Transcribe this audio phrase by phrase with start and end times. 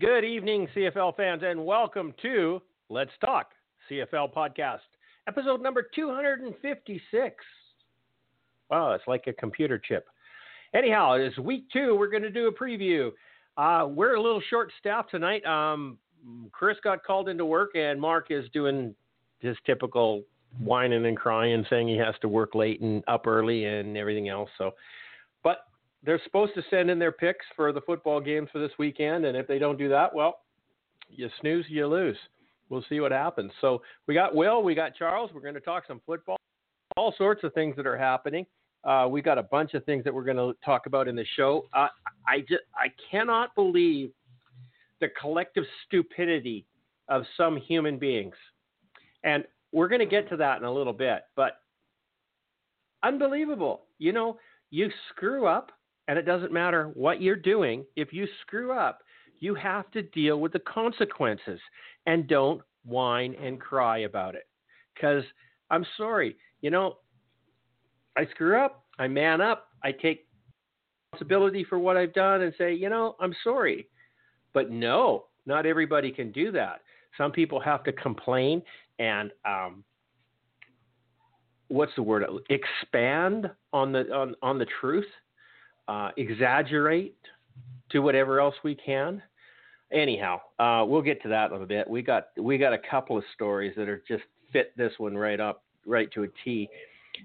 [0.00, 3.50] Good evening, CFL fans, and welcome to Let's Talk
[3.88, 4.78] CFL podcast,
[5.28, 7.36] episode number 256.
[8.70, 10.06] Wow, it's like a computer chip.
[10.74, 11.94] Anyhow, it's week two.
[11.94, 13.12] We're going to do a preview.
[13.56, 15.44] Uh, we're a little short staffed tonight.
[15.44, 15.98] Um,
[16.50, 18.94] Chris got called into work, and Mark is doing
[19.40, 20.22] his typical
[20.58, 24.50] whining and crying, saying he has to work late and up early and everything else.
[24.58, 24.72] So,
[26.04, 29.36] they're supposed to send in their picks for the football games for this weekend, and
[29.36, 30.40] if they don't do that, well,
[31.08, 32.16] you snooze, you lose.
[32.68, 33.52] We'll see what happens.
[33.60, 35.30] So we got Will, we got Charles.
[35.34, 36.36] We're going to talk some football,
[36.96, 38.46] all sorts of things that are happening.
[38.84, 41.24] Uh, we got a bunch of things that we're going to talk about in the
[41.36, 41.66] show.
[41.72, 41.88] Uh,
[42.26, 44.10] I just I cannot believe
[45.00, 46.66] the collective stupidity
[47.08, 48.34] of some human beings,
[49.22, 51.22] and we're going to get to that in a little bit.
[51.34, 51.58] But
[53.02, 54.38] unbelievable, you know,
[54.70, 55.72] you screw up,
[56.08, 57.84] and it doesn't matter what you're doing.
[57.96, 59.00] If you screw up,
[59.40, 61.60] you have to deal with the consequences,
[62.06, 64.46] and don't whine and cry about it.
[64.94, 65.24] Because
[65.70, 66.98] I'm sorry, you know,
[68.16, 70.26] I screw up, I man up, I take
[71.12, 73.88] responsibility for what I've done and say, you know, I'm sorry.
[74.52, 76.80] But no, not everybody can do that.
[77.18, 78.62] Some people have to complain
[78.98, 79.84] and um,
[81.68, 82.24] what's the word?
[82.50, 85.06] Expand on the on, on the truth,
[85.88, 87.16] uh, exaggerate,
[87.90, 89.22] do whatever else we can.
[89.92, 91.88] Anyhow, uh, we'll get to that in a bit.
[91.88, 95.40] We got we got a couple of stories that are just fit this one right
[95.40, 96.68] up right to a T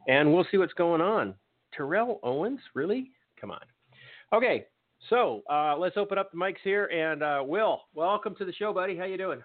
[0.08, 1.36] and we'll see what's going on.
[1.75, 3.12] Terrell Owens, really?
[3.40, 3.62] Come on.
[4.34, 4.66] Okay,
[5.09, 6.86] so uh, let's open up the mics here.
[6.86, 8.98] And uh, Will, welcome to the show, buddy.
[8.98, 9.42] How you doing?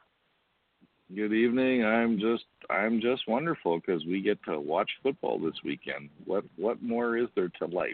[1.14, 1.84] Good evening.
[1.84, 6.08] I'm just I'm just wonderful because we get to watch football this weekend.
[6.24, 7.92] What what more is there to life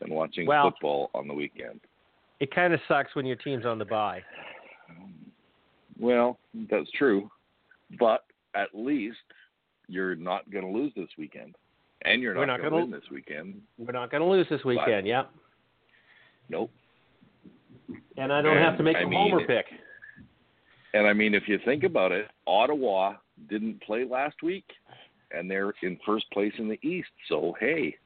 [0.00, 1.80] than watching well, football on the weekend?
[2.40, 4.22] It kind of sucks when your team's on the bye.
[5.98, 6.38] Well,
[6.70, 7.30] that's true,
[7.98, 8.24] but
[8.54, 9.18] at least
[9.88, 11.54] you're not going to lose this weekend.
[12.02, 13.60] And you're not, not going to win this weekend.
[13.76, 15.02] We're not going to lose this weekend.
[15.02, 15.24] But, yeah.
[16.48, 16.70] Nope.
[18.16, 19.66] And I don't and, have to make I a mean, homer pick.
[20.94, 23.16] And I mean, if you think about it, Ottawa
[23.50, 24.64] didn't play last week,
[25.30, 27.08] and they're in first place in the East.
[27.28, 27.96] So hey,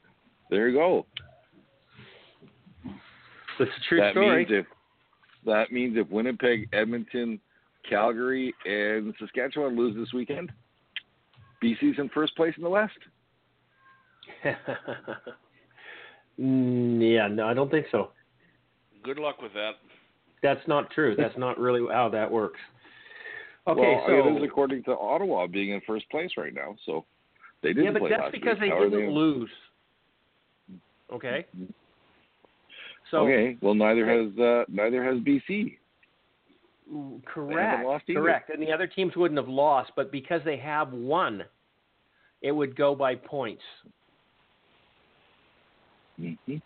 [0.51, 1.07] there you go.
[3.59, 4.47] That's a true that story.
[4.47, 4.67] Means if,
[5.47, 7.41] that means if Winnipeg, Edmonton,
[7.89, 10.51] Calgary, and Saskatchewan lose this weekend,
[11.63, 12.93] BC's in first place in the West.
[16.41, 18.11] Mm, yeah, no, I don't think so.
[19.03, 19.73] Good luck with that.
[20.43, 21.15] That's not true.
[21.19, 22.61] That's not really how that works.
[23.67, 26.77] Okay, well, so it is according to Ottawa being in first place right now.
[26.85, 27.07] So
[27.63, 28.61] they didn't yeah, but play that's last because week.
[28.61, 29.09] they How didn't they...
[29.09, 29.51] lose.
[31.11, 31.47] Okay.
[33.11, 35.77] So okay, well neither has uh, neither has BC.
[37.25, 37.85] Correct.
[37.85, 38.05] lost.
[38.07, 38.51] Correct.
[38.51, 41.45] And the other teams wouldn't have lost, but because they have won,
[42.43, 43.63] it would go by points.
[46.21, 46.57] Mm-hmm.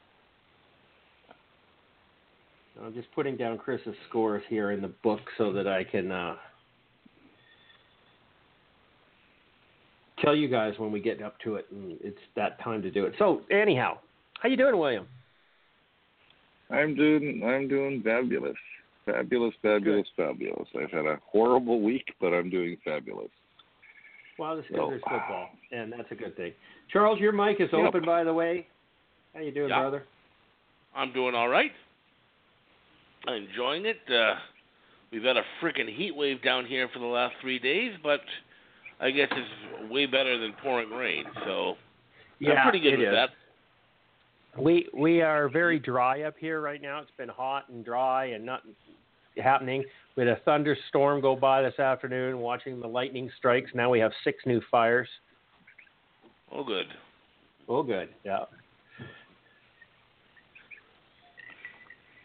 [2.84, 6.36] I'm just putting down Chris's scores here in the book so that I can uh,
[10.20, 13.04] tell you guys when we get up to it, and it's that time to do
[13.04, 13.14] it.
[13.18, 13.98] So, anyhow,
[14.40, 15.06] how you doing, William?
[16.70, 18.56] I'm doing I'm doing fabulous,
[19.06, 20.26] fabulous, fabulous, Good.
[20.26, 20.68] fabulous.
[20.78, 23.30] I've had a horrible week, but I'm doing fabulous.
[24.38, 26.52] Well, this so, there's football, and that's a good thing.
[26.92, 27.88] Charles, your mic is yep.
[27.88, 28.66] open, by the way.
[29.34, 29.80] How you doing, yeah.
[29.80, 30.04] brother?
[30.94, 31.72] I'm doing all right.
[33.26, 33.98] I'm enjoying it.
[34.08, 34.34] Uh,
[35.10, 38.20] we've had a freaking heat wave down here for the last three days, but
[39.00, 41.24] I guess it's way better than pouring rain.
[41.44, 41.74] So
[42.38, 43.14] yeah, I'm pretty good it with is.
[43.14, 43.30] that.
[44.60, 47.00] We we are very dry up here right now.
[47.00, 48.74] It's been hot and dry and nothing
[49.36, 49.84] happening.
[50.16, 53.70] We had a thunderstorm go by this afternoon, watching the lightning strikes.
[53.74, 55.08] Now we have six new fires.
[56.50, 56.86] Oh, good.
[57.68, 58.08] Oh, good.
[58.24, 58.44] Yeah.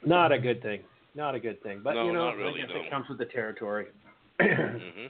[0.06, 0.82] Not a good thing.
[1.16, 1.82] Not a good thing.
[1.84, 2.82] But no, you know, really, I guess no.
[2.82, 3.88] it comes with the territory.
[4.42, 5.08] mm-hmm.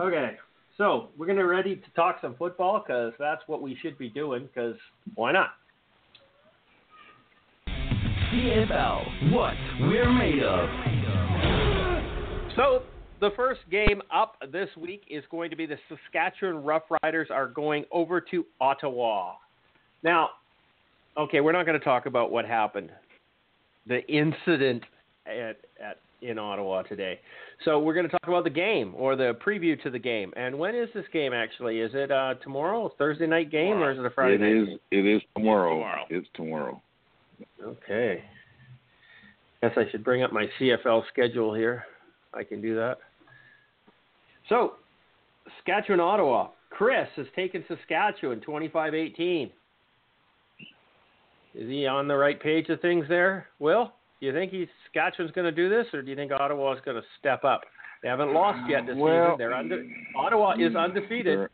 [0.00, 0.36] Okay,
[0.78, 4.48] so we're gonna ready to talk some football because that's what we should be doing.
[4.52, 4.76] Because
[5.14, 5.54] why not?
[8.34, 10.68] CFL, what we're made of.
[12.56, 12.82] So
[13.20, 17.84] the first game up this week is going to be the Saskatchewan Roughriders are going
[17.92, 19.34] over to Ottawa.
[20.02, 20.30] Now,
[21.16, 22.90] okay, we're not going to talk about what happened,
[23.86, 24.82] the incident
[25.26, 27.20] at, at in Ottawa today.
[27.64, 30.32] So we're going to talk about the game or the preview to the game.
[30.36, 31.78] And when is this game actually?
[31.78, 34.72] Is it uh, tomorrow, Thursday night game, or is it a Friday It night?
[34.72, 34.78] is.
[34.90, 35.74] It is tomorrow.
[35.74, 36.04] Tomorrow.
[36.10, 36.82] It's tomorrow.
[37.62, 38.22] Okay.
[39.60, 41.84] Guess I should bring up my CFL schedule here.
[42.34, 42.98] I can do that.
[44.48, 44.74] So,
[45.56, 46.48] Saskatchewan, Ottawa.
[46.70, 49.50] Chris has taken Saskatchewan 25 18.
[51.54, 53.92] Is he on the right page of things there, Will?
[54.20, 56.96] Do you think he's, Saskatchewan's going to do this, or do you think Ottawa's going
[56.96, 57.62] to step up?
[58.02, 59.38] They haven't lost yet this Well, season.
[59.38, 59.84] They're under,
[60.16, 60.76] Ottawa is hmm.
[60.76, 61.48] undefeated.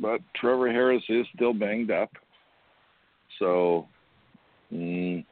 [0.00, 2.10] But Trevor Harris is still banged up.
[3.38, 3.88] So,
[4.72, 5.24] mm,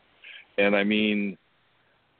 [0.58, 1.36] and I mean,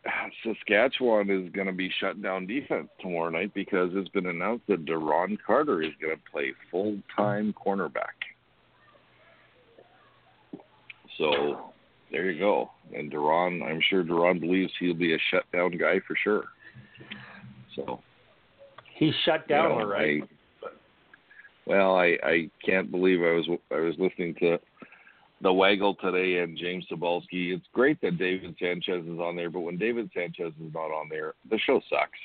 [0.45, 4.85] Saskatchewan is going to be shut down defense tomorrow night because it's been announced that
[4.85, 8.17] Duron Carter is going to play full time cornerback.
[11.19, 11.73] So
[12.13, 12.71] there you go.
[12.95, 16.45] And Duron, I'm sure Duron believes he'll be a shutdown guy for sure.
[17.75, 18.01] So
[18.97, 20.23] He's shut down, you know, all right.
[20.23, 20.69] I,
[21.67, 24.59] well, I I can't believe I was I was listening to
[25.43, 27.55] the Waggle today and James Sabalski.
[27.55, 31.09] It's great that David Sanchez is on there, but when David Sanchez is not on
[31.11, 32.19] there, the show sucks.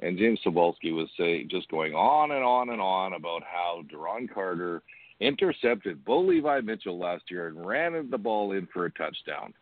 [0.00, 4.32] And James Sabalski was saying just going on and on and on about how Duron
[4.32, 4.82] Carter
[5.20, 9.54] intercepted Bo Levi Mitchell last year and ran the ball in for a touchdown.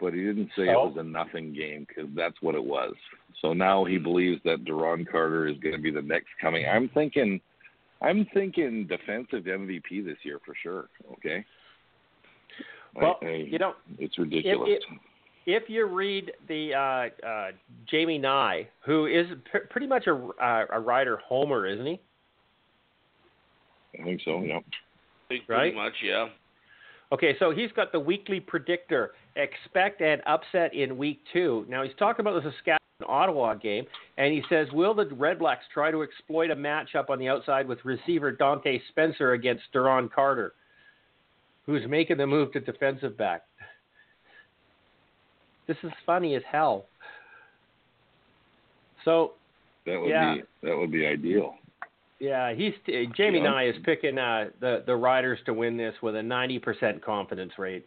[0.00, 0.88] But he didn't say it oh.
[0.88, 2.94] was a nothing game because that's what it was.
[3.40, 6.66] So now he believes that Duron Carter is going to be the next coming.
[6.66, 7.40] I'm thinking,
[8.04, 10.88] I'm thinking defensive MVP this year for sure.
[11.14, 11.44] Okay.
[12.94, 14.68] Well, I, I, you know, it's ridiculous.
[14.70, 14.84] it-
[15.46, 17.50] if you read the uh, uh,
[17.90, 22.00] Jamie Nye, who is pr- pretty much a, uh, a rider homer, isn't he?
[24.00, 24.40] I think so.
[24.42, 24.60] Yeah.
[25.28, 25.74] Pretty Right?
[25.74, 26.28] much, yeah.
[27.12, 29.12] Okay, so he's got the weekly predictor.
[29.36, 31.66] Expect an upset in week two.
[31.68, 33.84] Now he's talking about the Saskatchewan Ottawa game,
[34.18, 37.66] and he says, Will the Red Blacks try to exploit a matchup on the outside
[37.68, 40.54] with receiver Diontae Spencer against Duron Carter,
[41.66, 43.42] who's making the move to defensive back?
[45.66, 46.86] This is funny as hell.
[49.04, 49.32] So
[49.86, 50.34] That would Yeah.
[50.36, 51.58] be that would be ideal.
[52.20, 53.50] Yeah, he's uh, Jamie Yeah.
[53.50, 57.58] Nye is picking uh, the the Riders to win this with a ninety percent confidence
[57.58, 57.86] rate.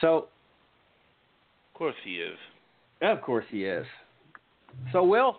[0.00, 0.28] So,
[1.68, 2.38] Of course he is.
[3.10, 3.86] Of course, he is.
[4.92, 5.38] So, Will,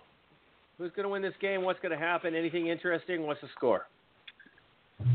[0.77, 1.63] who's going to win this game?
[1.63, 2.35] What's going to happen?
[2.35, 3.25] Anything interesting?
[3.25, 3.87] What's the score?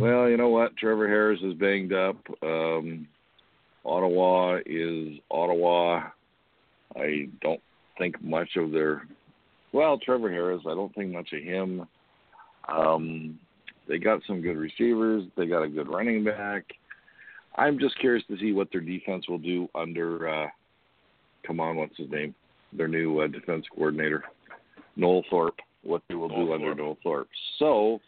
[0.01, 0.77] Well, you know what?
[0.77, 2.17] Trevor Harris is banged up.
[2.43, 3.07] Um,
[3.85, 6.09] Ottawa is Ottawa.
[6.97, 7.61] I don't
[7.99, 9.07] think much of their.
[9.73, 11.87] Well, Trevor Harris, I don't think much of him.
[12.69, 13.39] Um,
[13.89, 15.25] they got some good receivers.
[15.37, 16.65] They got a good running back.
[17.57, 20.29] I'm just curious to see what their defense will do under.
[20.29, 20.47] Uh,
[21.47, 22.35] come on, what's his name?
[22.73, 24.25] Their new uh, defense coordinator,
[24.97, 25.59] Noel Thorpe.
[25.83, 27.29] What they will do Noel under Noel Thorpe.
[27.59, 28.01] So,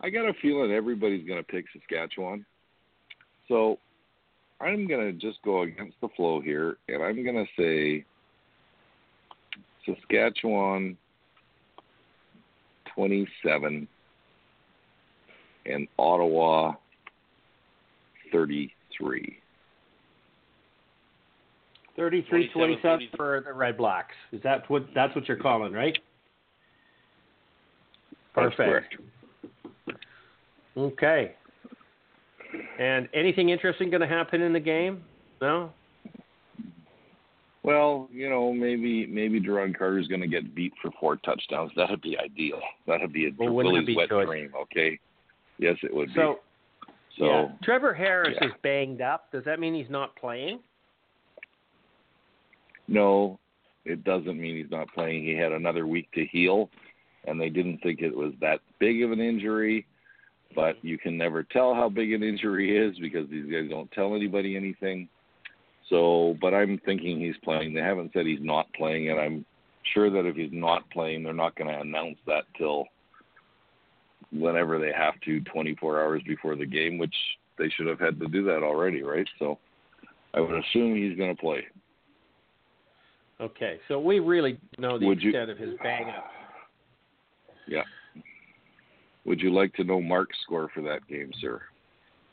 [0.00, 2.46] I got a feeling everybody's going to pick Saskatchewan.
[3.48, 3.78] So
[4.60, 8.04] I'm going to just go against the flow here, and I'm going to say
[9.84, 10.96] Saskatchewan
[12.94, 13.88] 27
[15.66, 16.74] and Ottawa
[18.32, 19.39] 33.
[22.00, 24.14] 33-27 27, for the Red Blacks.
[24.32, 25.96] Is that what that's what you're calling, right?
[28.34, 28.96] Perfect.
[30.76, 31.34] Okay.
[32.78, 35.02] And anything interesting going to happen in the game?
[35.40, 35.72] No.
[37.62, 41.70] Well, you know, maybe maybe Duron Carter's going to get beat for four touchdowns.
[41.76, 42.60] That'd be ideal.
[42.86, 44.26] That'd be a Well, Willie's be wet good?
[44.26, 44.52] dream.
[44.62, 44.98] Okay.
[45.58, 46.38] Yes, it would So,
[46.86, 46.92] be.
[47.18, 48.46] So yeah, Trevor Harris yeah.
[48.48, 49.30] is banged up.
[49.30, 50.60] Does that mean he's not playing?
[52.90, 53.38] No,
[53.84, 55.24] it doesn't mean he's not playing.
[55.24, 56.68] He had another week to heal,
[57.26, 59.86] and they didn't think it was that big of an injury.
[60.56, 64.16] But you can never tell how big an injury is because these guys don't tell
[64.16, 65.08] anybody anything.
[65.88, 67.72] So, but I'm thinking he's playing.
[67.72, 69.46] They haven't said he's not playing, and I'm
[69.94, 72.86] sure that if he's not playing, they're not going to announce that till
[74.32, 77.14] whenever they have to, 24 hours before the game, which
[77.56, 79.28] they should have had to do that already, right?
[79.38, 79.58] So,
[80.34, 81.64] I would assume he's going to play.
[83.40, 86.30] Okay, so we really know the Would you- extent of his bang up.
[87.66, 87.84] Yeah.
[89.24, 91.62] Would you like to know Mark's score for that game, sir?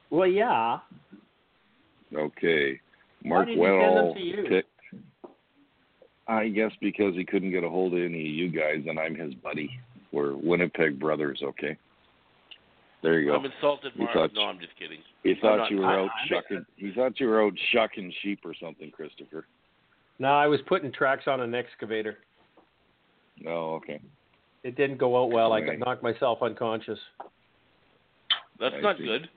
[0.09, 0.79] Well, yeah.
[2.13, 2.79] Okay.
[3.23, 4.45] Mark didn't he send them Weddle to you?
[4.47, 4.69] picked.
[6.27, 9.15] I guess because he couldn't get a hold of any of you guys, and I'm
[9.15, 9.69] his buddy.
[10.11, 11.41] We're Winnipeg brothers.
[11.43, 11.77] Okay.
[13.01, 13.35] There you go.
[13.37, 14.13] I'm insulted, Mark.
[14.13, 14.99] thought No, I'm just kidding.
[15.23, 16.65] He thought not- you were I- out I- shucking.
[16.75, 19.45] He thought you were out shucking sheep or something, Christopher.
[20.19, 22.17] No, I was putting tracks on an excavator.
[23.45, 23.99] Oh, okay.
[24.63, 25.53] It didn't go out well.
[25.53, 25.79] I Right.
[25.79, 26.99] knocked myself unconscious.
[28.59, 29.05] That's I not see.
[29.05, 29.29] good.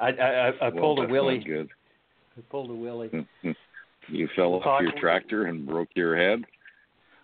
[0.00, 1.38] I I, I Well, pulled a that's willy.
[1.38, 1.68] Good.
[2.38, 3.10] I pulled a willy.
[4.08, 6.44] You fell off your tractor and broke your head.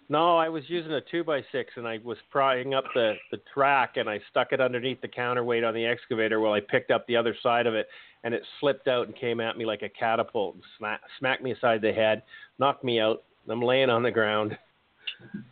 [0.09, 3.41] No, I was using a two by six and I was prying up the the
[3.53, 7.07] track and I stuck it underneath the counterweight on the excavator while I picked up
[7.07, 7.89] the other side of it
[8.23, 11.53] and it slipped out and came at me like a catapult and smack, smacked me
[11.53, 12.23] aside the head,
[12.59, 13.25] knocked me out.
[13.49, 14.57] I'm laying on the ground.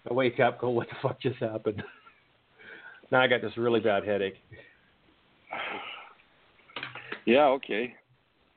[0.08, 1.82] I wake up, go, what the fuck just happened?
[3.10, 4.36] now I got this really bad headache.
[7.26, 7.94] Yeah, okay.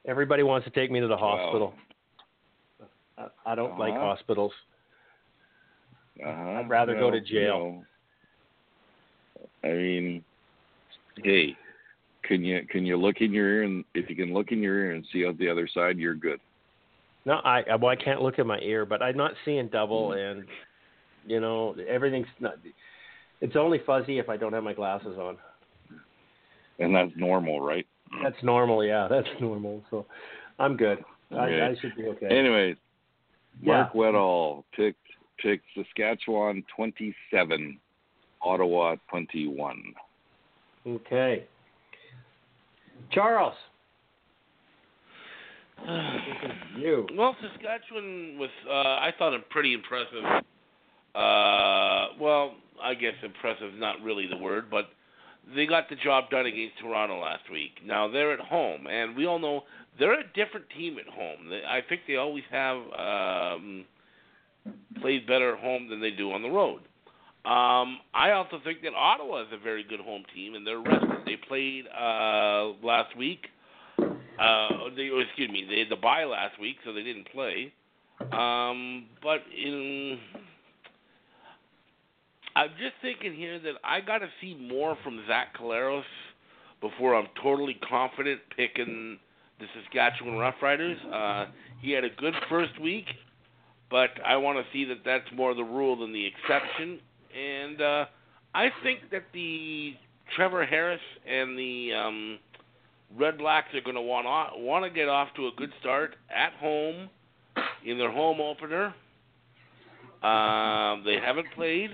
[0.07, 1.37] Everybody wants to take me to the Wow.
[1.39, 1.73] hospital.
[3.17, 4.15] I, I don't like Uh-huh.
[4.15, 4.51] hospitals.
[6.25, 6.51] Uh-huh.
[6.51, 7.31] I'd rather go to jail.
[7.33, 7.83] you know,
[9.63, 10.23] I mean,
[11.23, 11.55] hey,
[12.23, 14.77] can you can you look in your ear and if you can look in your
[14.85, 16.39] ear and see out the other side, you're good.
[17.25, 20.17] No, I well I can't look in my ear, but I'm not seeing double, Hmm.
[20.17, 20.45] and
[21.25, 22.55] you know everything's not.
[23.41, 25.37] It's only fuzzy if I don't have my glasses on.
[26.79, 27.85] And that's normal, right?
[28.23, 29.83] That's normal, yeah, that's normal.
[29.89, 30.05] So
[30.59, 31.03] I'm good.
[31.31, 31.61] Okay.
[31.61, 32.27] I, I should be okay.
[32.27, 32.75] Anyway,
[33.61, 33.99] Mark Yeah.
[33.99, 34.99] Weddall picked
[35.41, 37.79] picked Saskatchewan twenty seven,
[38.41, 39.93] Ottawa twenty one.
[40.85, 41.45] Okay.
[43.11, 43.55] Charles,
[46.77, 47.07] you.
[47.15, 50.23] Well, Saskatchewan was, uh, I thought, a pretty impressive.
[51.15, 54.89] Uh, well, I guess impressive, is not really the word, but
[55.55, 57.71] they got the job done against Toronto last week.
[57.85, 59.63] Now they're at home, and we all know
[59.97, 61.51] they're a different team at home.
[61.67, 63.85] I think they always have um,
[65.01, 66.81] played better at home than they do on the road.
[67.45, 71.23] Um, I also think that Ottawa is a very good home team, and they're rested.
[71.25, 73.47] They played uh, last week.
[73.99, 77.71] Uh, they, oh, excuse me, they had the bye last week, so they didn't play.
[78.31, 80.19] Um, but in,
[82.55, 86.03] I'm just thinking here that I got to see more from Zach Collaros
[86.81, 89.19] before I'm totally confident picking
[89.59, 90.97] the Saskatchewan Roughriders.
[91.11, 93.05] Uh, he had a good first week,
[93.89, 96.99] but I want to see that that's more the rule than the exception.
[97.35, 98.05] And uh,
[98.53, 99.93] I think that the
[100.35, 102.39] Trevor Harris and the um,
[103.17, 104.25] Red Blacks are going to want
[104.59, 107.09] want to get off to a good start at home
[107.85, 108.93] in their home opener.
[110.23, 111.91] Um, they haven't played,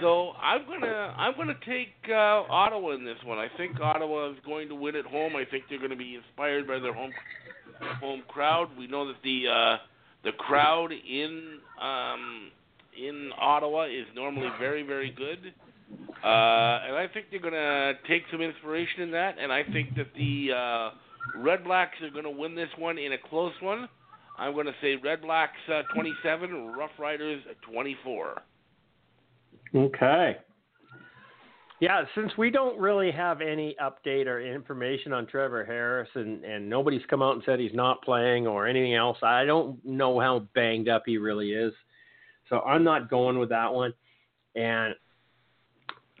[0.00, 3.38] so I'm gonna I'm gonna take uh, Ottawa in this one.
[3.38, 5.34] I think Ottawa is going to win at home.
[5.34, 7.10] I think they're going to be inspired by their home
[8.00, 8.68] home crowd.
[8.78, 9.76] We know that the uh,
[10.24, 12.50] the crowd in um,
[12.96, 15.52] in Ottawa is normally very very good.
[16.24, 19.94] Uh, and I think they're going to take some inspiration in that, and I think
[19.96, 20.90] that the uh,
[21.36, 23.88] Red Blacks are going to win this one in a close one.
[24.38, 28.42] I'm going to say Red Blacks uh, 27, Rough Riders 24.
[29.74, 30.36] Okay.
[31.80, 36.70] Yeah, since we don't really have any update or information on Trevor Harris and, and
[36.70, 40.46] nobody's come out and said he's not playing or anything else, I don't know how
[40.54, 41.72] banged up he really is.
[42.48, 43.92] So I'm not going with that one.
[44.54, 44.94] And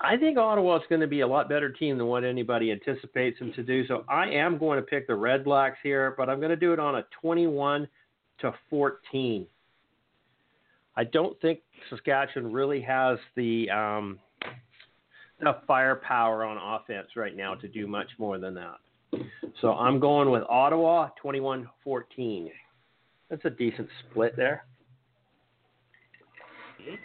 [0.00, 3.52] I think Ottawa's going to be a lot better team than what anybody anticipates them
[3.52, 3.86] to do.
[3.86, 6.72] So I am going to pick the Red Blacks here, but I'm going to do
[6.72, 7.86] it on a 21
[8.40, 9.46] to 14.
[10.96, 14.18] I don't think Saskatchewan really has the um,
[15.40, 18.76] enough firepower on offense right now to do much more than that.
[19.60, 22.50] So I'm going with Ottawa 21-14.
[23.30, 24.64] That's a decent split there.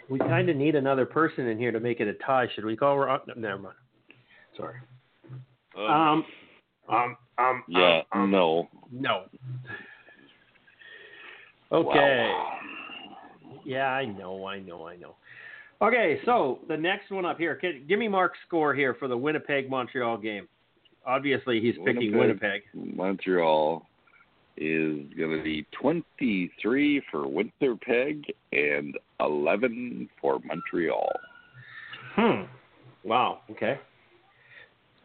[0.08, 2.48] We kind of need another person in here to make it a tie.
[2.54, 2.98] Should we call?
[2.98, 3.20] Ron?
[3.26, 3.76] No, never mind.
[4.56, 4.76] Sorry.
[5.76, 6.24] Um, Um,
[6.88, 8.68] um, um, Yeah, um, um, no.
[8.90, 9.24] no.
[11.72, 12.32] Okay.
[12.32, 12.58] Wow.
[13.64, 15.14] Yeah, I know, I know, I know.
[15.82, 17.54] Okay, so the next one up here.
[17.54, 20.46] Can, give me Mark's score here for the Winnipeg Montreal game.
[21.06, 22.62] Obviously, he's picking Winnipeg.
[22.74, 23.86] Montreal
[24.58, 31.10] is going to be 23 for Winnipeg and 11 for Montreal.
[32.14, 32.42] Hmm.
[33.02, 33.40] Wow.
[33.50, 33.78] Okay.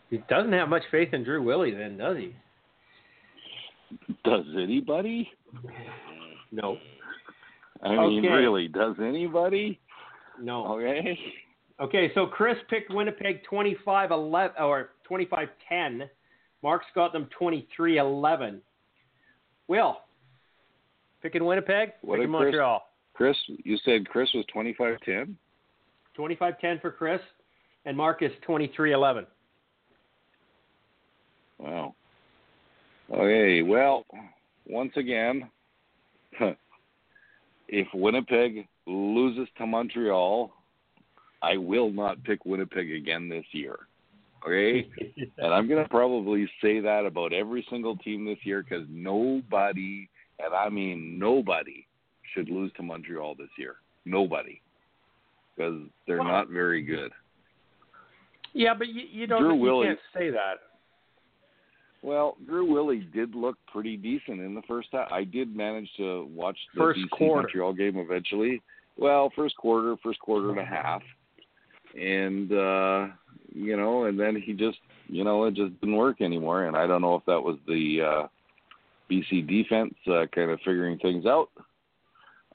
[0.09, 2.35] He doesn't have much faith in Drew Willy, then, does he?
[4.25, 5.29] Does anybody?
[6.51, 6.77] No.
[7.81, 8.33] I mean, Okay.
[8.33, 9.79] really, does anybody?
[10.41, 10.65] No.
[10.75, 11.17] Okay.
[11.79, 16.09] Okay, so Chris picked Winnipeg 25 11 or 25 10.
[16.63, 18.61] Mark's got them 23 11.
[19.67, 19.97] Will,
[21.21, 22.87] picking Winnipeg, What picking Chris- Montreal.
[23.13, 25.37] Chris, you said Chris was twenty five ten.
[26.17, 27.19] 25-10 for Chris,
[27.85, 29.25] and Marcus 23-11.
[31.59, 31.93] Wow.
[33.11, 34.05] Okay, well,
[34.65, 35.49] once again,
[37.67, 40.51] if Winnipeg loses to Montreal,
[41.41, 43.77] I will not pick Winnipeg again this year.
[44.45, 44.87] Okay?
[45.37, 50.07] and I'm going to probably say that about every single team this year because nobody,
[50.39, 51.85] and I mean nobody,
[52.33, 53.75] should lose to Montreal this year.
[54.05, 54.61] Nobody.
[55.55, 56.27] Because they're Wow.
[56.31, 57.11] not very good.
[58.53, 59.41] yeah, but you, you don't.
[59.41, 60.55] Drew you Willy- can't say that.
[62.01, 65.11] Well, Drew Willy did look pretty decent in the first half.
[65.11, 67.41] I did manage to watch the First BC quarter.
[67.43, 68.61] Montreal game eventually.
[68.97, 71.01] Well, first quarter, first quarter and a half,
[71.99, 73.07] and uh,
[73.53, 76.65] you know, and then he just, you know, it just didn't work anymore.
[76.65, 78.27] And I don't know if that was the uh,
[79.09, 81.49] BC defense uh, kind of figuring things out.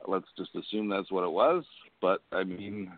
[0.06, 1.64] Let's just assume that's what it was.
[2.00, 2.92] But I mean,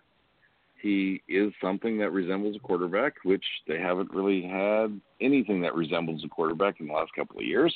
[0.81, 6.25] he is something that resembles a quarterback, which they haven't really had anything that resembles
[6.25, 7.75] a quarterback in the last couple of years.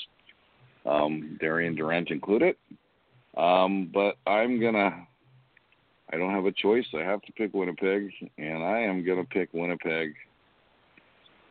[0.84, 2.56] Um, Darian Durant included.
[3.36, 5.06] Um, but I'm gonna.
[6.12, 6.86] I don't have a choice.
[6.94, 10.14] I have to pick Winnipeg, and I am gonna pick Winnipeg.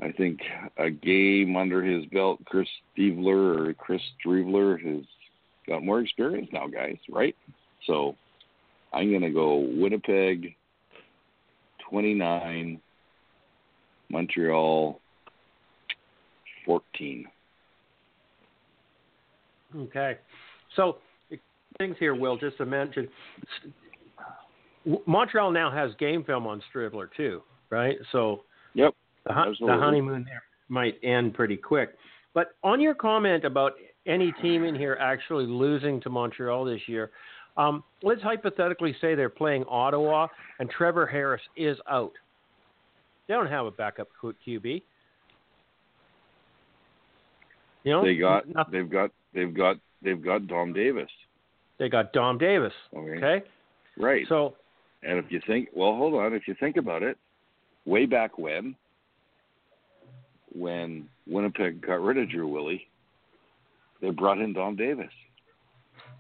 [0.02, 0.40] I think
[0.78, 5.06] a game under his belt, Chris Stevler or Chris Streveler has
[5.68, 6.98] got more experience now, guys.
[7.10, 7.36] Right?
[7.86, 8.16] So
[8.94, 10.56] I'm gonna go Winnipeg
[11.90, 12.82] 29,
[14.10, 15.00] Montreal
[16.66, 17.28] 14.
[19.76, 20.18] Okay.
[20.76, 20.98] So
[21.78, 23.08] things here, Will, just to mention,
[25.08, 27.98] Montreal now has game film on Stribler too, right?
[28.12, 28.94] So Yep.
[29.26, 31.96] the, the honeymoon there might end pretty quick.
[32.34, 33.74] But on your comment about
[34.06, 37.12] any team in here actually losing to Montreal this year,
[37.58, 40.28] um, let's hypothetically say they're playing Ottawa
[40.60, 42.12] and Trevor Harris is out.
[43.28, 44.84] They don't have a backup QB.
[47.84, 48.72] You know, They got nothing.
[48.74, 51.10] they've got they've got they've got Dom Davis.
[51.80, 52.74] they got Dom Davis.
[52.96, 53.18] Okay.
[53.18, 53.46] Okay,
[53.98, 54.26] Right.
[54.28, 54.56] so
[55.06, 57.18] and if you think well, hold on, if you think about it,
[57.86, 58.76] way back when
[60.54, 62.88] when Winnipeg got rid of Drew Willy,
[64.02, 65.12] they brought in Dom Davis.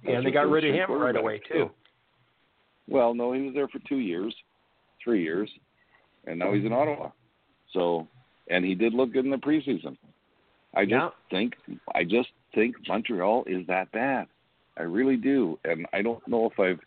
[0.03, 1.71] That's and they got rid of him right away too.
[2.87, 4.35] Well, no, he was there for two years,
[5.03, 5.49] three years,
[6.27, 7.09] and now he's in Ottawa.
[7.73, 8.07] So,
[8.49, 9.97] and he did look good in the preseason.
[10.75, 11.09] I just Yeah.
[11.31, 11.55] think,
[11.95, 14.27] I just think Montreal is that bad.
[14.77, 16.79] I really do, and I don't know if I've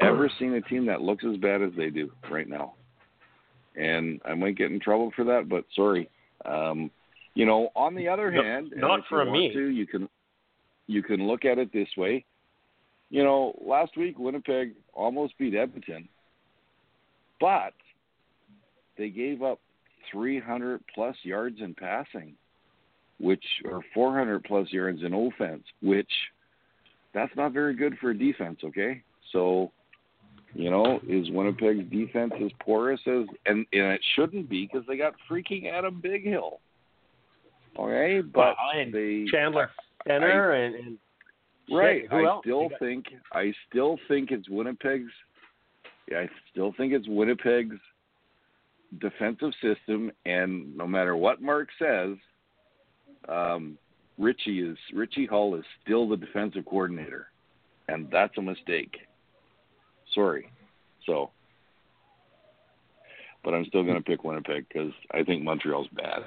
[0.00, 2.74] ever seen a team that looks as bad as they do right now.
[3.76, 6.08] And I might get in trouble for that, but sorry.
[6.44, 6.90] Um,
[7.34, 9.52] you know, on the other No- hand, and not from you me.
[9.52, 10.08] to, you can
[10.86, 12.24] you can look at it this way.
[13.10, 16.08] You know, last week Winnipeg almost beat Edmonton,
[17.40, 17.74] but
[18.96, 19.60] they gave up
[20.10, 22.34] 300 plus yards in passing,
[23.18, 26.10] which or 400 plus yards in offense, which
[27.12, 28.60] that's not very good for a defense.
[28.64, 29.70] Okay, so
[30.54, 34.96] you know, is Winnipeg's defense as porous as and and it shouldn't be because they
[34.96, 36.58] got freaking Adam Bighill.
[37.78, 39.70] Okay, but Well, and they Chandler
[40.06, 40.98] Center and, and
[41.70, 42.02] Right.
[42.02, 45.10] Shit, I still think I still think it's Winnipeg's
[46.10, 47.80] yeah, I still think it's Winnipeg's
[49.00, 52.16] defensive system and no matter what Mark says,
[53.28, 53.76] um,
[54.18, 57.28] Richie is Richie Hall is still the defensive coordinator.
[57.88, 58.96] And that's a mistake.
[60.16, 60.50] Sorry.
[61.06, 61.30] So
[63.46, 66.24] but I'm still going to pick Winnipeg because I think Montreal's bad.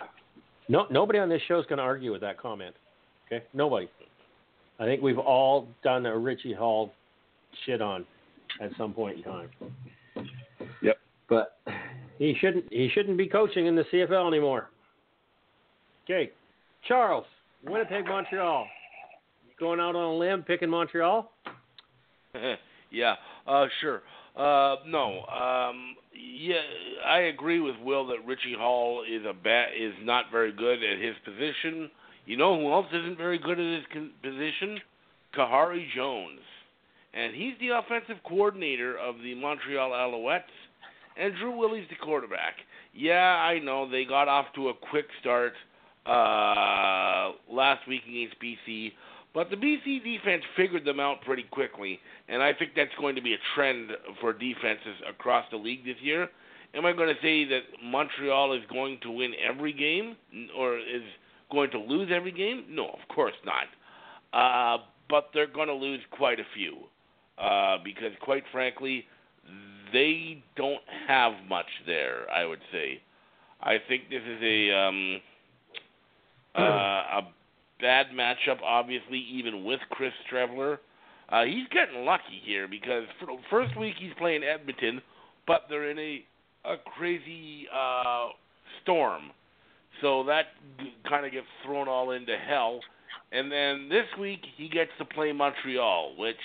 [0.70, 2.74] no nobody on this show is going to argue with that comment.
[3.28, 3.90] Okay, nobody.
[4.80, 6.94] I think we've all done a Richie Hall
[7.66, 8.06] shit on
[8.62, 9.50] at some point in time.
[10.82, 10.98] Yep.
[11.28, 11.58] But
[12.18, 14.70] he shouldn't he shouldn't be coaching in the CFL anymore.
[16.06, 16.32] Okay,
[16.88, 17.26] Charles,
[17.66, 18.66] Winnipeg, Montreal.
[19.60, 21.30] Going out on a limb, picking Montreal.
[22.92, 23.16] yeah,
[23.48, 24.02] uh, sure.
[24.36, 26.62] Uh, no, um, yeah,
[27.06, 31.00] I agree with Will that Richie Hall is a bat is not very good at
[31.00, 31.90] his position.
[32.26, 34.80] You know who else isn't very good at his con- position?
[35.38, 36.40] Kahari Jones,
[37.14, 40.42] and he's the offensive coordinator of the Montreal Alouettes,
[41.18, 42.56] and Drew Willy's the quarterback.
[42.94, 45.54] Yeah, I know they got off to a quick start
[46.06, 48.94] uh, last week against BC,
[49.34, 53.22] but the BC defense figured them out pretty quickly, and I think that's going to
[53.22, 56.30] be a trend for defenses across the league this year.
[56.74, 60.16] Am I going to say that Montreal is going to win every game
[60.58, 61.02] or is
[61.52, 62.66] going to lose every game?
[62.70, 63.66] No, of course not.
[64.34, 66.78] uh, but they're going to lose quite a few
[67.40, 69.06] uh, because, quite frankly,
[69.92, 72.30] they don't have much there.
[72.32, 73.02] I would say.
[73.62, 75.22] I think this is a um,
[76.56, 77.22] uh, a
[77.80, 78.62] bad matchup.
[78.64, 80.78] Obviously, even with Chris Streveler,
[81.30, 85.02] uh, he's getting lucky here because for first week he's playing Edmonton,
[85.48, 86.26] but they're in a
[86.66, 88.28] a crazy uh,
[88.84, 89.32] storm,
[90.02, 90.48] so that
[91.08, 92.82] kind of gets thrown all into hell.
[93.32, 96.36] And then this week he gets to play Montreal, which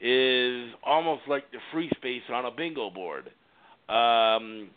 [0.00, 3.30] is almost like the free space on a bingo board.
[3.88, 4.68] Um,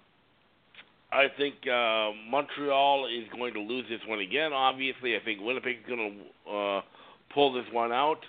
[1.15, 4.51] I think uh, Montreal is going to lose this one again.
[4.51, 6.81] Obviously, I think Winnipeg's going to uh,
[7.33, 8.19] pull this one out.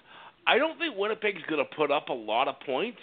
[0.47, 3.01] I don't think Winnipeg's going to put up a lot of points.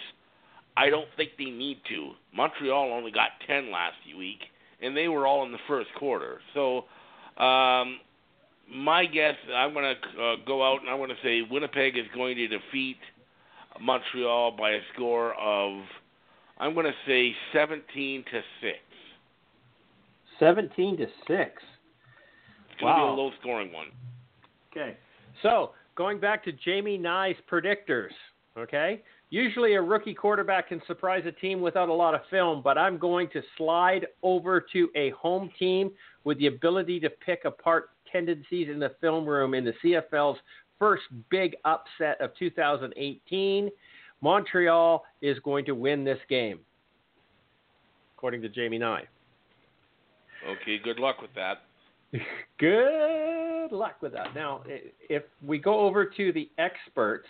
[0.76, 2.12] I don't think they need to.
[2.34, 4.38] Montreal only got 10 last week,
[4.80, 6.40] and they were all in the first quarter.
[6.54, 6.84] So,
[7.36, 7.98] um,
[8.72, 12.06] my guess, I'm going to uh, go out and I'm going to say Winnipeg is
[12.14, 12.96] going to defeat
[13.80, 15.82] Montreal by a score of,
[16.58, 18.78] I'm going to say 17 to 6.
[20.44, 21.10] 17 to 6.
[21.26, 21.56] It's going
[22.80, 22.96] to Wow.
[22.96, 23.86] be a low scoring one.
[24.70, 24.96] Okay.
[25.42, 28.10] So, going back to Jamie Nye's predictors,
[28.58, 29.02] okay?
[29.30, 32.98] Usually a rookie quarterback can surprise a team without a lot of film, but I'm
[32.98, 35.90] going to slide over to a home team
[36.24, 40.38] with the ability to pick apart tendencies in the film room in the CFL's
[40.78, 43.70] first big upset of 2018.
[44.20, 46.60] Montreal is going to win this game,
[48.16, 49.04] according to Jamie Nye.
[50.46, 51.62] Okay, good luck with that.
[52.60, 54.34] Good luck with that.
[54.36, 54.62] Now,
[55.08, 57.26] if we go over to the experts,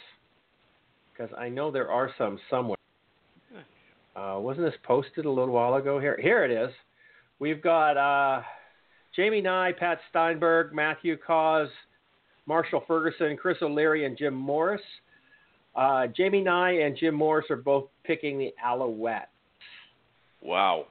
[1.13, 2.77] because I know there are some somewhere.
[4.15, 5.99] Uh, wasn't this posted a little while ago?
[5.99, 6.71] Here, here it is.
[7.39, 8.43] We've got uh,
[9.17, 11.69] Jamie Nye, Pat Steinberg, Matthew Cauz,
[12.47, 14.83] Marshall Ferguson, Chris O'Leary, and Jim Morris.
[15.75, 19.31] Uh, Jamie Nye and Jim Morris are both picking the Alouette.
[20.41, 20.87] Wow.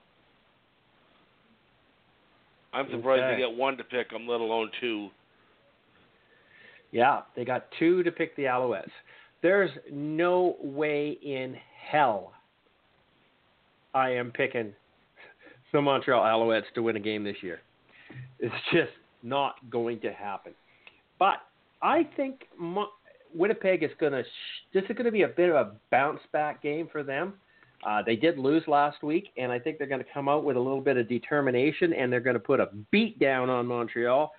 [2.73, 3.35] I'm surprised Okay.
[3.35, 5.09] they get one to pick them, let alone two.
[6.91, 8.91] Yeah, they got two to pick the Alouettes.
[9.41, 11.55] There's no way in
[11.89, 12.33] hell
[13.93, 14.73] I am picking
[15.71, 17.59] the Montreal Alouettes to win a game this year.
[18.39, 18.91] It's just
[19.23, 20.53] not going to happen.
[21.19, 21.37] But
[21.81, 22.89] I think Mo-
[23.33, 24.23] Winnipeg is going to.
[24.23, 27.33] Sh- this is going to be a bit of a bounce back game for them.
[27.85, 30.55] Uh, they did lose last week, and I think they're going to come out with
[30.55, 34.31] a little bit of determination, and they're going to put a beat down on Montreal.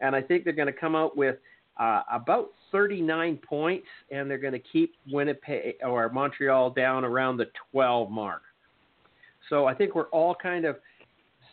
[0.00, 1.36] And I think they're going to come out with
[1.78, 7.46] uh, about 39 points, and they're going to keep Winnipeg or Montreal down around the
[7.72, 8.42] 12 mark.
[9.48, 10.76] So I think we're all kind of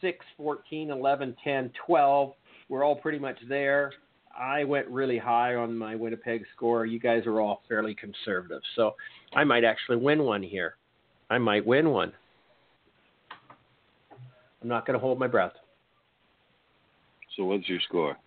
[0.01, 2.33] 6, 14, 11, 10, 12.
[2.69, 3.91] We're all pretty much there.
[4.37, 6.85] I went really high on my Winnipeg score.
[6.85, 8.61] You guys are all fairly conservative.
[8.75, 8.95] So
[9.35, 10.75] I might actually win one here.
[11.29, 12.11] I might win one.
[14.61, 15.53] I'm not going to hold my breath.
[17.37, 18.17] So what's your score?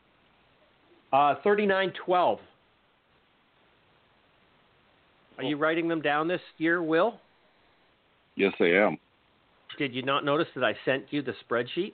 [1.12, 2.38] Uh, 39-12.
[5.38, 7.14] Are you writing them down this year, Will?
[8.36, 8.96] Yes, I am.
[9.78, 11.92] Did you not notice that I sent you the spreadsheet?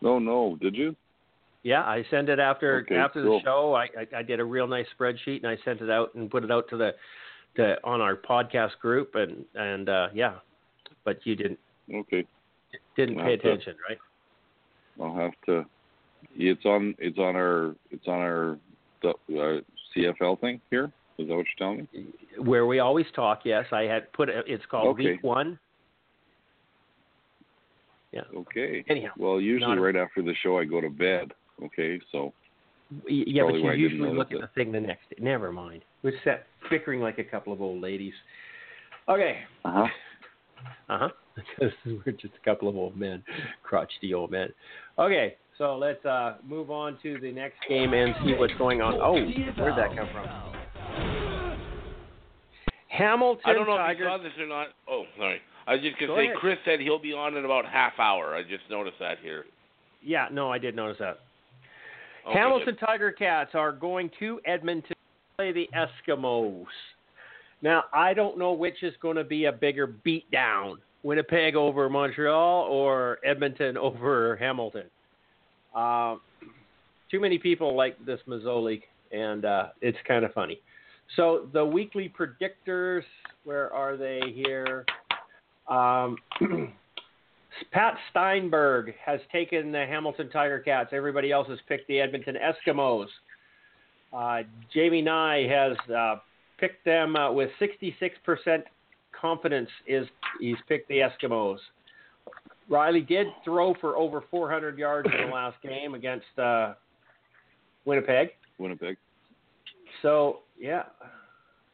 [0.00, 0.56] No, no.
[0.60, 0.94] Did you?
[1.62, 3.38] Yeah, I sent it after Okay, after cool.
[3.38, 3.74] the show.
[3.74, 6.44] I, I I did a real nice spreadsheet and I sent it out and put
[6.44, 6.90] it out to the
[7.56, 10.34] to on our podcast group and and uh, yeah,
[11.04, 11.58] but you didn't
[11.92, 12.24] Okay.
[12.96, 13.46] didn't pay Well, good.
[13.46, 13.98] attention, right?
[15.00, 15.64] I'll have to.
[16.36, 16.94] It's on.
[16.98, 17.74] It's on our.
[17.90, 18.58] It's on our
[19.04, 19.60] uh,
[19.96, 20.90] CFL thing here.
[21.18, 22.06] Is that what you're telling me?
[22.38, 23.40] Where we always talk.
[23.44, 24.44] Yes, I had put it.
[24.48, 25.12] It's called Okay.
[25.12, 25.58] Week One.
[28.12, 28.22] Yeah.
[28.36, 28.84] Okay.
[28.88, 31.32] Anyhow, Well, usually Not a- right after the show I go to bed.
[31.64, 32.32] Okay, so
[33.08, 35.08] Y- Yeah, but you why I didn't usually look at notice the thing the next
[35.10, 35.16] day.
[35.20, 35.82] Never mind.
[36.02, 38.14] We're set bickering like a couple of old ladies.
[39.08, 39.38] Okay.
[39.64, 39.86] uh huh.
[40.88, 41.08] Uh huh.
[41.34, 43.22] Because we're just a couple of old men,
[43.64, 44.50] crotchety old men.
[44.98, 48.94] Okay, so let's uh, move on to the next game and see what's going on.
[49.02, 50.28] Oh, where'd that come from?
[52.88, 54.04] Hamilton I don't know if Tiger.
[54.04, 54.68] you saw this or not.
[54.88, 55.40] Oh, sorry.
[55.66, 56.36] I was just going Go to say, ahead.
[56.36, 58.34] Chris said he'll be on in about half hour.
[58.36, 59.44] I just noticed that here.
[60.02, 61.18] Yeah, no, I did notice that.
[62.26, 66.64] Okay, Hamilton Tiger Cats are going to Edmonton to play the Eskimos.
[67.62, 72.66] Now, I don't know which is going to be a bigger beatdown Winnipeg over Montreal
[72.70, 74.84] or Edmonton over Hamilton.
[75.74, 76.16] Uh,
[77.10, 78.82] too many people like this Masoli,
[79.12, 80.60] and uh, it's kind of funny.
[81.16, 83.02] So, the weekly predictors,
[83.44, 84.86] where are they here?
[85.68, 86.16] Um,
[87.72, 90.90] Pat Steinberg has taken the Hamilton Tiger Cats.
[90.92, 93.06] Everybody else has picked the Edmonton Eskimos.
[94.12, 96.16] Uh, Jamie Nye has uh,
[96.58, 98.62] picked them uh, with 66%
[99.18, 99.68] confidence.
[99.86, 100.06] Is
[100.40, 101.58] he's picked the Eskimos.
[102.68, 106.74] Reilly did throw for over 400 yards in the last game against uh,
[107.84, 108.30] Winnipeg.
[108.58, 108.96] Winnipeg.
[110.02, 110.84] So yeah,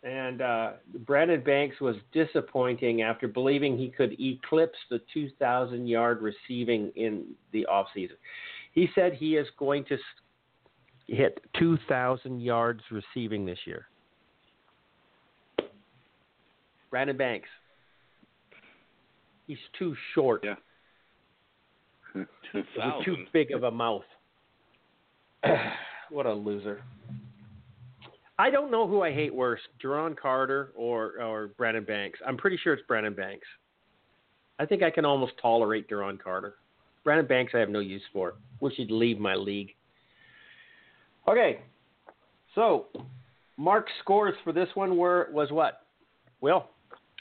[0.03, 0.73] and uh,
[1.07, 7.67] Brandon Banks was disappointing after believing he could eclipse the 2,000 yard receiving in the
[7.71, 8.17] offseason.
[8.73, 9.99] He said he is going to
[11.07, 13.87] hit 2,000 yards receiving this year.
[16.91, 17.49] Brandon Banks.
[19.47, 20.45] He's too short.
[20.45, 20.55] Yeah.
[23.05, 24.05] Too big of a mouth.
[26.11, 26.83] what a loser.
[28.41, 32.19] I don't know who I hate worse, Jerron Carter or or Brandon Banks.
[32.27, 33.47] I'm pretty sure it's Brandon Banks.
[34.59, 36.55] I think I can almost tolerate Jerron Carter.
[37.05, 38.37] Brandon Banks I have no use for.
[38.61, 39.75] Wish he'd leave my league.
[41.29, 41.61] Okay.
[42.55, 42.87] So
[43.59, 45.83] Mark's scores for this one were was what?
[46.41, 46.65] Will?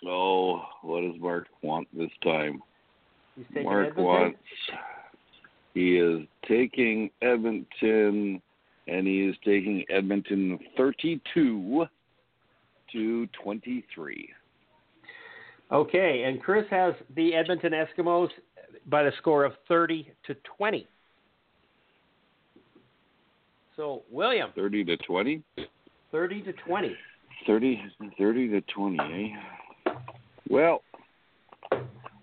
[0.07, 2.61] Oh, what does Mark want this time?
[3.35, 4.05] He's taking Mark Edmonton?
[4.05, 4.39] wants.
[5.73, 8.41] He is taking Edmonton,
[8.89, 11.85] and he is taking Edmonton 32
[12.91, 14.29] to 23.
[15.71, 18.29] Okay, and Chris has the Edmonton Eskimos
[18.87, 20.87] by the score of 30 to 20.
[23.75, 25.43] So, William, 30 to 20?
[26.11, 26.95] 30 to 20.
[27.45, 27.83] 30,
[28.17, 29.91] 30 to 20, eh?
[30.49, 30.81] Well,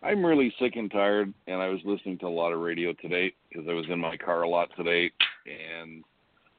[0.02, 3.32] I'm really sick and tired, and I was listening to a lot of radio today
[3.48, 5.10] because I was in my car a lot today,
[5.46, 6.04] and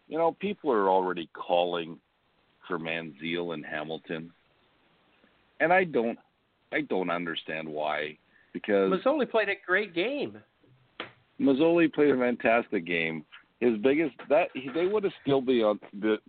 [0.07, 1.97] you know, people are already calling
[2.67, 4.31] for Manziel and Hamilton,
[5.59, 6.17] and I don't,
[6.71, 8.17] I don't understand why,
[8.53, 10.37] because Masoli played a great game.
[11.39, 13.23] Masoli played a fantastic game.
[13.59, 15.79] His biggest that they would have still be on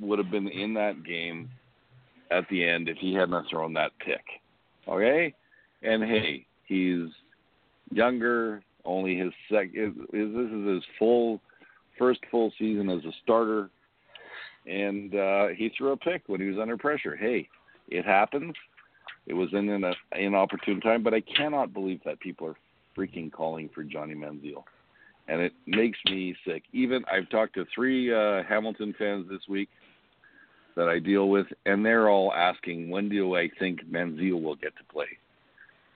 [0.01, 1.51] would have been in that game
[2.31, 4.25] at the end if he hadn't thrown that pick.
[4.89, 5.35] Okay,
[5.83, 7.09] and hey, he's
[7.91, 8.63] younger.
[8.85, 10.07] Only his second.
[10.13, 11.41] Is, this is his full
[11.99, 13.71] first full season as a starter,
[14.67, 17.17] and uh, he threw a pick when he was under pressure.
[17.17, 17.49] Hey,
[17.89, 18.55] it happens.
[19.27, 22.57] It was in an inopportune time, but I cannot believe that people are
[22.97, 24.65] freaking calling for Johnny Manziel
[25.29, 26.65] and it makes me sick.
[26.73, 29.69] Even I've talked to three uh, Hamilton fans this week
[30.75, 34.77] that I deal with, and they're all asking when do I think Manziel will get
[34.77, 35.07] to play.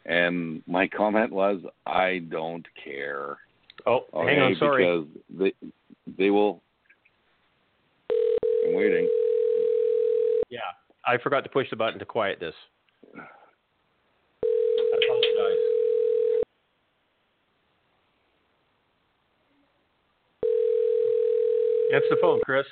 [0.05, 3.39] And my comment was, I don't care.
[3.87, 4.85] Oh, Okay, hang on, sorry.
[4.85, 5.07] Because
[5.39, 5.53] they
[6.19, 6.63] they will.
[8.67, 9.09] I'm waiting.
[10.51, 10.61] Yeah,
[11.07, 12.55] I forgot to push the button to quiet this.
[13.17, 13.25] I
[15.05, 15.59] apologize.
[21.93, 22.67] Answer the phone, Chris.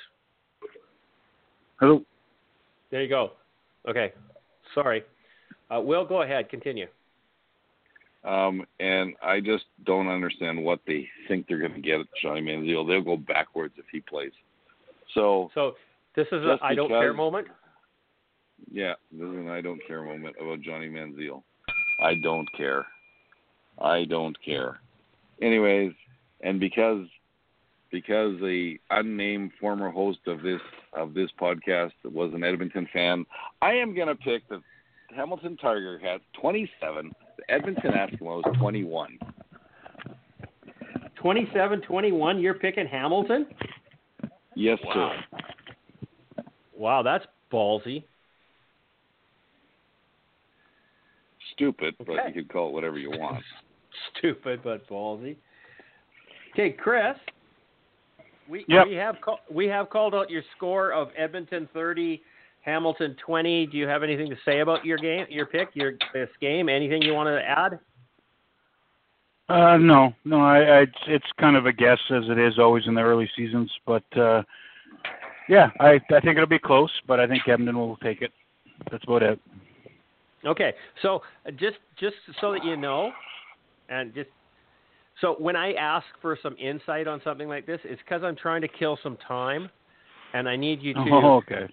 [1.79, 2.03] Hello.
[2.89, 3.31] There you go.
[3.87, 4.13] Okay.
[4.73, 5.03] Sorry.
[5.69, 6.49] Uh, Will, go ahead.
[6.49, 6.87] Continue.
[8.23, 12.41] Um, and I just don't understand what they think they're going to get at Johnny
[12.41, 12.87] Manziel.
[12.87, 14.31] They'll go backwards if he plays.
[15.13, 15.73] So So
[16.15, 17.47] this is an I don't care moment.
[18.71, 21.43] Yeah, this is an I don't care moment about Johnny Manziel.
[21.99, 22.85] I don't care.
[23.79, 24.79] I don't care.
[25.41, 25.93] Anyways,
[26.41, 27.07] and because
[27.91, 30.61] because the unnamed former host of this
[30.93, 33.25] of this podcast was an Edmonton fan,
[33.61, 34.61] I am gonna pick the
[35.15, 39.17] Hamilton Tiger Cats twenty seven, the Edmonton Eskimos twenty one.
[41.21, 43.45] 27-21, you're picking Hamilton?
[44.55, 45.13] Yes, Wow.
[45.29, 46.43] sir.
[46.75, 48.03] Wow, that's ballsy.
[51.53, 53.43] Stupid, but you could call it whatever you want.
[54.17, 55.35] Stupid but ballsy.
[56.53, 57.15] Okay, Chris.
[58.49, 58.87] We Yep.
[58.87, 62.21] we have call, we have called out your score of Edmonton 30,
[62.61, 63.67] Hamilton 20.
[63.67, 66.69] Do you have anything to say about your game, your pick, your this game?
[66.69, 67.79] Anything you want to add?
[69.49, 72.93] Uh, no, no, I, I, it's, kind of a guess as it is always in
[72.93, 74.43] the early seasons, but uh,
[75.49, 78.31] yeah, I, I think it'll be close, but I think Edmonton will take it.
[78.89, 79.39] That's about it.
[80.45, 83.11] Okay, so uh, just just so that you know,
[83.89, 84.29] and just
[85.19, 88.61] so when I ask for some insight on something like this, it's because I'm trying
[88.61, 89.69] to kill some time,
[90.33, 91.67] and I need you to Oh, okay.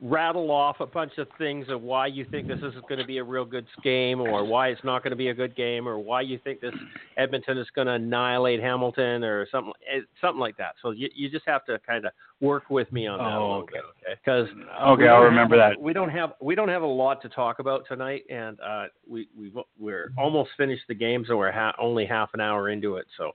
[0.00, 3.18] Rattle off a bunch of things of why you think this is going to be
[3.18, 5.98] a real good game, or why it's not going to be a good game, or
[5.98, 6.74] why you think this
[7.16, 10.74] Edmonton is going to annihilate Hamilton, or something eh, something like that.
[10.82, 13.42] So you you just have to kind of work with me on that a Oh,
[13.42, 13.72] little okay.
[13.74, 14.20] bit, okay?
[14.24, 14.48] Because
[14.88, 15.80] Okay, I'll remember that.
[15.80, 19.28] we don't have we don't have a lot to talk about tonight, and uh, we
[19.38, 23.06] we we're almost finished the game, so we're ha- only half an hour into it.
[23.16, 23.32] So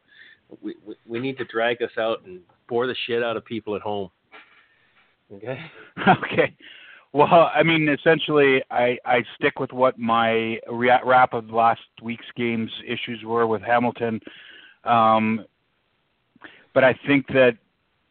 [0.61, 3.75] we, we we need to drag this out and bore the shit out of people
[3.75, 4.09] at home.
[5.33, 5.59] Okay.
[6.07, 6.55] Okay.
[7.11, 12.71] Well, I mean, essentially, I I stick with what my wrap of last week's games
[12.85, 14.19] issues were with Hamilton,
[14.83, 15.43] um,
[16.75, 17.57] but I think that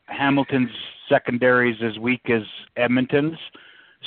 [0.06, 0.70] Hamilton's
[1.08, 2.42] secondary is as weak as
[2.76, 3.38] Edmonton's,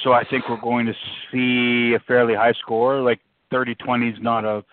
[0.04, 0.94] so I think we're going to
[1.32, 3.02] see a fairly high score.
[3.02, 3.22] Like
[3.54, 4.64] 30-20 is not a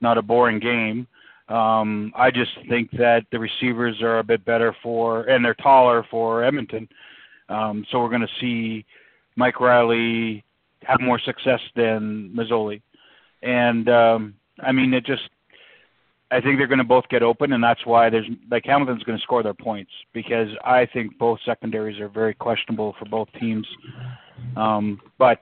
[0.00, 1.06] not a boring game.
[1.48, 6.04] Um, I just think that the receivers are a bit better for, and they're taller
[6.10, 6.88] for Edmonton.
[7.48, 8.84] Um, so we're going to see
[9.36, 10.44] Mike Reilly
[10.84, 12.82] have more success than Masoli.
[13.42, 15.22] And um, I mean, it just,
[16.30, 19.18] I think they're going to both get open, and that's why there's like Hamilton's going
[19.18, 23.66] to score their points because I think both secondaries are very questionable for both teams.
[24.56, 25.40] Um, but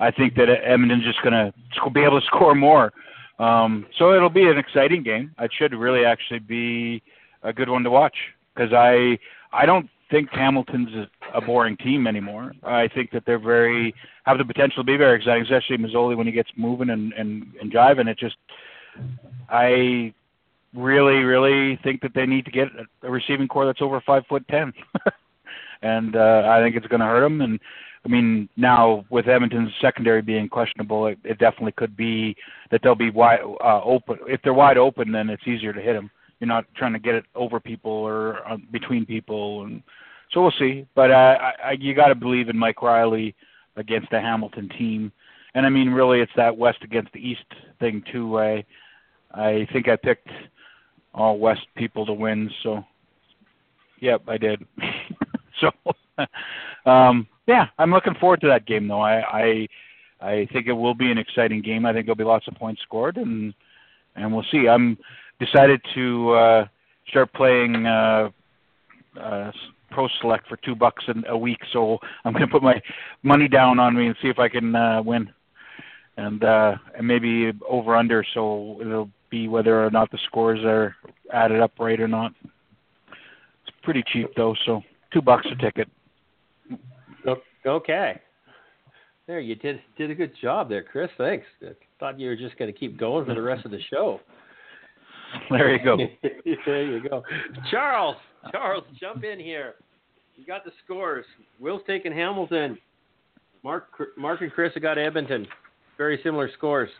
[0.00, 1.52] I think that Edmonton's just going to
[1.90, 2.92] be able to score more.
[3.38, 5.34] Um, so it'll be an exciting game.
[5.38, 7.02] It should really actually be
[7.42, 8.16] a good one to watch
[8.54, 9.18] because I
[9.52, 12.52] I don't think Hamilton's a boring team anymore.
[12.62, 13.94] I think that they're very
[14.24, 17.46] have the potential to be very exciting, especially Masoli when he gets moving and and
[17.60, 18.06] and driving.
[18.06, 18.36] It just
[19.48, 20.14] I
[20.74, 22.68] really really think that they need to get
[23.02, 24.72] a receiving core that's over five foot ten,
[25.82, 27.40] and uh, I think it's going to hurt them.
[27.40, 27.58] And
[28.04, 32.36] I mean now with Edmonton's secondary being questionable, it, it definitely could be
[32.70, 34.18] that they'll be wide uh, open.
[34.28, 36.10] If they're wide open, then it's easier to hit them.
[36.42, 39.80] You're not trying to get it over people or uh, between people and
[40.32, 40.84] so we'll see.
[40.96, 43.36] But uh, I, I, you got to believe in Mike Reilly
[43.76, 45.12] against the Hamilton team,
[45.54, 47.44] and I mean, really, it's that West against the East
[47.78, 48.40] thing too.
[48.40, 48.64] I,
[49.32, 50.26] I think I picked
[51.14, 52.50] all West people to win.
[52.64, 52.84] So,
[54.00, 54.66] yep, I did.
[55.60, 55.70] so,
[56.90, 59.00] um, yeah, I'm looking forward to that game, though.
[59.00, 59.68] I, I,
[60.20, 61.86] I think it will be an exciting game.
[61.86, 63.54] I think there'll be lots of points scored, and
[64.16, 64.68] and we'll see.
[64.68, 64.98] I'm
[65.44, 66.66] decided to uh,
[67.08, 67.86] start playing.
[67.86, 68.30] Uh,
[69.20, 69.52] uh,
[69.90, 71.58] Pro Select for two bucks a week.
[71.72, 72.80] So I'm going to put my
[73.22, 75.30] money down on me and see if I can uh, win,
[76.16, 78.24] and uh, and maybe over under.
[78.32, 80.96] So it'll be whether or not the scores are
[81.30, 82.32] added up right or not.
[82.46, 85.88] It's pretty cheap though, so two bucks a ticket.
[87.64, 88.20] Okay.
[89.26, 91.10] There, you did did a good job there, Chris.
[91.16, 91.46] Thanks.
[91.62, 94.20] I thought you were just going to keep going for the rest of the show.
[95.50, 95.96] There you go.
[96.66, 97.22] there you go.
[97.70, 98.16] Charles,
[98.50, 99.74] Charles, jump in here.
[100.36, 101.24] You got the scores.
[101.60, 102.78] Will's taking Hamilton.
[103.62, 105.46] Mark, Mark and Chris have got Edmonton.
[105.96, 106.90] Very similar scores.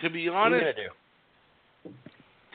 [0.00, 1.92] To be honest, do?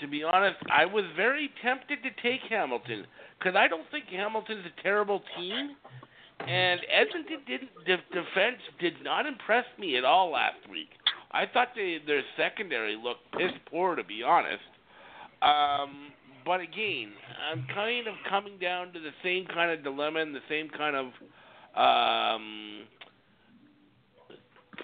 [0.01, 3.05] to be honest, I was very tempted to take Hamilton
[3.37, 5.75] because I don't think Hamilton's a terrible team,
[6.47, 10.89] and Edmonton didn't the defense did not impress me at all last week.
[11.35, 14.63] I thought they, their secondary looked piss poor, to be honest.
[15.41, 16.13] Um,
[16.45, 17.11] but again,
[17.51, 20.95] I'm kind of coming down to the same kind of dilemma and the same kind
[20.95, 21.05] of
[21.75, 22.83] um,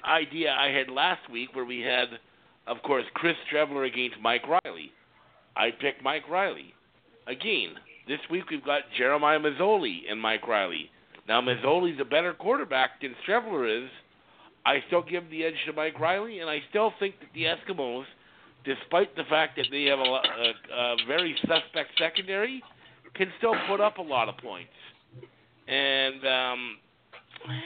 [0.05, 2.09] idea I had last week, where we had,
[2.67, 4.91] of course, Chris Streveler against Mike Reilly.
[5.55, 6.73] I picked Mike Reilly.
[7.27, 7.75] Again,
[8.09, 10.89] this week we've got Jeremiah Masoli and Mike Reilly.
[11.29, 13.89] Now Masoli's a better quarterback than Streveler is.
[14.65, 18.05] I still give the edge to Mike Reilly, and I still think that the Eskimos–
[18.63, 22.61] despite the fact that they have a, a, a very suspect secondary,
[23.15, 24.69] can still put up a lot of points.
[25.67, 26.77] And um,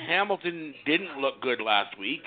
[0.07, 2.23] Hamilton didn't look good last week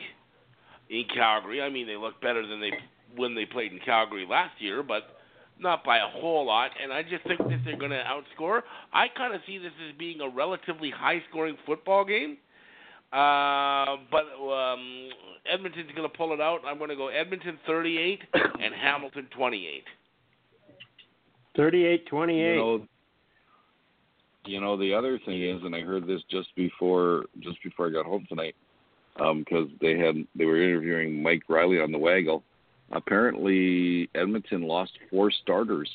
[0.91, 1.63] in Calgary.
[1.63, 2.73] I mean, they looked better than they
[3.17, 5.17] when they played in Calgary last year, but
[5.59, 6.71] not by a whole lot.
[6.81, 8.61] And I just think that they're going to outscore.
[8.93, 12.37] I kind of see this as being a relatively high-scoring football game.
[13.13, 14.18] Uh, but
[15.59, 16.61] Edmonton's going to pull it out.
[16.65, 19.83] I'm going to go Edmonton 38 and Hamilton 28.
[21.57, 22.39] 38 28.
[22.39, 22.87] You know,
[24.45, 27.91] you know, the other thing is, and I heard this just before just before I
[27.91, 28.55] got home tonight,
[29.17, 32.45] because um, they had they were interviewing Mike Reilly on the Waggle.
[32.93, 35.91] Apparently, Edmonton lost four starters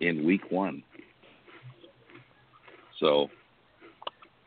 [0.00, 0.82] in Week One.
[3.00, 3.28] So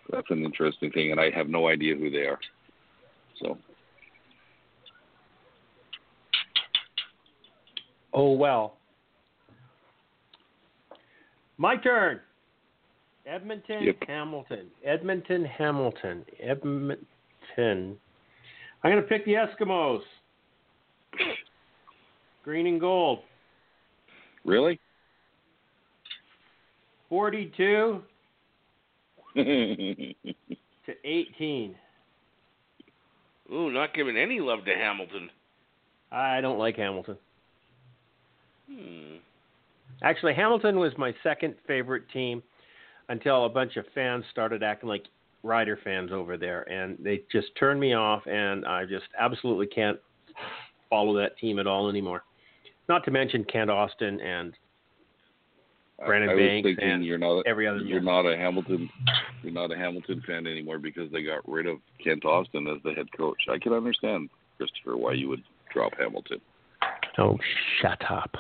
[0.09, 2.39] that's an interesting thing, and I have no idea who they are.
[3.41, 3.57] So.
[8.14, 8.78] Oh well.
[11.57, 12.20] My turn.
[13.26, 13.95] Edmonton, yep.
[14.07, 14.68] Hamilton.
[14.84, 16.26] Edmonton, Hamilton.
[16.41, 17.97] Edmonton.
[18.84, 20.01] I'm going to pick the Eskimos.
[22.43, 23.20] Green and gold.
[24.43, 24.80] Really?
[27.07, 28.01] 42
[29.36, 30.14] to
[31.05, 31.76] 18.
[33.53, 35.30] Ooh, not giving any love to Hamilton.
[36.11, 37.18] I don't like Hamilton.
[38.74, 39.15] Hmm.
[40.01, 42.41] Actually, Hamilton was my second favorite team.
[43.09, 45.03] until a bunch of fans started acting like
[45.43, 49.99] Rider fans over there, and they just turned me off, and I just absolutely can't
[50.89, 52.24] follow that team at all anymore.
[52.88, 54.53] Not to mention Kent Austin and
[56.05, 57.80] Brandon I, I Banks was thinking and you're not every other.
[57.80, 58.89] you're not a Hamilton
[59.41, 62.93] you're not a Hamilton fan anymore because they got rid of Kent Austin as the
[62.93, 63.38] head coach.
[63.49, 66.39] I can understand, Christopher, why you would drop Hamilton.
[67.18, 67.38] Oh,
[67.82, 68.36] shut up.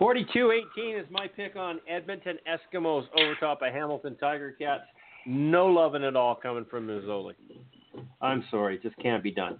[0.00, 4.84] 42-18 is my pick on Edmonton Eskimos over top of Hamilton Tiger Cats.
[5.26, 7.32] No loving at all coming from Masoli.
[8.20, 9.58] I'm sorry, it just can't be done.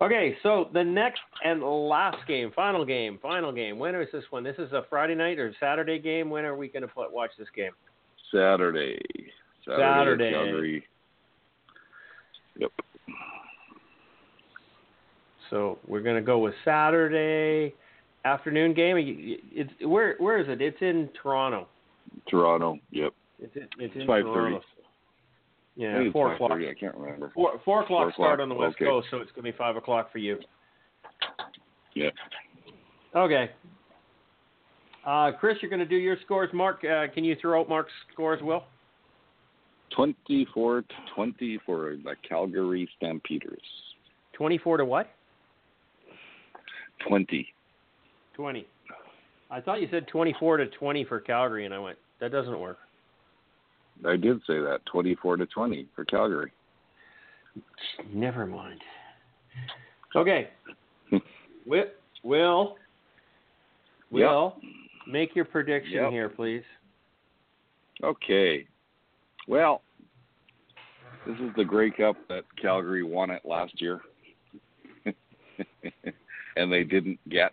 [0.00, 3.78] Okay, so the next and last game, final game, final game.
[3.78, 4.44] When is this one?
[4.44, 6.30] This is a Friday night or Saturday game.
[6.30, 7.72] When are we going to watch this game?
[8.32, 9.00] Saturday.
[9.64, 10.32] Saturday.
[10.32, 10.84] Saturday.
[12.58, 12.72] Yep.
[15.50, 17.74] So we're going to go with Saturday
[18.24, 18.96] afternoon game.
[19.52, 20.60] It's where where is it?
[20.60, 21.68] It's in Toronto.
[22.28, 22.78] Toronto.
[22.90, 23.12] Yep.
[23.40, 24.58] It's in, it's in Five Toronto.
[24.58, 24.66] thirty.
[25.76, 26.52] Yeah, four o'clock.
[26.52, 27.30] I can't remember.
[27.34, 28.86] Four, four o'clock Four start o'clock, on the West okay.
[28.86, 30.38] Coast, so it's going to be five o'clock for you.
[31.94, 32.08] Yeah.
[33.14, 33.50] Okay.
[35.06, 36.48] Uh, Chris, you're going to do your scores.
[36.54, 38.64] Mark, uh, can you throw out Mark's scores, Will?
[39.94, 43.60] 24 to 20 for the Calgary Stampeders.
[44.32, 45.10] 24 to what?
[47.08, 47.48] 20.
[48.34, 48.66] 20.
[49.50, 52.78] I thought you said 24 to 20 for Calgary, and I went, that doesn't work.
[54.06, 54.80] I did say that.
[54.86, 56.52] 24 to 20 for Calgary.
[58.12, 58.80] Never mind.
[60.14, 60.48] Okay.
[61.66, 61.84] Will,
[62.22, 62.76] Will,
[64.10, 64.56] Will,
[65.08, 66.10] make your prediction Yep.
[66.10, 66.62] here, please.
[68.02, 68.66] Okay.
[69.48, 69.82] Well,
[71.26, 74.00] this is the Grey Cup that Calgary won it last year.
[76.56, 77.52] and they didn't get.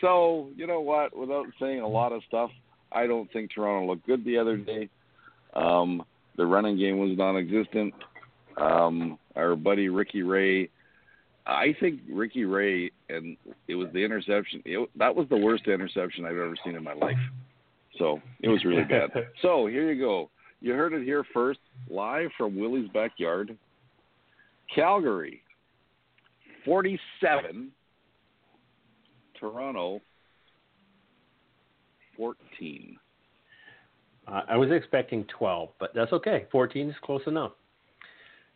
[0.00, 1.16] So, you know what?
[1.16, 2.50] Without saying a lot of stuff,
[2.92, 4.88] I don't think Toronto looked good the other day.
[5.54, 6.02] Um,
[6.36, 7.94] the running game was non existent.
[8.56, 10.68] Um, our buddy Ricky Ray,
[11.46, 13.36] I think Ricky Ray, and
[13.68, 14.62] it was the interception.
[14.64, 17.16] It, that was the worst interception I've ever seen in my life.
[17.98, 19.10] So it was really bad.
[19.42, 20.30] So here you go.
[20.60, 23.56] You heard it here first, live from Willie's backyard.
[24.74, 25.42] Calgary,
[26.64, 27.70] 47.
[29.38, 30.00] Toronto,
[32.16, 32.96] 14.
[34.28, 36.46] Uh, I was expecting 12, but that's okay.
[36.52, 37.52] 14 is close enough.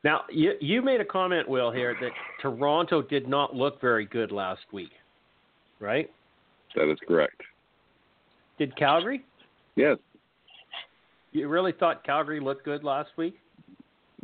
[0.05, 2.11] Now, you, you made a comment, Will, here that
[2.43, 4.91] Toronto did not look very good last week,
[5.81, 6.11] right?
[6.77, 7.41] That is correct.
[8.59, 9.25] Did Calgary?
[9.77, 9.97] Yes.
[11.33, 13.37] You really thought Calgary looked good last week?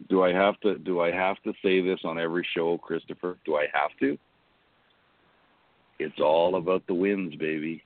[0.09, 3.37] Do I have to do I have to say this on every show, Christopher?
[3.45, 4.17] Do I have to?
[5.99, 7.83] It's all about the wins, baby.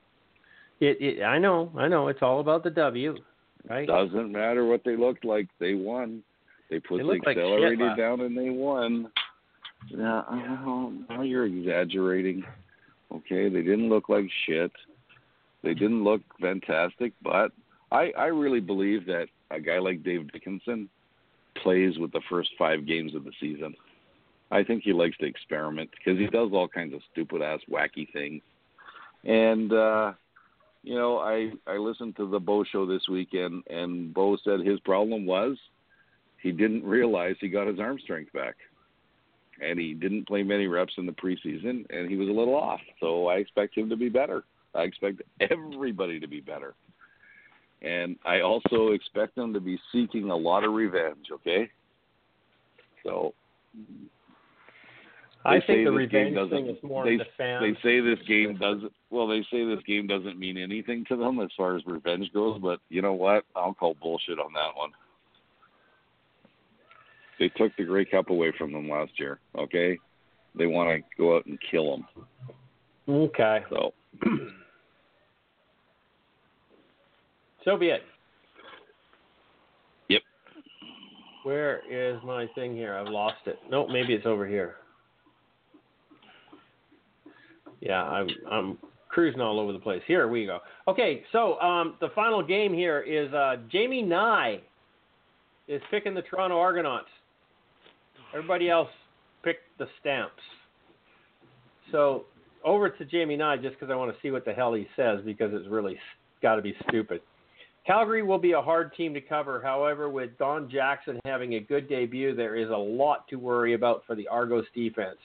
[0.81, 2.09] It, it, I know, I know.
[2.09, 3.17] It's all about the W,
[3.69, 3.87] right?
[3.87, 6.23] Doesn't matter what they looked like, they won.
[6.71, 9.11] They put They the looked like shit accelerator down and they won.
[9.93, 12.45] Now, now you're exaggerating.
[13.13, 14.73] Okay, they didn't look like shit.
[15.63, 17.53] They didn't look fantastic, but
[17.91, 20.89] I I really believe that a guy like Dave Dickenson
[21.65, 23.75] plays with the first five games of the season.
[24.51, 28.13] I think he likes to experiment because he does all kinds of stupid ass wacky
[28.13, 28.43] things.
[29.25, 30.13] And uh
[30.85, 34.79] you know, I I listened to the Bo show this weekend and Bo said his
[34.81, 35.57] problem was
[36.41, 38.55] he didn't realize he got his arm strength back.
[39.63, 42.81] And he didn't play many reps in the preseason and he was a little off.
[43.01, 44.45] So I expect him to be better.
[44.75, 46.75] I expect everybody to be better.
[47.85, 51.69] And I also expect them to be seeking a lot of revenge, okay?
[53.05, 53.35] So
[55.45, 57.63] I think the revenge doesn't- thing is more they, of the fans.
[57.63, 58.93] They say this game doesn't.
[59.11, 62.59] Well, they say this game doesn't mean anything to them as far as revenge goes.
[62.61, 63.45] But you know what?
[63.55, 64.91] I'll call bullshit on that one.
[67.39, 69.41] They took the Grey Cup away from them last year.
[69.55, 69.99] Okay,
[70.55, 72.07] they want to go out and kill them.
[73.07, 73.63] Okay.
[73.69, 73.93] So
[77.65, 78.03] So be it.
[80.09, 80.23] Yep.
[81.45, 82.95] Where is my thing here?
[82.95, 83.59] I've lost it.
[83.71, 84.77] No, maybe it's over here.
[87.81, 90.03] Yeah, I'm I'm cruising all over the place.
[90.07, 90.59] Here we go.
[90.89, 94.61] Okay, so um, the final game here is uh, Jamie Nye
[95.69, 97.09] is picking the Toronto Argonauts.
[98.35, 98.89] Everybody else
[99.43, 100.33] picked the Stamps.
[101.93, 102.25] So
[102.65, 105.21] over to Jamie Nye just because I want to see what the hell he says
[105.25, 105.97] because it's really
[106.43, 107.21] got to be stupid.
[107.87, 109.61] Calgary will be a hard team to cover.
[109.63, 114.03] However, with Don Jackson having a good debut, there is a lot to worry about
[114.07, 115.19] for the Argos defense.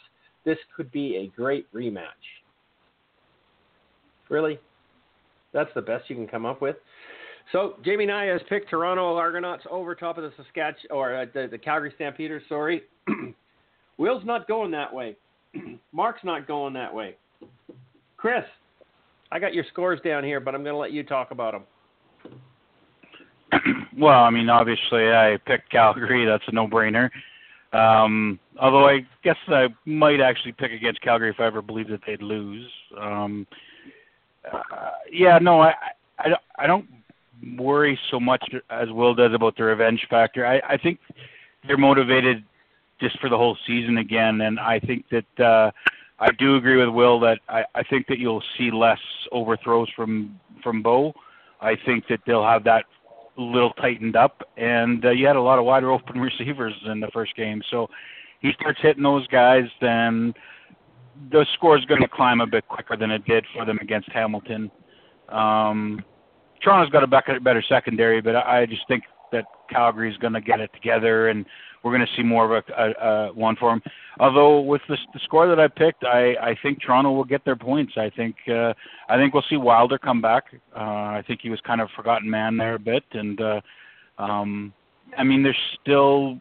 [0.44, 2.04] This could be a great rematch.
[4.30, 4.60] Really?
[5.54, 6.76] That's the best you can come up with.
[7.52, 11.48] So Jamie Nye has picked Toronto Argonauts over top of the Saskatchewan or uh, the,
[11.50, 12.44] the Calgary Stampeders.
[12.48, 12.84] Sorry,
[13.98, 15.16] Will's not going that way.
[15.92, 17.16] Mark's not going that way.
[18.18, 18.44] Chris,
[19.32, 21.64] I got your scores down here, but I'm going to let you talk about them.
[23.98, 26.26] well, I mean, obviously, I picked Calgary.
[26.26, 27.10] That's a no-brainer.
[27.72, 32.02] Um, although I guess I might actually pick against Calgary if I ever believed that
[32.06, 32.70] they'd lose.
[32.98, 33.46] Um,
[34.52, 34.62] uh,
[35.12, 35.74] yeah, no, I,
[36.18, 36.88] I, I don't
[37.58, 40.46] worry so much as Will does about the revenge factor.
[40.46, 41.00] I, I think
[41.68, 42.44] they're motivated
[43.00, 45.72] just for the whole season again, and I think that uh,
[46.20, 49.00] I do agree with Will that I, I think that you'll see less
[49.32, 51.14] overthrows from from Bo.
[51.62, 52.86] I think that they'll have that
[53.42, 57.10] little tightened up, and uh, you had a lot of wide open receivers in the
[57.14, 57.62] first game.
[57.70, 57.88] So
[58.42, 60.34] he starts hitting those guys, then
[61.32, 64.10] the score is going to climb a bit quicker than it did for them against
[64.12, 64.72] Hamilton.
[65.28, 66.04] Um,
[66.64, 69.04] Toronto's got a better, secondary, but I just think
[69.70, 71.46] Calgary's going to get it together, and
[71.84, 73.82] we're going to see more of a, a, a one for them.
[74.20, 77.56] Although with the, the score that I picked, I, I think Toronto will get their
[77.56, 77.94] points.
[77.98, 78.74] I think uh,
[79.08, 80.46] I think we'll see Wilder come back.
[80.76, 83.62] Uh, I think he was kind of forgotten man there a bit, and uh,
[84.18, 84.74] um,
[85.18, 86.40] I mean there's still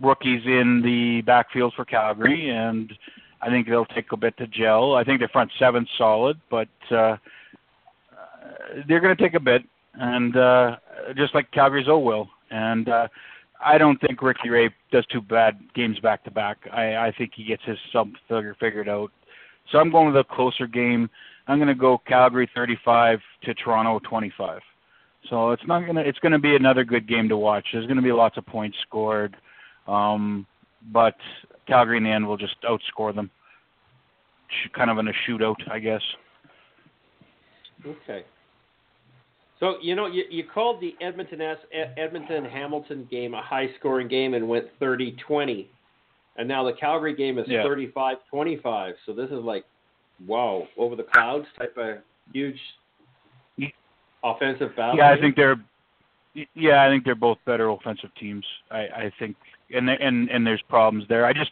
[0.00, 2.92] rookies in the backfield for Calgary, and
[3.40, 4.94] I think they'll take a bit to gel.
[4.94, 7.16] I think their front seven's solid, but uh,
[8.88, 9.62] they're going to take a bit,
[9.94, 10.76] and uh,
[11.16, 12.28] just like Calgary's O will.
[12.52, 13.08] And uh,
[13.64, 16.58] I don't think Ricky Ray does too bad games back to back.
[16.72, 19.10] I I think he gets his sub figure figured out.
[19.70, 21.08] So I'm going with a closer game.
[21.48, 24.60] I'm going to go Calgary 35 to Toronto 25.
[25.30, 27.66] So it's not gonna it's going to be another good game to watch.
[27.72, 29.36] There's going to be lots of points scored,
[29.86, 30.46] um,
[30.92, 31.14] but
[31.66, 33.30] Calgary in the end will just outscore them.
[34.74, 36.02] Kind of in a shootout, I guess.
[37.86, 38.24] Okay.
[39.62, 41.56] So you know you, you called the Edmonton S,
[41.96, 45.66] Edmonton Hamilton game a high scoring game and went 30-20.
[46.36, 47.62] And now the Calgary game is Yeah.
[47.62, 48.94] 35-25.
[49.06, 49.64] So this is like
[50.26, 51.98] wow, over the clouds type of
[52.32, 52.58] huge
[54.24, 54.96] offensive battle.
[54.96, 55.56] Yeah, I think they're.
[56.54, 58.44] Yeah, I think they're both better offensive teams.
[58.70, 59.36] I, I think,
[59.70, 61.26] and and and there's problems there.
[61.26, 61.50] I just,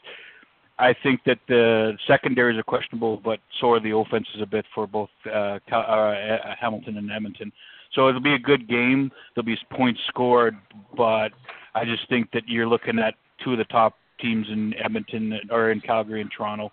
[0.78, 4.86] I think that the secondaries are questionable, but so are the offenses a bit for
[4.86, 7.52] both uh, Cal- uh, Hamilton and Edmonton.
[7.95, 9.11] So it'll be a good game.
[9.34, 10.57] There'll be points scored,
[10.97, 11.30] but
[11.74, 15.70] I just think that you're looking at two of the top teams in Edmonton or
[15.70, 16.70] in Calgary and Toronto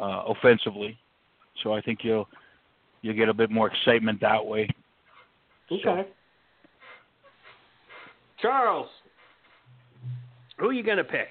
[0.00, 0.98] uh, offensively.
[1.62, 2.28] So I think you'll
[3.02, 4.68] you'll get a bit more excitement that way.
[5.70, 6.08] Okay.
[8.40, 8.88] Charles,
[10.58, 11.28] who are you going to pick?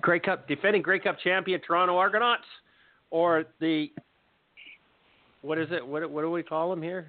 [0.00, 2.44] Grey Cup defending Grey Cup champion Toronto Argonauts,
[3.10, 3.90] or the
[5.40, 5.86] what is it?
[5.86, 7.08] What what do we call them here?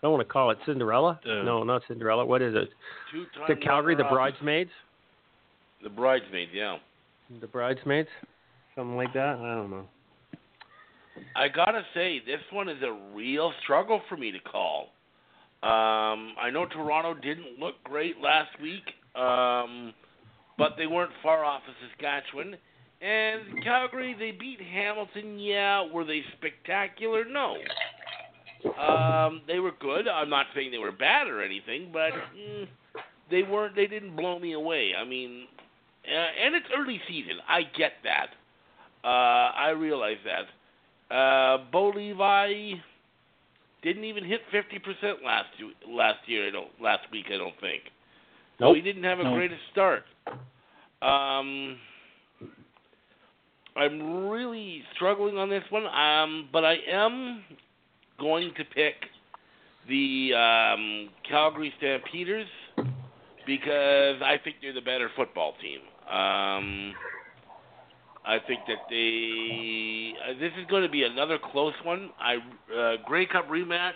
[0.00, 1.18] I don't want to call it Cinderella.
[1.24, 2.24] Uh, no, not Cinderella.
[2.24, 2.68] What is it?
[3.48, 4.70] The Calgary, the bridesmaids.
[5.82, 6.76] The bridesmaid, yeah.
[7.40, 8.08] The bridesmaids,
[8.76, 9.38] something like that.
[9.38, 9.86] I don't know.
[11.34, 14.88] I gotta say, this one is a real struggle for me to call.
[15.62, 18.84] Um, I know Toronto didn't look great last week,
[19.20, 19.92] um,
[20.56, 22.56] but they weren't far off of Saskatchewan.
[23.00, 25.38] And Calgary, they beat Hamilton.
[25.38, 27.24] Yeah, were they spectacular?
[27.24, 27.56] No.
[28.64, 30.08] Um, they were good.
[30.08, 32.66] I'm not saying they were bad or anything, but mm,
[33.30, 33.76] they weren't.
[33.76, 34.92] They didn't blow me away.
[34.98, 35.46] I mean,
[36.06, 37.36] uh, and it's early season.
[37.48, 38.28] I get that.
[39.04, 41.14] Uh, I realize that.
[41.14, 42.74] Uh, Bo Levi
[43.82, 45.46] didn't even hit 50% last
[45.88, 46.48] last year.
[46.48, 47.26] I don't last week.
[47.32, 47.82] I don't think.
[48.58, 48.76] So Nope.
[48.76, 49.34] he didn't have a Nope.
[49.34, 50.02] greatest start.
[51.00, 51.78] Um,
[53.76, 55.86] I'm really struggling on this one.
[55.86, 57.44] Um, but I am
[58.18, 58.94] going to pick
[59.88, 62.48] the um, Calgary Stampeders
[63.46, 65.80] because I think they're the better football team.
[66.06, 66.94] Um,
[68.24, 70.12] I think that they.
[70.22, 72.10] Uh, this is going to be another close one.
[72.20, 72.36] I
[72.76, 73.92] uh, Grey Cup rematch.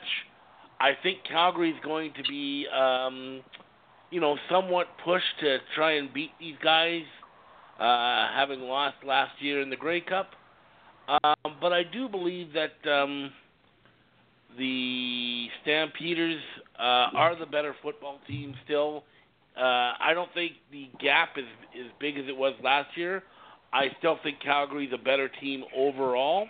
[0.81, 3.43] I think Calgary's going to be, um,
[4.11, 7.03] you know, somewhat pushed to try and beat these guys,
[7.79, 10.31] uh, having lost last year in the Grey Cup.
[11.09, 13.31] Um, but I do believe that um,
[14.59, 16.41] the Stampeders
[16.79, 19.05] uh, are the better football team still.
[19.57, 21.45] Uh, I don't think the gap is
[21.79, 23.23] as big as it was last year.
[23.73, 26.47] I still think Calgary's a better team overall.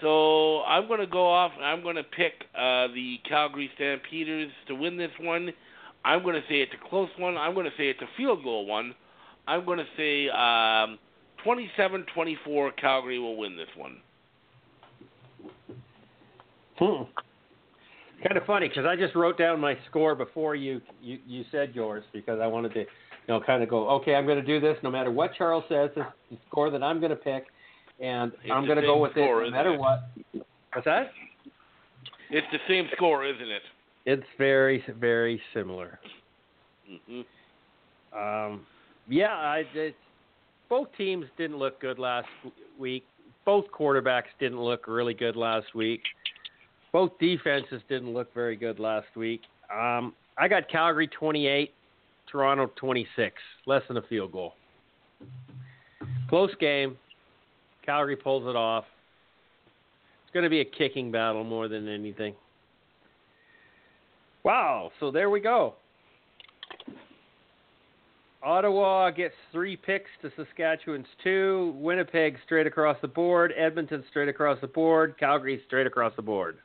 [0.00, 4.50] So I'm going to go off and I'm going to pick uh, the Calgary Stampeders
[4.68, 5.50] to win this one.
[6.04, 7.36] I'm going to say it's a close one.
[7.36, 8.94] I'm going to say it's a field goal one.
[9.46, 10.98] I'm going to say um,
[11.44, 13.98] 27-24 Calgary will win this one.
[16.80, 17.02] Hmm.
[18.22, 21.74] Kind of funny because I just wrote down my score before you, you you said
[21.74, 22.86] yours because I wanted to, you
[23.28, 23.88] know, kind of go.
[23.90, 25.90] Okay, I'm going to do this no matter what Charles says.
[25.94, 27.46] This is the score that I'm going to pick,
[27.98, 29.80] and It's I'm going to go with score, it no matter it?
[29.80, 30.10] what.
[30.72, 31.12] What's that?
[32.30, 33.62] It's the same score, isn't it?
[34.04, 35.98] It's very very similar.
[36.90, 38.18] Mm-hmm.
[38.18, 38.66] Um,
[39.08, 39.94] yeah, I it,
[40.68, 42.28] both teams didn't look good last
[42.78, 43.04] week.
[43.46, 46.02] Both quarterbacks didn't look really good last week.
[46.92, 49.42] Both defenses didn't look very good last week.
[49.72, 51.72] Um, I got Calgary 28,
[52.30, 53.34] Toronto 26,
[53.66, 54.54] less than a field goal.
[56.28, 56.96] Close game.
[57.84, 58.84] Calgary pulls it off.
[60.24, 62.34] It's going to be a kicking battle more than anything.
[64.44, 65.74] Wow, so there we go.
[68.42, 71.74] Ottawa gets three picks to Saskatchewan's two.
[71.76, 73.52] Winnipeg straight across the board.
[73.56, 75.14] Edmonton straight across the board.
[75.18, 76.58] Calgary straight across the board.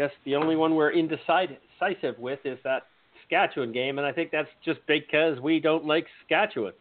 [0.00, 2.84] I guess the only one we're indecisive with is that
[3.20, 6.72] Saskatchewan game, and I think that's just because we don't like Saskatchewan.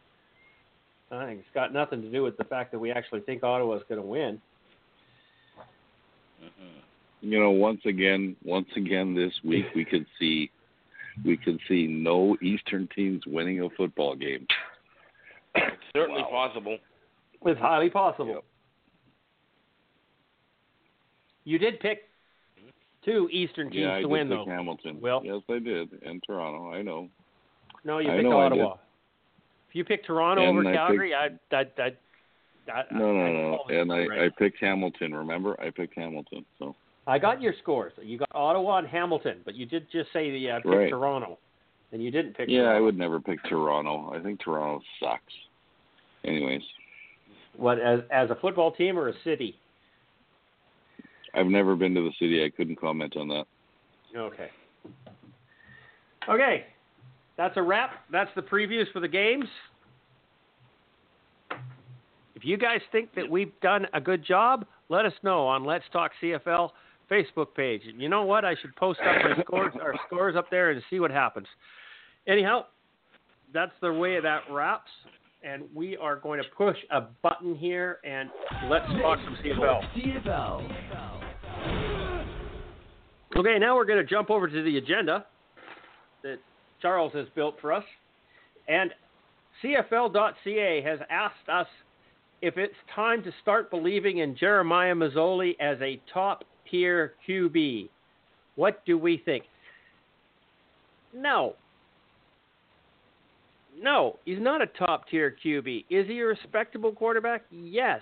[1.11, 3.82] I think it's got nothing to do with the fact that we actually think Ottawa's
[3.89, 4.39] going to win.
[6.41, 7.30] Mm-hmm.
[7.30, 10.49] You know, once again, once again this week we could see
[11.26, 14.47] we could see no Eastern teams winning a football game.
[15.55, 16.47] It's certainly Wow.
[16.47, 16.78] possible.
[17.45, 18.36] It's highly possible.
[18.36, 18.43] Yep.
[21.43, 22.09] You did pick
[23.05, 24.45] two Eastern teams yeah, to win, though.
[24.45, 24.99] Hamilton.
[25.01, 25.21] Will?
[25.23, 26.71] yes, I did, and Toronto.
[26.71, 27.07] I know.
[27.83, 28.73] No, you I picked Ottawa.
[29.69, 31.91] If you picked Toronto And over I Calgary, I, I, I,
[32.73, 33.59] I, No, no, no.
[33.69, 34.21] And I, right.
[34.23, 35.13] I picked Hamilton.
[35.13, 36.43] Remember, I picked Hamilton.
[36.57, 36.75] So
[37.07, 37.93] I got your scores.
[38.01, 40.89] You got Ottawa and Hamilton, but you did just say the uh, pick Right.
[40.89, 41.37] Toronto,
[41.91, 42.49] and you didn't pick.
[42.49, 42.77] yeah, Toronto.
[42.77, 44.11] I would never pick Toronto.
[44.13, 45.33] I think Toronto sucks.
[46.25, 46.61] Anyways,
[47.55, 49.55] What as as a football team or a city?
[51.34, 52.43] I've never been to the city.
[52.43, 53.45] I couldn't comment on that.
[54.15, 54.49] Okay.
[56.27, 56.65] Okay,
[57.38, 58.05] that's a wrap.
[58.11, 59.45] That's the previews for the games.
[62.36, 65.86] If you guys think that we've done a good job, let us know on Let's
[65.91, 66.69] Talk CFL
[67.09, 67.82] Facebook page.
[67.88, 68.45] And you know what?
[68.45, 71.47] I should post up my scores, our scores up there, and see what happens.
[72.27, 72.65] Anyhow,
[73.53, 74.91] that's the way that wraps.
[75.41, 78.30] And we are going to push a button here, and
[78.69, 79.82] let's talk some CFL.
[79.95, 81.18] CFL.
[83.36, 85.26] Okay, now we're going to jump over to the agenda
[86.24, 86.39] that
[86.82, 87.86] Charles has built for us.
[88.68, 88.91] And
[89.64, 91.68] CFL.ca has asked us
[92.41, 97.89] if it's time to start believing in Jeremiah Masoli as a top tier QB.
[98.55, 99.45] What do we think?
[101.14, 101.55] No.
[103.82, 105.86] No, he's not a top tier QB.
[105.89, 107.43] Is he a respectable quarterback?
[107.51, 108.01] Yes.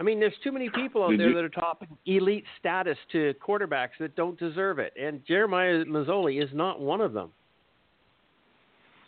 [0.00, 2.96] I mean, there's too many people out Did there you- that are top elite status
[3.12, 7.32] to quarterbacks that don't deserve it, and Jeremiah Masoli is not one of them.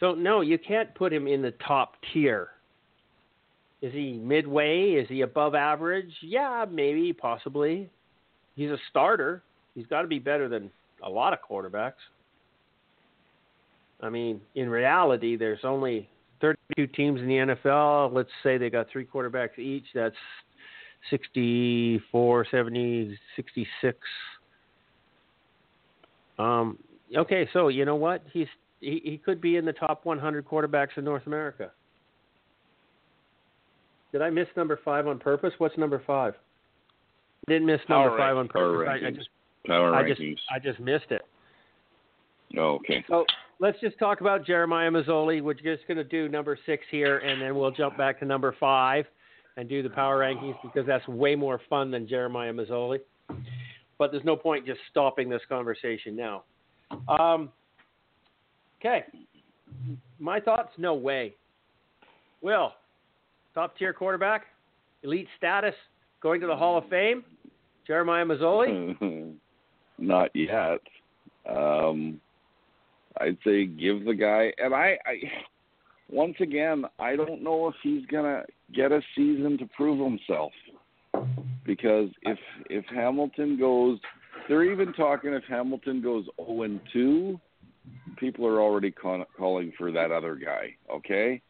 [0.00, 2.48] So no, you can't put him in the top tier.
[3.82, 4.92] Is he midway?
[4.92, 6.12] Is he above average?
[6.22, 7.88] Yeah, maybe, possibly.
[8.56, 9.42] He's a starter.
[9.74, 10.70] He's got to be better than
[11.02, 11.92] a lot of quarterbacks.
[14.02, 16.08] I mean, in reality, there's only
[16.40, 18.12] 32 teams in the NFL.
[18.12, 19.84] Let's say they got three quarterbacks each.
[19.94, 20.16] That's
[21.08, 23.98] 64, 70, 66.
[26.38, 26.78] Um,
[27.16, 28.22] okay, so you know what?
[28.32, 28.46] He's
[28.80, 31.70] he, he could be in the top 100 quarterbacks in North America.
[34.12, 35.52] Did I miss number five on purpose?
[35.58, 36.34] What's number five?
[37.46, 38.88] I didn't miss number Power five on purpose.
[38.90, 39.28] I, I just
[39.66, 40.36] Power I just rankings.
[40.50, 41.22] I just missed it.
[42.56, 43.04] oh, okay.
[43.08, 43.24] So
[43.60, 45.42] let's just talk about Jeremiah Masoli.
[45.42, 48.54] We're just going to do number six here, and then we'll jump back to number
[48.58, 49.04] five
[49.56, 52.98] and do the power rankings because that's way more fun than Jeremiah Masoli.
[53.98, 56.44] But there's no point just stopping this conversation now.
[57.08, 57.50] Um,
[58.80, 59.04] okay.
[60.18, 60.70] My thoughts?
[60.78, 61.34] No way.
[62.42, 62.72] Will,
[63.54, 64.46] top tier quarterback,
[65.02, 65.74] elite status,
[66.22, 67.22] going to the Hall of Fame,
[67.86, 69.34] Jeremiah Masoli.
[69.98, 70.80] Not yet.
[71.48, 72.20] Um,
[73.20, 75.20] I'd say give the guy, and I, I,
[76.10, 78.44] once again, I don't know if he's gonna
[78.74, 80.52] get a season to prove himself,
[81.64, 82.38] because if
[82.68, 83.98] if Hamilton goes,
[84.48, 87.40] they're even talking if Hamilton goes zero and two,
[88.16, 90.74] people are already con- calling for that other guy.
[90.92, 91.40] Okay,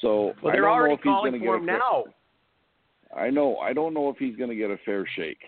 [0.00, 2.04] so Well, I they're don't know already if he's calling gonna for get him now.
[3.16, 3.58] I know.
[3.58, 5.40] I don't know if he's going to get a fair shake,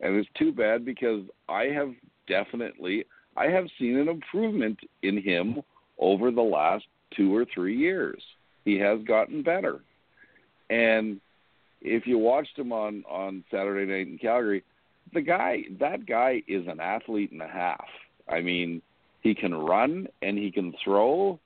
[0.00, 1.92] and it's too bad because I have
[2.28, 3.04] definitely
[3.36, 5.62] I have seen an improvement in him
[5.98, 6.84] over the last
[7.16, 8.22] two or three years.
[8.64, 9.80] He has gotten better,
[10.70, 11.20] and
[11.82, 14.64] if you watched him on on Saturday night in Calgary,
[15.12, 17.86] the guy that guy is an athlete and a half.
[18.28, 18.80] I mean,
[19.20, 21.38] he can run and he can throw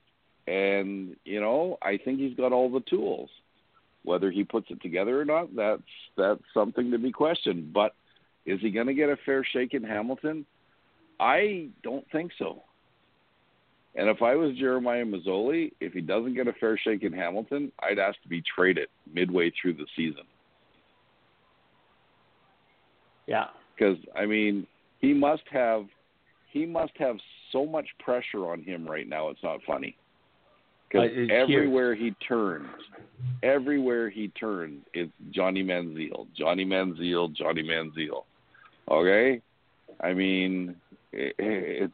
[0.49, 3.29] and you know, I think he's got all the tools.
[4.03, 5.83] Whether he puts it together or not, that's
[6.17, 7.71] that's something to be questioned.
[7.71, 7.93] But
[8.45, 10.45] is he going to get a fair shake in Hamilton?
[11.19, 12.63] I don't think so.
[13.95, 17.71] And if I was Jeremiah Masoli, if he doesn't get a fair shake in Hamilton,
[17.81, 20.23] I'd ask to be traded midway through the season.
[23.27, 23.45] Yeah.
[23.75, 24.67] Because I mean,
[24.99, 25.85] he must have
[26.51, 27.17] he must have
[27.51, 29.29] so much pressure on him right now.
[29.29, 29.95] It's not funny.
[30.89, 32.67] Because Uh, everywhere he turns,
[33.43, 38.23] everywhere he turns, it's Johnny Manziel, Johnny Manziel, Johnny Manziel.
[38.89, 39.39] Okay,
[40.01, 40.75] I mean,
[41.11, 41.93] it, it's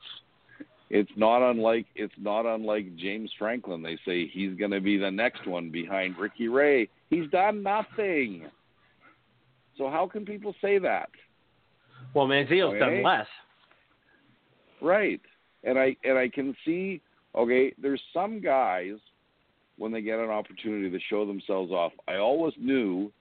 [0.90, 3.82] it's not unlike it's not unlike James Franklin.
[3.82, 6.90] They say he's going to be the next one behind Ricky Ray.
[7.10, 8.46] He's done nothing.
[9.78, 11.10] So how can people say that?
[12.14, 12.80] Well, Manziel's Okay.
[12.80, 13.28] done less.
[14.82, 15.22] Right.
[15.64, 17.02] And I and I can see
[17.36, 18.94] okay, there's some guys
[19.78, 21.92] when they get an opportunity to show themselves off.
[22.08, 23.12] I always knew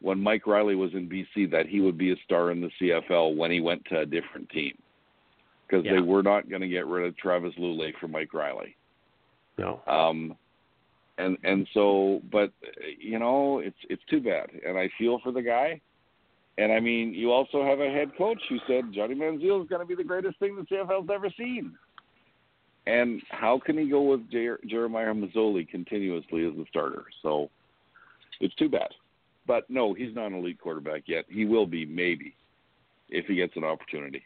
[0.00, 3.36] when Mike Reilly was in BC that he would be a star in the CFL
[3.36, 4.76] when he went to a different team.
[5.70, 5.94] Because Yeah.
[5.94, 8.74] they were not going to get rid of Travis Lulay for Mike Reilly.
[9.58, 9.80] No.
[9.86, 10.36] Um
[11.18, 12.52] and and so but
[12.98, 14.50] you know, it's it's too bad.
[14.66, 15.80] And I feel for the guy.
[16.58, 19.80] And I mean, you also have a head coach who said Johnny Manziel is going
[19.80, 21.74] to be the greatest thing the CFL's ever seen.
[22.86, 27.04] And how can he go with Jer- Jeremiah Masoli continuously as the starter?
[27.22, 27.48] So
[28.40, 28.88] it's too bad.
[29.46, 31.24] But no, he's not an elite quarterback yet.
[31.28, 32.34] He will be maybe
[33.08, 34.22] if he gets an opportunity.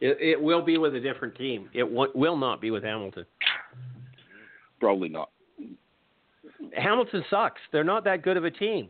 [0.00, 1.68] It, it will be with a different team.
[1.74, 3.26] It w- will not be with Hamilton.
[4.80, 5.30] Probably not.
[6.74, 7.60] Hamilton sucks.
[7.72, 8.88] They're not that good of a team.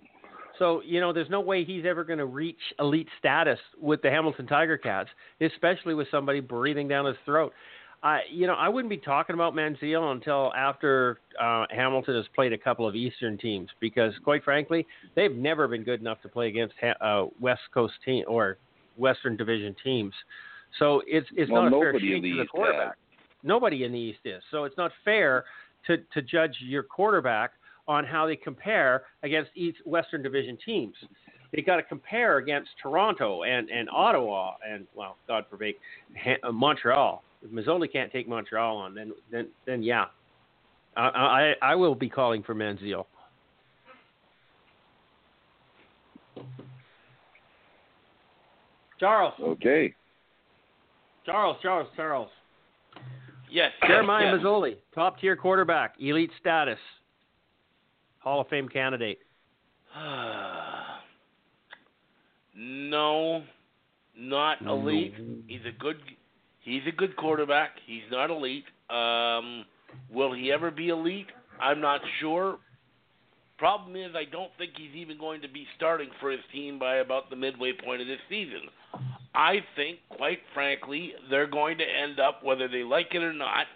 [0.58, 4.10] So, you know, there's no way he's ever going to reach elite status with the
[4.10, 5.08] Hamilton Tiger Cats,
[5.40, 7.52] especially with somebody breathing down his throat.
[8.02, 12.52] I, you know, I wouldn't be talking about Manziel until after uh, Hamilton has played
[12.52, 14.86] a couple of Eastern teams because, quite frankly,
[15.16, 18.58] they've never been good enough to play against ha- uh, West Coast team or
[18.96, 20.14] Western Division teams.
[20.78, 22.96] So it's it's Well, not a fair the to the quarterback.
[23.42, 24.42] Nobody in the East is.
[24.50, 25.44] So it's not fair
[25.86, 27.52] to to judge your quarterback
[27.88, 30.94] on how they compare against East Western Division teams.
[31.52, 35.74] They got to compare against Toronto and, and Ottawa and well, God forbid,
[36.44, 37.24] uh, Montreal.
[37.42, 40.06] If Masoli can't take Montreal on, then then then yeah,
[40.96, 43.06] I I, I will be calling for Manziel.
[49.00, 49.94] Charles, Okay.
[51.30, 52.28] Charles, Charles, Charles.
[53.50, 53.70] Yes.
[53.86, 54.42] Jeremiah yes.
[54.42, 56.78] Masoli, top tier quarterback, elite status,
[58.18, 59.18] Hall of Fame candidate.
[62.56, 63.44] no,
[64.18, 65.14] not elite.
[65.46, 65.96] He's a good.
[66.62, 67.70] He's a good quarterback.
[67.86, 68.64] He's not elite.
[68.90, 69.64] Um,
[70.12, 71.28] will he ever be elite?
[71.60, 72.58] I'm not sure.
[73.56, 76.96] Problem is, I don't think he's even going to be starting for his team by
[76.96, 78.62] about the midway point of this season.
[79.34, 83.66] I think, quite frankly, they're going to end up, whether they like it or not,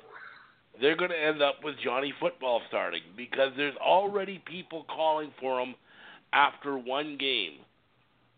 [0.81, 5.61] they're going to end up with Johnny Football starting because there's already people calling for
[5.61, 5.75] him
[6.33, 7.61] after one game.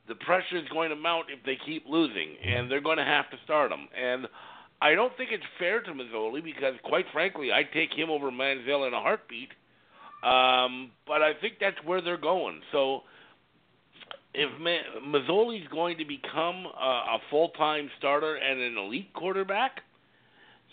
[0.08, 3.30] The pressure is going to mount if they keep losing, and they're going to have
[3.30, 3.88] to start him.
[3.98, 4.26] And
[4.80, 8.86] I don't think it's fair to Masoli because, quite frankly, I'd take him over Manziel
[8.86, 9.48] in a heartbeat.
[10.22, 12.60] Um, but I think that's where they're going.
[12.72, 13.00] So
[14.36, 19.80] if Ma- Masoli's going to become a, a full-time starter and an elite quarterback,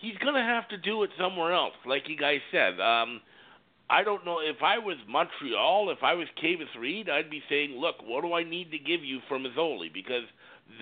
[0.01, 2.79] he's going to have to do it somewhere else, like you guys said.
[2.79, 3.21] Um,
[3.89, 7.77] I don't know if I was Montreal, if I was Kavis Reed, I'd be saying,
[7.77, 9.93] look, what do I need to give you for Masoli?
[9.93, 10.23] Because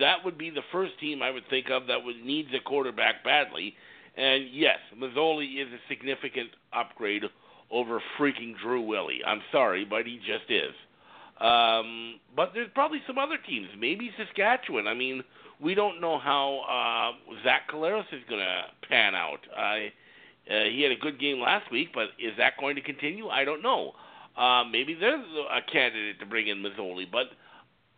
[0.00, 3.22] that would be the first team I would think of that would needs a quarterback
[3.24, 3.74] badly.
[4.16, 7.22] And yes, Masoli is a significant upgrade
[7.70, 9.20] over freaking Drew Willy.
[9.26, 10.74] I'm sorry, but he just is.
[11.42, 14.86] Um, but there's probably some other teams, maybe Saskatchewan.
[14.86, 15.24] I mean,
[15.60, 19.40] we don't know how uh, Zach Collaros is going to pan out.
[19.56, 19.92] I
[20.50, 23.28] uh, he had a good game last week, but is that going to continue?
[23.28, 23.92] I don't know.
[24.36, 27.26] Uh, maybe there's a candidate to bring in Masoli, but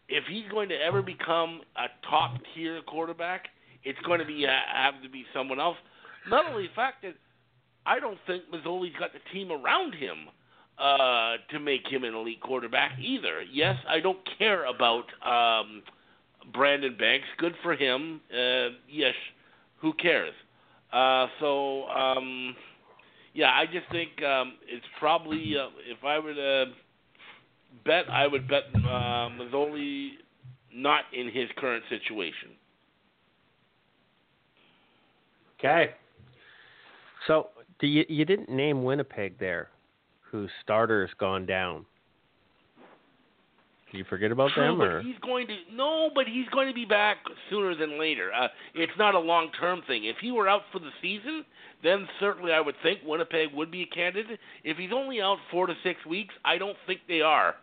[0.09, 3.47] if he's going to ever become a top tier quarterback,
[3.83, 5.77] it's going to be uh, have to be someone else.
[6.29, 7.15] Not only the fact that
[7.87, 10.29] I don't think Masoli's got the team around him
[10.79, 13.43] uh, to make him an elite quarterback either.
[13.43, 15.83] Yes, I don't care about um,
[16.53, 17.27] Brandon Banks.
[17.39, 18.21] Good for him.
[18.33, 19.15] Uh, yes,
[19.81, 20.35] who cares?
[20.93, 22.55] Uh, so, um,
[23.35, 26.67] yeah, I just think um, it's probably uh, if I were to
[27.85, 30.11] bet, I would bet uh, Masoli
[30.73, 32.51] not in his current situation.
[35.59, 35.93] Okay.
[37.27, 37.49] So
[37.81, 39.71] you you didn't name Winnipeg there,
[40.35, 41.87] whose starter's gone down.
[43.93, 46.75] Do you forget about True, them or he's going to no, but he's going to
[46.75, 47.19] be back
[47.49, 48.33] sooner than later.
[48.35, 50.07] Uh, it's not a long term thing.
[50.07, 51.45] If he were out for the season,
[51.85, 54.41] then certainly I would think Winnipeg would be a candidate.
[54.65, 57.55] If he's only out four to six weeks, I don't think they are.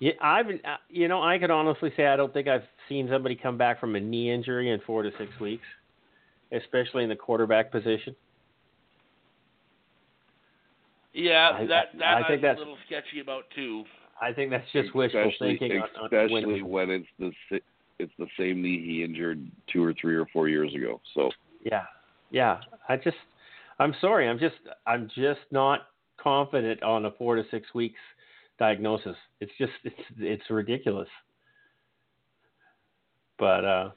[0.00, 3.36] Yeah, I've uh, you know I could honestly say I don't think I've seen somebody
[3.36, 5.66] come back from a knee injury in four to six weeks,
[6.50, 8.16] especially in the quarterback position.
[11.14, 13.84] Yeah, I- that that I I'm think that's- a little sketchy about too.
[14.20, 15.80] I think that's just wishful especially, thinking.
[15.82, 17.32] on- on especially when it's the
[17.98, 21.00] it's the same knee he injured two or three or four years ago.
[21.14, 21.30] So
[21.64, 21.86] Yeah,
[22.30, 22.60] yeah.
[22.88, 23.16] I just,
[23.78, 24.28] I'm sorry.
[24.28, 24.56] I'm just,
[24.86, 28.00] I'm just not confident on a four to six weeks
[28.58, 29.16] diagnosis.
[29.40, 31.08] It's just, it's, it's ridiculous.
[33.38, 33.90] But uh,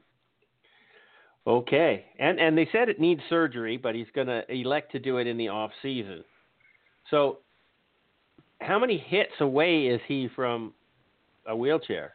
[1.46, 5.18] okay, and and they said it needs surgery, but he's going to elect to do
[5.18, 6.24] it in the off season.
[7.10, 7.38] So,
[8.62, 10.74] how many hits away is he from
[11.46, 12.14] a wheelchair?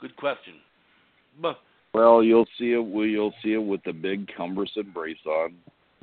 [0.00, 0.54] Good question.
[1.40, 1.58] But
[1.94, 2.86] well, you'll see it.
[2.86, 5.54] You'll see it with the big cumbersome brace on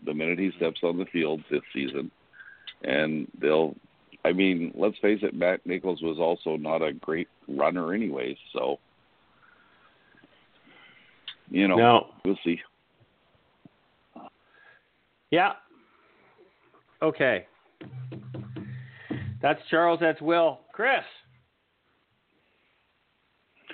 [0.05, 2.11] the minute he steps on the field this season,
[2.83, 3.75] and they'll.
[4.23, 5.33] I mean, let's face it.
[5.33, 8.37] Matt Nichols was also not a great runner, anyways.
[8.53, 8.77] So,
[11.49, 12.07] you know, No.
[12.23, 12.61] we'll see.
[15.31, 15.53] Yeah.
[17.01, 17.47] Okay.
[19.41, 19.99] That's Charles.
[19.99, 20.59] That's Will.
[20.71, 21.03] Chris.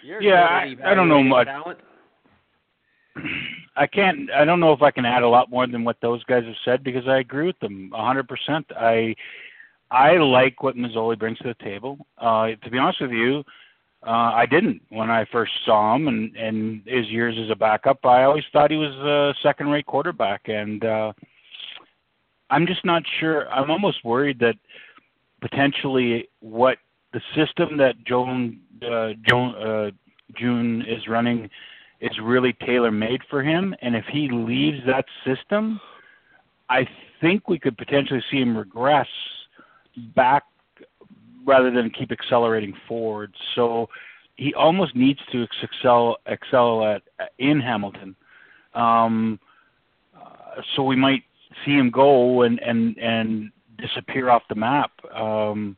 [0.03, 1.47] You're Yeah, I- I don't know much.
[1.47, 1.79] Talent.
[3.75, 4.31] I can't.
[4.31, 6.55] I don't know if I can add a lot more than what those guys have
[6.63, 8.65] said because I agree with them a hundred percent.
[8.75, 9.15] I
[9.91, 12.05] I like what Masoli brings to the table.
[12.17, 13.43] Uh, to be honest with you,
[14.05, 18.05] uh, I didn't when I first saw him and and his years as a backup.
[18.05, 21.13] I always thought he was a second-rate quarterback, and uh,
[22.49, 23.49] I'm just not sure.
[23.49, 24.55] I'm almost worried that
[25.41, 26.77] potentially what
[27.13, 29.91] the system that Joan uh, Joan uh,
[30.35, 31.49] June is running
[31.99, 33.75] is really tailor made for him.
[33.81, 35.79] And if he leaves that system,
[36.69, 36.87] I
[37.21, 39.07] think we could potentially see him regress
[40.15, 40.43] back
[41.45, 43.33] rather than keep accelerating forward.
[43.55, 43.89] So
[44.35, 47.01] he almost needs to excel excel at
[47.39, 48.15] in Hamilton.
[48.75, 49.39] Um,
[50.15, 51.23] uh, so we might
[51.65, 55.77] see him go and and and disappear off the map, um,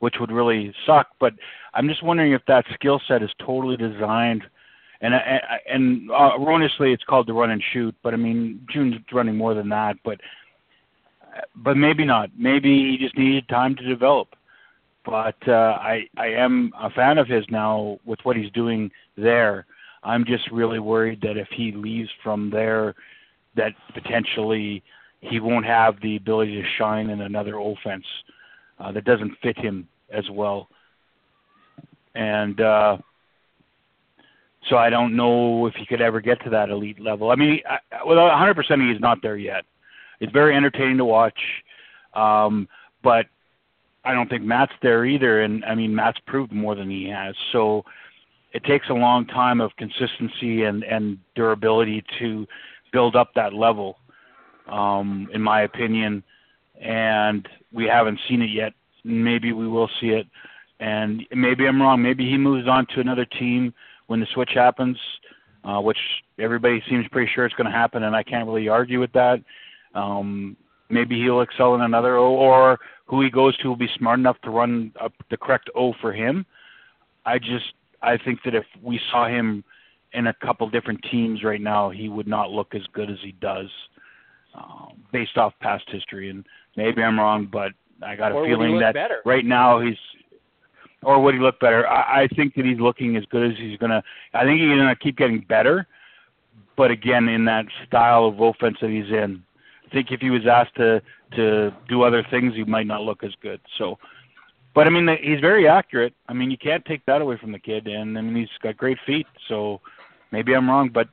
[0.00, 1.08] which would really suck.
[1.18, 1.34] But
[1.74, 4.44] I'm just wondering if that skill set is totally designed
[5.00, 8.96] and and, and uh, erroneously it's called the run and shoot, but I mean June's
[9.12, 10.20] running more than that, but
[11.56, 12.30] but maybe not.
[12.36, 14.34] Maybe he just needed time to develop.
[15.04, 19.66] But uh, I I am a fan of his now with what he's doing there.
[20.02, 22.94] I'm just really worried that if he leaves from there,
[23.56, 24.82] that potentially
[25.20, 28.04] he won't have the ability to shine in another offense
[28.78, 30.68] uh, that doesn't fit him as well.
[32.14, 32.98] And uh,
[34.68, 37.30] so I don't know if he could ever get to that elite level.
[37.30, 39.64] I mean, I, well, 100% he's not there yet.
[40.20, 41.38] It's very entertaining to watch,
[42.14, 42.68] um,
[43.02, 43.26] but
[44.04, 45.42] I don't think Matt's there either.
[45.42, 47.34] And I mean, Matt's proved more than he has.
[47.52, 47.84] So
[48.52, 52.46] it takes a long time of consistency and and durability to
[52.92, 53.97] build up that level,
[54.68, 56.22] um, in my opinion.
[56.80, 58.72] And we haven't seen it yet.
[59.04, 60.26] Maybe we will see it.
[60.80, 62.02] And maybe I'm wrong.
[62.02, 63.74] Maybe he moves on to another team
[64.06, 64.96] when the switch happens,
[65.64, 65.98] uh, which
[66.38, 69.42] everybody seems pretty sure it's going to happen, and I can't really argue with that.
[69.94, 70.56] Um,
[70.88, 74.40] maybe he'll excel in another O, or who he goes to will be smart enough
[74.42, 76.46] to run up the correct O for him.
[77.26, 79.64] I just I think that if we saw him
[80.12, 83.32] in a couple different teams right now, he would not look as good as he
[83.32, 83.68] does,
[84.54, 86.30] uh, based off past history.
[86.30, 86.44] And
[86.76, 87.72] maybe I'm wrong, but
[88.02, 89.20] I got a Or feeling that better?
[89.24, 89.96] right now he's
[91.02, 91.86] or would he look better?
[91.86, 94.02] I, I think that he's looking as good as he's gonna.
[94.34, 95.86] I think he's gonna keep getting better,
[96.76, 99.42] but again, in that style of offense that he's in,
[99.86, 101.00] I think if he was asked to
[101.36, 103.60] to do other things, he might not look as good.
[103.76, 103.98] So,
[104.74, 106.14] but I mean, he's very accurate.
[106.28, 108.76] I mean, you can't take that away from the kid, and I mean, he's got
[108.76, 109.26] great feet.
[109.46, 109.80] So,
[110.32, 111.08] maybe I'm wrong, but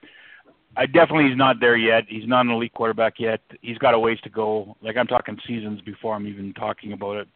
[0.77, 2.03] I definitely he's not there yet.
[2.07, 3.41] He's not an elite quarterback yet.
[3.61, 4.75] He's got a ways to go.
[4.81, 7.27] Like I'm talking seasons before I'm even talking about it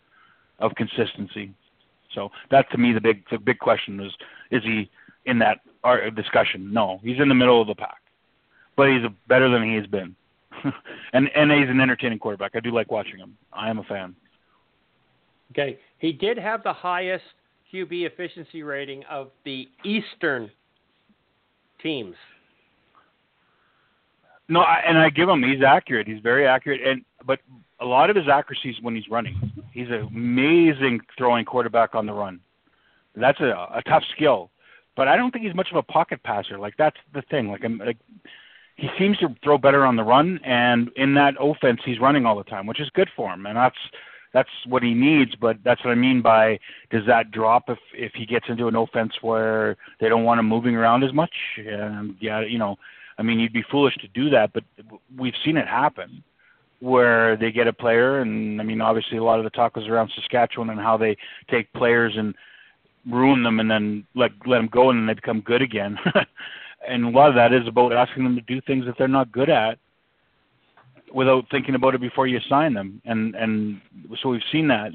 [0.59, 1.53] of consistency.
[2.13, 4.11] So that to me the big the big question is
[4.51, 4.89] is he
[5.25, 6.73] in that uh, discussion?
[6.73, 8.01] No, he's in the middle of the pack,
[8.75, 10.15] but he's better than he has been,
[11.13, 12.51] and and he's an entertaining quarterback.
[12.55, 13.37] I do like watching him.
[13.53, 14.15] I am a fan.
[15.51, 17.23] Okay, he did have the highest
[17.73, 20.49] QB efficiency rating of the Eastern
[21.81, 22.15] teams.
[24.50, 26.08] No, I, and I give him he's accurate.
[26.08, 27.39] He's very accurate, and but
[27.80, 29.52] a lot of his accuracy is when he's running.
[29.72, 32.39] He's an amazing throwing quarterback on the run.
[33.16, 34.50] That's a, a tough skill,
[34.95, 36.58] but I don't think he's much of a pocket passer.
[36.58, 37.50] Like that's the thing.
[37.50, 37.97] Like I'm like
[38.76, 42.38] he seems to throw better on the run, and in that offense, he's running all
[42.38, 43.78] the time, which is good for him, and that's
[44.34, 45.36] that's what he needs.
[45.36, 48.76] But that's what I mean by does that drop if if he gets into an
[48.76, 51.34] offense where they don't want him moving around as much?
[51.58, 52.78] And yeah, you know,
[53.20, 54.63] I mean, you'd be foolish to do that, but
[55.17, 56.24] we've seen it happen
[56.80, 59.88] where they get a player, and I mean, obviously, a lot of the talk was
[59.88, 61.17] around Saskatchewan and how they
[61.51, 62.34] take players and
[63.05, 65.97] ruin them, and then let let them go, and then they become good again.
[66.88, 69.34] and a lot of that is about asking them to do things that they're not
[69.34, 69.78] good at
[71.13, 73.01] without thinking about it before you sign them.
[73.03, 73.82] And and
[74.22, 74.93] so we've seen that.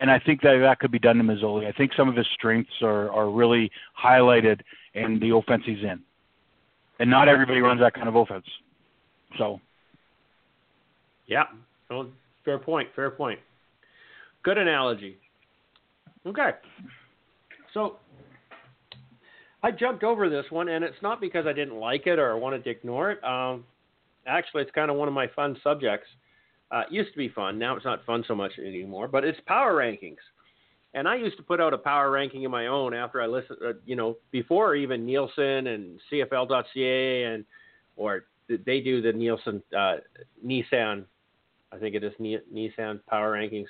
[0.00, 1.66] And I think that that could be done to Masoli.
[1.66, 3.70] I think some of his strengths are, are really
[4.02, 4.60] highlighted
[4.94, 6.02] in the offense he's in.
[6.98, 8.46] And not everybody runs that kind of offense.
[9.38, 9.60] So
[11.26, 11.44] Yeah.
[11.90, 12.08] Well,
[12.44, 13.38] fair point, fair point.
[14.42, 15.16] Good analogy.
[16.26, 16.50] Okay.
[17.74, 17.96] So
[19.62, 22.34] I jumped over this one, and it's not because I didn't like it or I
[22.34, 23.24] wanted to ignore it.
[23.24, 23.64] Um,
[24.26, 26.06] actually, it's kind of one of my fun subjects.
[26.70, 27.58] Uh, it used to be fun.
[27.58, 29.08] Now it's not fun so much anymore.
[29.08, 30.16] But it's power rankings,
[30.96, 33.58] and I used to put out a power ranking of my own after I listened.
[33.64, 37.44] Uh, you know, before even Nielsen and CFL.ca and
[37.96, 39.96] or they do the Nielsen uh,
[40.44, 41.04] Nissan.
[41.70, 43.66] I think it is Nissan power rankings.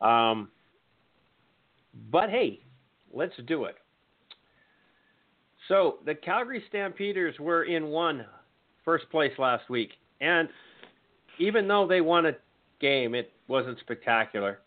[0.00, 0.50] Um,
[2.10, 2.60] but hey,
[3.12, 3.74] let's do it.
[5.66, 8.24] So the Calgary Stampeders were in one
[8.84, 9.90] first place last week,
[10.20, 10.48] and
[11.38, 12.32] even though they won a
[12.80, 14.60] game, it wasn't spectacular.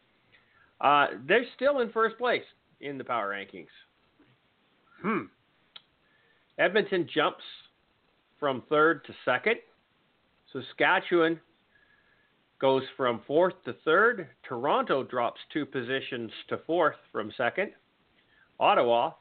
[0.82, 2.44] Uh, they're still in first place
[2.82, 3.68] in the power rankings.
[5.02, 5.26] Hmm.
[6.58, 7.44] Edmonton jumps
[8.40, 9.58] from third to second.
[10.52, 11.40] Saskatchewan
[12.60, 14.30] goes from fourth to third.
[14.48, 17.72] Toronto drops two positions to fourth from second.
[18.60, 19.12] Ottawa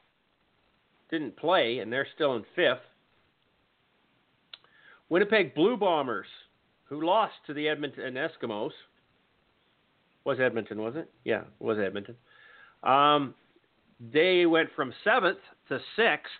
[1.09, 2.79] didn't play, and they're still in fifth.
[5.09, 6.27] Winnipeg Blue Bombers,
[6.85, 8.71] who lost to the Edmonton Eskimos,
[10.25, 11.09] was Edmonton, was it?
[11.23, 12.15] Yeah, it was Edmonton.
[12.83, 13.33] Um,
[14.13, 16.31] they went from seventh to sixth.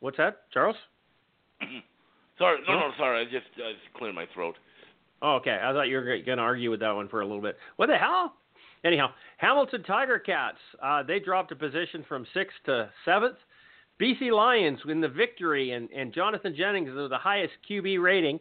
[0.00, 0.76] What's that, Charles?
[2.38, 3.20] sorry, no, no, sorry.
[3.20, 4.54] I just, I just cleared my throat.
[5.22, 5.58] Oh, okay.
[5.60, 7.56] I thought you were going to argue with that one for a little bit.
[7.76, 8.34] What the hell?
[8.84, 13.36] Anyhow, Hamilton Tiger Cats, uh, they dropped a position from sixth to seventh.
[14.00, 18.38] BC Lions win the victory, and, and Jonathan Jennings is the highest QB rating,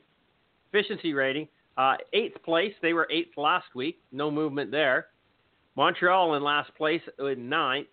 [0.71, 1.47] efficiency rating.
[1.77, 5.07] Uh, eighth place, they were eighth last week, no movement there.
[5.75, 7.87] Montreal in last place in ninth,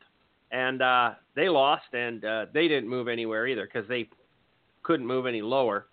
[0.51, 4.09] and uh, they lost, and uh, they didn't move anywhere either because they
[4.83, 5.87] couldn't move any lower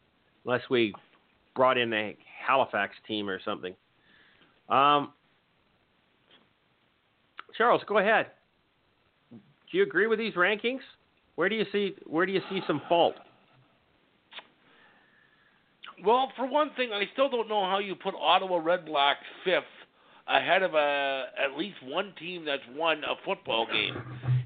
[0.46, 0.94] unless we
[1.54, 2.16] brought in a
[2.48, 3.76] Halifax team or something.
[4.70, 5.12] Um,
[7.58, 8.28] Charles, go ahead.
[9.32, 10.80] Do you agree with these rankings?
[11.36, 13.16] Where do you see where do you see some fault?
[16.04, 19.64] Well, for one thing, I still don't know how you put Ottawa Red Blacks fifth
[20.28, 23.95] ahead of a at least one team that's won a football game.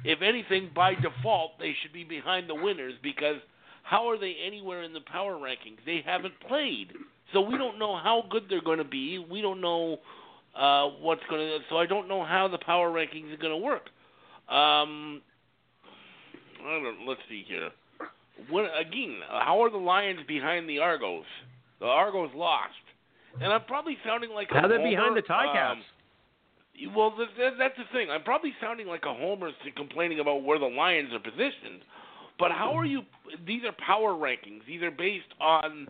[0.04, 3.38] If anything, by default, they should be behind the winners because
[3.84, 5.78] how are they anywhere in the power rankings?
[5.86, 6.92] They haven't played,
[7.34, 9.20] so we don't know how good they're going to be.
[9.20, 9.98] We don't know
[10.56, 11.60] uh, what's going to.
[11.70, 13.90] So I don't know how the power rankings are going to work.
[14.50, 15.22] Um,
[16.66, 17.08] I don't.
[17.08, 17.70] Let's see here.
[18.50, 21.26] When, again, how are the Lions behind the Argos?
[21.80, 22.74] The Argos lost,
[23.42, 24.90] and I'm probably sounding like how a they're homer.
[24.90, 25.72] behind the Ticats.
[25.72, 28.10] Um, well, th- th- that's the thing.
[28.10, 31.84] I'm probably sounding like a homer complaining about where the Lions are positioned.
[32.38, 33.02] But how are you?
[33.46, 34.66] These are power rankings.
[34.68, 35.88] These are based on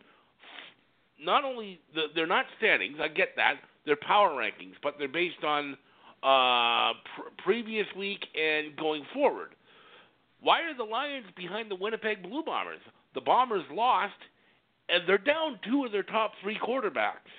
[1.24, 2.98] not only the, they're not standings.
[3.02, 5.78] I get that they're power rankings, but they're based on
[6.24, 9.50] uh, pr- previous week and going forward.
[10.42, 12.82] Why are the Lions behind the Winnipeg Blue Bombers?
[13.14, 14.14] The Bombers lost,
[14.90, 17.32] and they're down two of their top three quarterbacks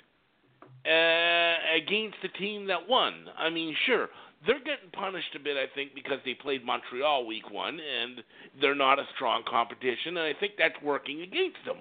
[0.86, 3.26] uh, against the team that won.
[3.36, 4.08] I mean, sure,
[4.46, 8.22] they're getting punished a bit, I think, because they played Montreal week one, and
[8.60, 11.78] they're not a strong competition, and I think that's working against them.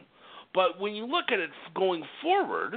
[0.54, 2.76] But when you look at it going forward,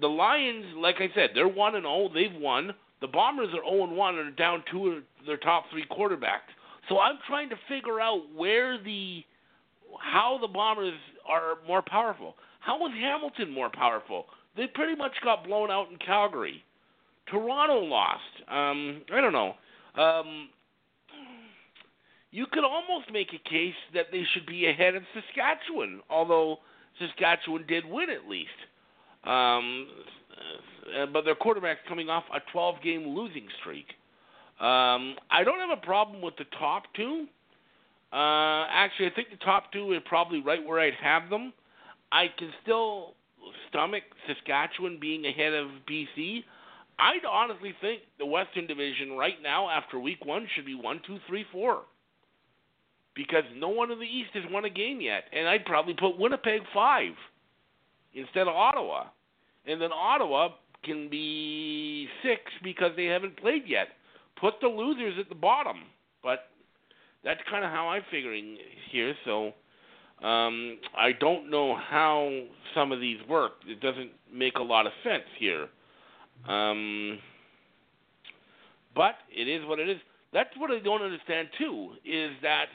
[0.00, 2.10] the Lions, like I said, they're one and zero.
[2.12, 2.74] They've won.
[3.00, 6.48] The Bombers are zero and one and are down two of their top three quarterbacks.
[6.88, 9.24] So I'm trying to figure out where the
[10.00, 10.94] how the Bombers
[11.28, 12.34] are more powerful.
[12.60, 14.26] How is Hamilton more powerful?
[14.56, 16.64] they pretty much got blown out in Calgary.
[17.30, 18.22] Toronto lost.
[18.48, 19.54] Um, I don't know.
[20.00, 20.48] Um,
[22.30, 26.58] you could almost make a case that they should be ahead of Saskatchewan, although
[26.98, 28.48] Saskatchewan did win at least.
[29.24, 29.88] Um,
[30.36, 33.86] uh, but their quarterback's coming off a 12 game losing streak.
[34.60, 37.26] Um, I don't have a problem with the top two.
[38.12, 41.52] Uh, actually, I think the top two are probably right where I'd have them.
[42.12, 43.14] I can still
[43.68, 46.44] stomach Saskatchewan being ahead of BC.
[46.98, 51.18] I'd honestly think the Western Division right now, after Week One, should be one, two,
[51.26, 51.82] three, four,
[53.14, 56.18] because no one in the East has won a game yet, and I'd probably put
[56.18, 57.12] Winnipeg five
[58.14, 59.08] instead of Ottawa,
[59.66, 60.50] and then Ottawa
[60.84, 63.88] can be six because they haven't played yet.
[64.40, 65.76] Put the losers at the bottom,
[66.22, 66.50] but
[67.24, 68.58] that's kind of how I'm figuring
[68.90, 69.14] here.
[69.24, 69.46] So
[70.24, 72.44] um, I don't know how
[72.74, 73.52] some of these work.
[73.66, 75.68] It doesn't make a lot of sense here.
[76.48, 77.18] Um,
[78.94, 79.98] but it is what it is.
[80.32, 81.92] That's what I don't understand too.
[82.04, 82.66] Is that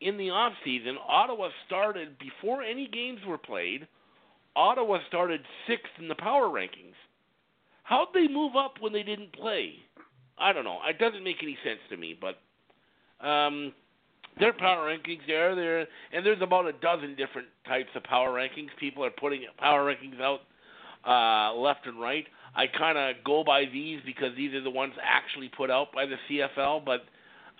[0.00, 3.86] in the off season, Ottawa started before any games were played.
[4.56, 6.94] Ottawa started sixth in the power rankings.
[7.82, 9.74] How'd they move up when they didn't play?
[10.38, 10.78] I don't know.
[10.88, 12.18] It doesn't make any sense to me.
[12.18, 12.38] But
[13.26, 13.72] um,
[14.38, 15.80] their power rankings there, there,
[16.12, 18.68] and there's about a dozen different types of power rankings.
[18.78, 20.40] People are putting power rankings out
[21.06, 22.26] uh, left and right.
[22.54, 26.06] I kind of go by these because these are the ones actually put out by
[26.06, 26.84] the CFL.
[26.84, 27.04] But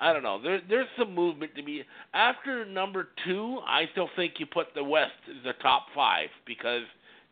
[0.01, 0.41] I don't know.
[0.43, 1.83] There, there's some movement to be
[2.15, 3.61] after number two.
[3.67, 6.83] I still think you put the West as the top five because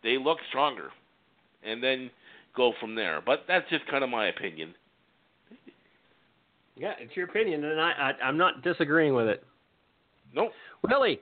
[0.03, 0.91] they look stronger,
[1.65, 2.11] and then
[2.55, 3.23] go from there.
[3.25, 4.75] But that's just kind of my opinion.
[6.77, 7.91] Yeah, it's your opinion, and I,
[8.21, 9.43] I I'm not disagreeing with it.
[10.35, 10.53] Nope.
[10.89, 11.21] Willie,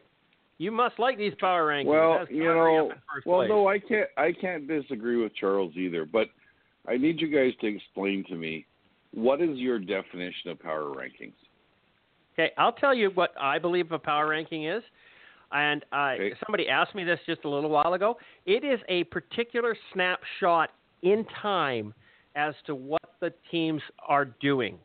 [0.58, 1.86] you must like these power rankings.
[1.86, 3.48] Well, you know, up in first well, place.
[3.48, 4.08] no, I can't.
[4.16, 6.04] I can't disagree with Charles either.
[6.04, 6.26] But
[6.88, 8.66] I need you guys to explain to me
[9.16, 11.32] what is your definition of power rankings.
[12.34, 14.82] Okay, I'll tell you what I believe a power ranking is.
[15.52, 16.34] And uh, Okay.
[16.44, 18.18] somebody asked me this just a little while ago.
[18.44, 20.70] It is a particular snapshot
[21.02, 21.94] in time
[22.34, 24.78] as to what the teams are doing.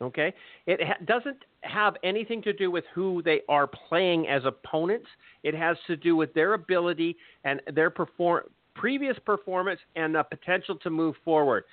[0.00, 0.32] Okay?
[0.66, 5.06] It ha- doesn't have anything to do with who they are playing as opponents.
[5.42, 10.76] It has to do with their ability and their perform- previous performance and the potential
[10.76, 11.64] to move forward.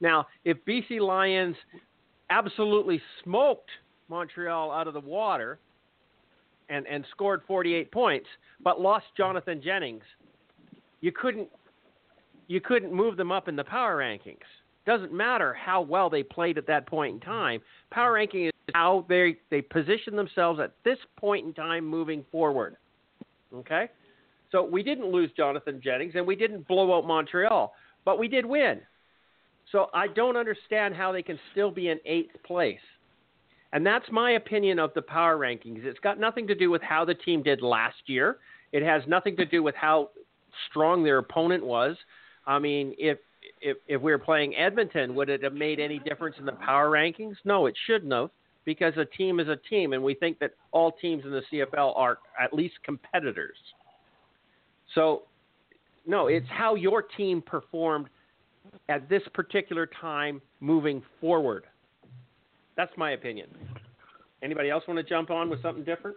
[0.00, 1.56] Now, if BC Lions
[2.30, 3.70] absolutely smoked
[4.08, 5.58] Montreal out of the water
[6.68, 8.26] and, and scored 48 points,
[8.62, 10.04] but lost Jonathan Jennings,
[11.00, 11.48] you couldn't
[12.46, 14.44] you couldn't move them up in the power rankings.
[14.86, 17.60] Doesn't matter how well they played at that point in time.
[17.90, 22.76] Power ranking is how they they position themselves at this point in time moving forward.
[23.54, 23.88] Okay?
[24.52, 27.74] So we didn't lose Jonathan Jennings and we didn't blow out Montreal,
[28.04, 28.80] but we did win.
[29.72, 32.78] So I don't understand how they can still be in eighth place.
[33.72, 35.84] And that's my opinion of the power rankings.
[35.84, 38.38] It's got nothing to do with how the team did last year.
[38.72, 40.10] It has nothing to do with how
[40.70, 41.96] strong their opponent was.
[42.46, 43.18] I mean, if
[43.60, 46.90] if if we were playing Edmonton, would it have made any difference in the power
[46.90, 47.34] rankings?
[47.44, 48.30] No, it shouldn't have,
[48.64, 51.96] because a team is a team, and we think that all teams in the CFL
[51.96, 53.56] are at least competitors.
[54.94, 55.22] So,
[56.06, 58.08] no, it's how your team performed
[58.88, 61.64] at this particular time moving forward.
[62.76, 63.48] That's my opinion.
[64.42, 66.16] Anybody else want to jump on with something different?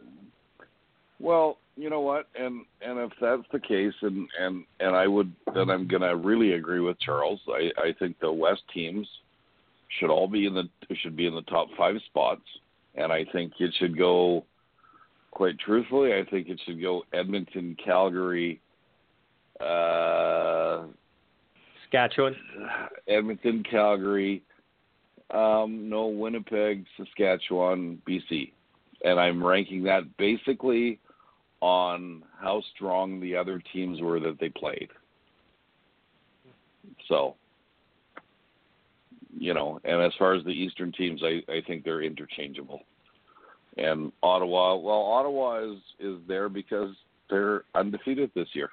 [1.19, 5.31] Well, you know what, and and if that's the case, and and and I would,
[5.53, 7.39] then I'm gonna really agree with Charles.
[7.47, 9.07] I I think the West teams
[9.99, 10.63] should all be in the
[11.01, 12.41] should be in the top five spots,
[12.95, 14.45] and I think it should go.
[15.31, 18.59] Quite truthfully, I think it should go Edmonton, Calgary,
[19.59, 20.85] uh,
[21.91, 22.35] Saskatchewan.
[23.07, 24.43] Edmonton, Calgary,
[25.31, 28.51] um, no Winnipeg, Saskatchewan, BC,
[29.03, 30.99] and I'm ranking that basically
[31.61, 34.89] on how strong the other teams were that they played.
[37.07, 37.35] So,
[39.37, 42.81] you know, and as far as the Eastern teams, I, I think they're interchangeable.
[43.77, 46.95] And Ottawa, well, Ottawa is is there because
[47.29, 48.69] they're undefeated this year,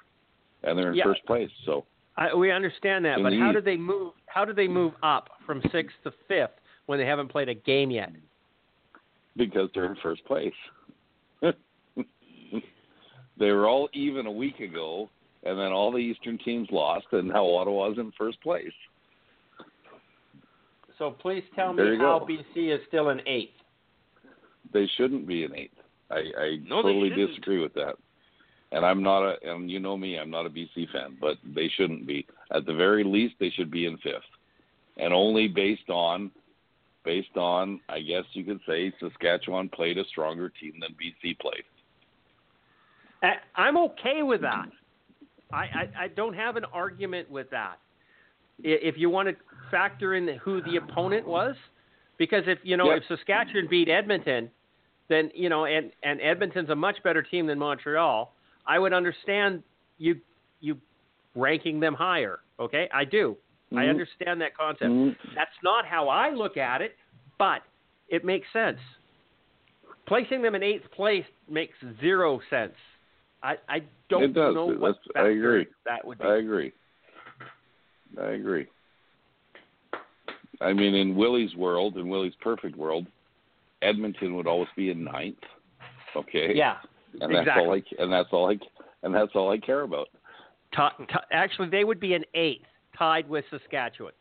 [0.63, 1.03] and they're in Yeah.
[1.03, 1.51] first place.
[1.65, 1.85] So,
[2.17, 3.55] I, we understand that, In but the how East.
[3.55, 4.13] did they move?
[4.27, 6.51] How did they move up from sixth to fifth
[6.85, 8.11] when they haven't played a game yet?
[9.37, 10.53] because they're in first place.
[11.41, 11.51] they
[13.51, 15.09] were all even a week ago,
[15.43, 18.71] and then all the Eastern teams lost, and now Ottawa's in first place.
[20.97, 22.27] So please tell There me you how go.
[22.27, 23.51] BC is still in eighth.
[24.73, 25.73] They shouldn't be in eighth.
[26.09, 27.95] I, I No, totally disagree with that.
[28.71, 31.69] And I'm not a, and you know me, I'm not a BC fan, but they
[31.77, 32.25] shouldn't be.
[32.53, 34.23] At the very least, they should be in fifth,
[34.97, 36.31] and only based on,
[37.03, 41.63] based on, I guess you could say Saskatchewan played a stronger team than BC played.
[43.55, 44.65] I'm okay with that.
[45.51, 47.77] I, I, I don't have an argument with that.
[48.59, 49.35] If you want to
[49.71, 51.55] factor in who the opponent was,
[52.17, 53.01] because if you know Yep.
[53.09, 54.49] if Saskatchewan beat Edmonton,
[55.09, 58.33] then you know and and Edmonton's a much better team than Montreal.
[58.67, 59.63] I would understand
[59.97, 60.19] you
[60.59, 60.77] you
[61.35, 62.39] ranking them higher.
[62.59, 63.37] Okay, I do.
[63.71, 63.89] I Mhm.
[63.89, 64.91] understand that concept.
[64.91, 65.15] Mhm.
[65.35, 66.95] That's not how I look at it,
[67.37, 67.61] but
[68.09, 68.79] it makes sense.
[70.05, 72.75] Placing them in eighth place makes zero sense.
[73.43, 74.55] I, I don't It does.
[74.55, 75.67] know It- what I agree.
[75.85, 76.25] that would be.
[76.25, 76.71] I agree.
[78.19, 78.67] I agree.
[80.61, 83.07] I mean, in Willie's world, in Willie's perfect world,
[83.81, 85.43] Edmonton would always be in ninth.
[86.15, 86.55] Okay.
[86.55, 86.77] yeah,
[87.21, 88.57] And that's all I and that's all I
[89.03, 90.07] and that's all I care about.
[90.75, 92.65] Ti- ti- actually, they would be an eighth,
[92.97, 94.13] tied with Saskatchewan.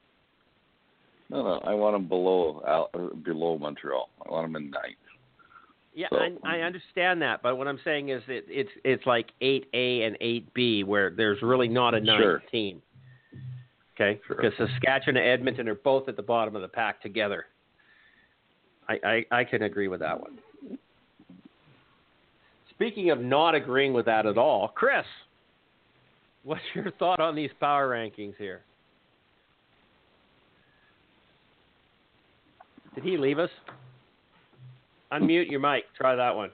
[1.30, 4.08] No, no, I want them below uh, below Montreal.
[4.26, 4.96] I want them in ninth.
[5.94, 9.30] Yeah, So- I, I understand that, but what I'm saying is it, it's it's like
[9.40, 12.42] eight A and eight B, where there's really not a ninth Sure.
[12.50, 12.82] team.
[13.94, 14.36] Okay, Sure.
[14.36, 17.46] because Saskatchewan and Edmonton are both at the bottom of the pack together.
[18.88, 20.38] I, I I can agree with that one.
[22.76, 25.04] Speaking of not agreeing with that at all, Chris,
[26.42, 28.62] what's your thought on these power rankings here?
[32.94, 33.50] Did he leave us?
[35.12, 35.84] Unmute your mic.
[35.96, 36.50] Try that one.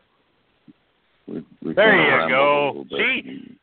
[1.26, 2.64] We, we There you go.
[2.64, 3.24] a little bit.
[3.24, 3.56] See?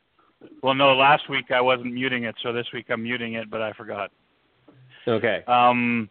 [0.64, 3.62] Well, no, last week I wasn't muting it, so this week I'm muting it, but
[3.62, 4.12] I forgot.
[5.08, 5.44] Okay.
[5.48, 6.10] Um,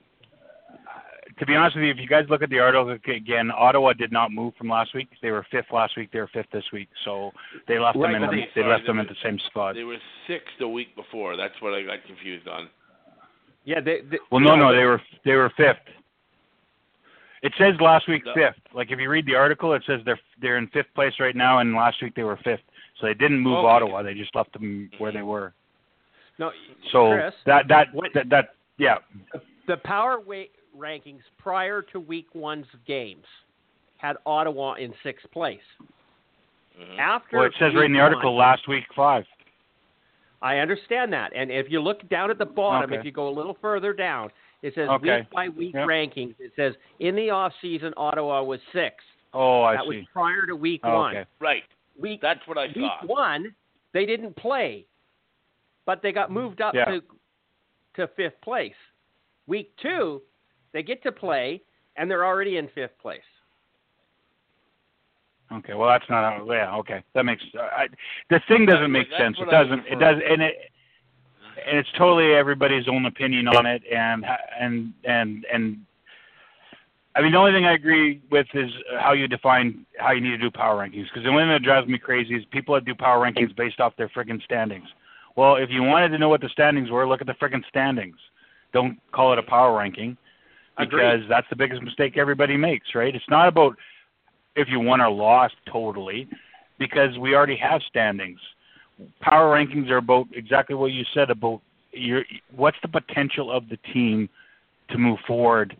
[1.39, 4.11] to be honest with you, if you guys look at the article again, Ottawa did
[4.11, 5.09] not move from last week.
[5.21, 6.11] They were fifth last week.
[6.13, 7.31] They were fifth this week, so
[7.69, 8.29] they left Right, them in.
[8.29, 9.75] but The, they- they sorry, left they them were- at the same spot.
[9.75, 11.37] They were sixth the week before.
[11.37, 12.69] That's what I got confused on.
[13.65, 13.81] Yeah.
[13.81, 15.77] They, they, Well, no, no, they were they were fifth.
[17.43, 18.33] It says last week No.
[18.35, 18.57] fifth.
[18.75, 21.59] Like if you read the article, it says they're they're in fifth place right now,
[21.59, 22.63] and last week they were fifth.
[23.01, 23.69] So they didn't move Okay.
[23.69, 24.03] Ottawa.
[24.03, 25.27] They just left them where they mm-hmm.
[25.29, 25.53] were.
[26.39, 26.51] No,
[26.93, 28.99] So Chris, that that, what- that that yeah.
[29.67, 33.24] the power weight rankings prior to week one's games
[33.98, 35.61] had Ottawa in sixth place.
[36.78, 36.98] Mhm.
[36.98, 39.27] After Well, it says right in the article one- last week five.
[40.43, 42.98] I understand that, and if you look down at the bottom, Okay.
[43.01, 44.31] if you go a little further down,
[44.62, 45.20] it says Okay.
[45.20, 45.89] week by week Yep.
[45.89, 46.39] rankings.
[46.39, 49.07] It says in the off season Ottawa was sixth.
[49.32, 49.98] Oh, I that see.
[50.01, 51.16] was prior to week Oh, one.
[51.16, 51.31] okay.
[51.39, 51.65] Right.
[51.98, 53.05] Week That's what I week thought.
[53.05, 53.55] one,
[53.93, 54.86] they didn't play,
[55.86, 56.85] but they got moved up Yeah.
[56.85, 57.03] to
[57.94, 58.77] to fifth place.
[59.47, 60.20] Week two,
[60.77, 61.62] they get to play,
[61.97, 63.19] and they're already in fifth place.
[65.51, 66.77] Okay, well that's not how, yeah.
[66.77, 67.86] Okay, that makes I,
[68.28, 69.36] the thing doesn't make That's sense.
[69.39, 69.86] It what I was doesn't.
[69.90, 70.55] It does, and it
[71.66, 74.27] and it's totally everybody's own opinion on it, and
[74.61, 75.78] and and and.
[77.15, 78.70] I mean, the only thing I agree with is
[79.01, 81.05] how you define how you need to do power rankings.
[81.05, 83.81] Because the only thing that drives me crazy is people that do power rankings based
[83.81, 84.86] off their friggin' standings.
[85.35, 88.19] Well, if you wanted to know what the standings were, look at the friggin' standings.
[88.74, 90.19] Don't call it a power ranking
[90.78, 91.31] because Agreed.
[91.31, 93.15] that's the biggest mistake everybody makes, right?
[93.15, 93.77] It's not about
[94.55, 96.28] if you won or lost totally
[96.78, 98.40] because we already have standings.
[99.20, 101.61] Power rankings are about exactly what you said about
[101.93, 102.24] your
[102.55, 104.28] what's the potential of the team
[104.90, 105.77] to move forward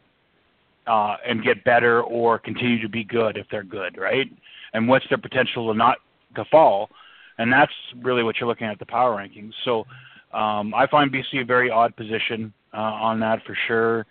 [0.86, 4.31] uh, and get better or continue to be good if they're good, right?
[4.73, 5.98] And what's their potential to not
[6.36, 6.90] to fall?
[7.39, 9.52] And that's really what you're looking at the power rankings.
[9.64, 9.86] So
[10.36, 14.06] um, I find BC a very odd position uh, on that for sure.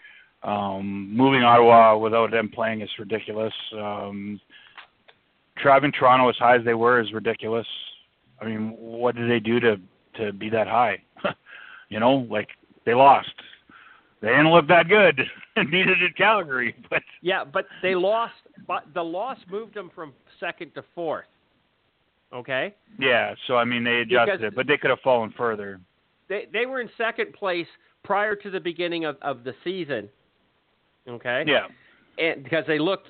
[0.46, 3.54] Um, moving Ottawa without them playing is ridiculous.
[3.74, 4.40] Um,
[5.62, 7.66] driving Toronto as high as they were is ridiculous.
[8.40, 9.78] I mean, what did they do to
[10.18, 11.02] to be that high?
[11.90, 12.50] you know, like
[12.86, 13.30] they lost.
[14.22, 15.20] They didn't look that good.
[15.58, 16.76] Neither did Calgary.
[16.90, 18.34] But Yeah, but they lost.
[18.68, 21.26] But the loss moved them from second to fourth.
[22.34, 25.80] Okay, yeah, so I mean they adjusted Because- it, but they could have fallen further.
[26.30, 27.68] they they were in second place
[28.04, 30.10] prior to the beginning of, of the season.
[31.08, 31.44] Okay.
[31.48, 31.68] Yeah.
[32.18, 33.08] and because they looked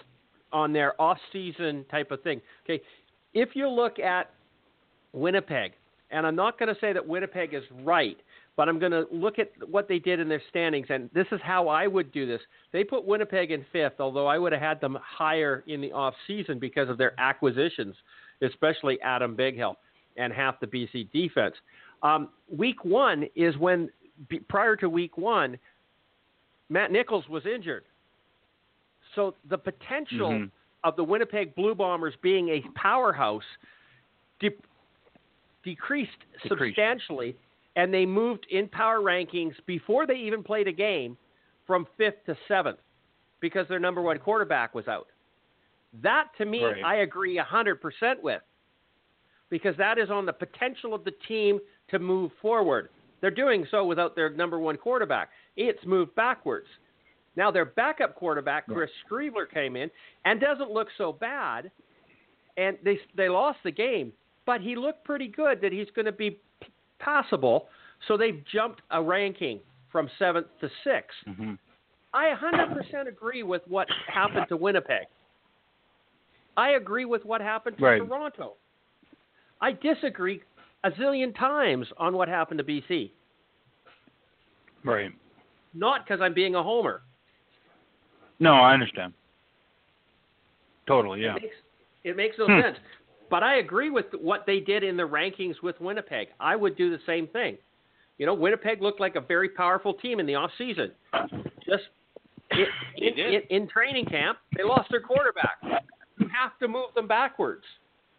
[0.51, 2.41] on their off-season type of thing.
[2.63, 2.81] Okay,
[3.33, 4.31] if you look at
[5.11, 5.73] Winnipeg,
[6.11, 8.17] and I'm not going to say that Winnipeg is right,
[8.55, 11.41] but I'm going to look at what they did in their standings, and this is
[11.43, 12.39] how I would do this.
[12.71, 16.59] They put Winnipeg in fifth, although I would have had them higher in the off-season
[16.59, 17.95] because of their acquisitions,
[18.41, 19.75] especially Adam Bighill
[20.15, 21.55] and half the BC defense.
[22.01, 23.89] Um, week one is when,
[24.47, 25.57] prior to week one,
[26.69, 27.85] Matt Nichols was injured.
[29.13, 30.51] So the potential Mhm.
[30.83, 33.45] of the Winnipeg Blue Bombers being a powerhouse
[34.39, 34.51] de-
[35.63, 36.11] decreased,
[36.43, 36.75] Decreased.
[36.75, 37.35] substantially,
[37.75, 41.17] and they moved in power rankings before they even played a game
[41.65, 42.79] from fifth to seventh
[43.39, 45.07] because their number one quarterback was out.
[46.01, 46.83] That to me, Right.
[46.83, 48.43] I agree 100% with
[49.49, 52.89] because that is on the potential of the team to move forward.
[53.21, 55.31] They're doing so without their number one quarterback.
[55.57, 56.67] It's moved backwards.
[57.35, 59.89] Now their backup quarterback, Chris Streveler, came in
[60.23, 61.69] and doesn't look so bad,
[62.57, 64.13] and they they lost the game,
[64.45, 66.67] but he looked pretty good that he's going to be p-
[66.99, 67.67] passable.
[68.07, 69.59] So they've jumped a ranking
[69.91, 71.53] from seventh to 6th hmm
[72.13, 75.05] I 100% agree with what happened to Winnipeg.
[76.55, 77.97] I agree with what happened to Right.
[77.99, 78.53] Toronto.
[79.59, 80.41] I disagree
[80.85, 83.11] a zillion times on what happened to BC.
[84.85, 85.11] Right.
[85.75, 87.01] Not because I'm being a homer.
[88.39, 89.13] No, I understand.
[90.87, 91.21] Totally.
[91.21, 91.35] Yeah.
[91.35, 91.55] It makes,
[92.03, 92.61] it makes no Hmm.
[92.61, 92.77] sense.
[93.29, 96.29] But I agree with what they did in the rankings with Winnipeg.
[96.39, 97.57] I would do the same thing.
[98.17, 100.91] You know, Winnipeg looked like a very powerful team in the off season.
[101.65, 101.83] Just
[102.51, 102.65] in,
[102.97, 105.57] in, in, in training camp, they lost their quarterback.
[106.19, 107.65] You have to move them backwards.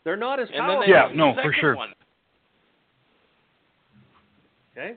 [0.05, 0.81] They're not as And then powerful.
[0.83, 1.77] they Yeah, no, for sure.
[1.77, 1.95] One.
[4.77, 4.97] Okay.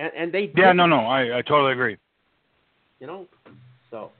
[0.00, 0.68] And and they Yeah.
[0.68, 0.86] did, No.
[0.86, 1.00] No.
[1.00, 1.96] I I totally agree.
[3.00, 3.26] you know.
[3.90, 4.10] So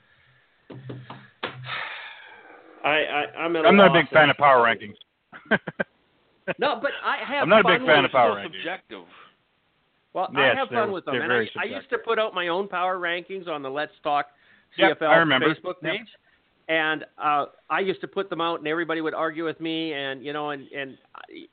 [2.84, 4.96] I, I I'm at I'm not a big fan of power rankings.
[6.58, 8.56] No, but I have I'm not a big fan of power so rankings.
[8.58, 9.04] subjective.
[10.12, 12.48] Well, Yes, I have fun with them, and I, I used to put out my
[12.48, 14.26] own power rankings on the Let's Talk
[14.76, 15.46] Yep, CFL I remember.
[15.54, 15.92] Facebook Yep.
[15.92, 16.08] page,
[16.68, 20.24] and uh, I used to put them out, and everybody would argue with me, and
[20.24, 21.46] you know, and and I-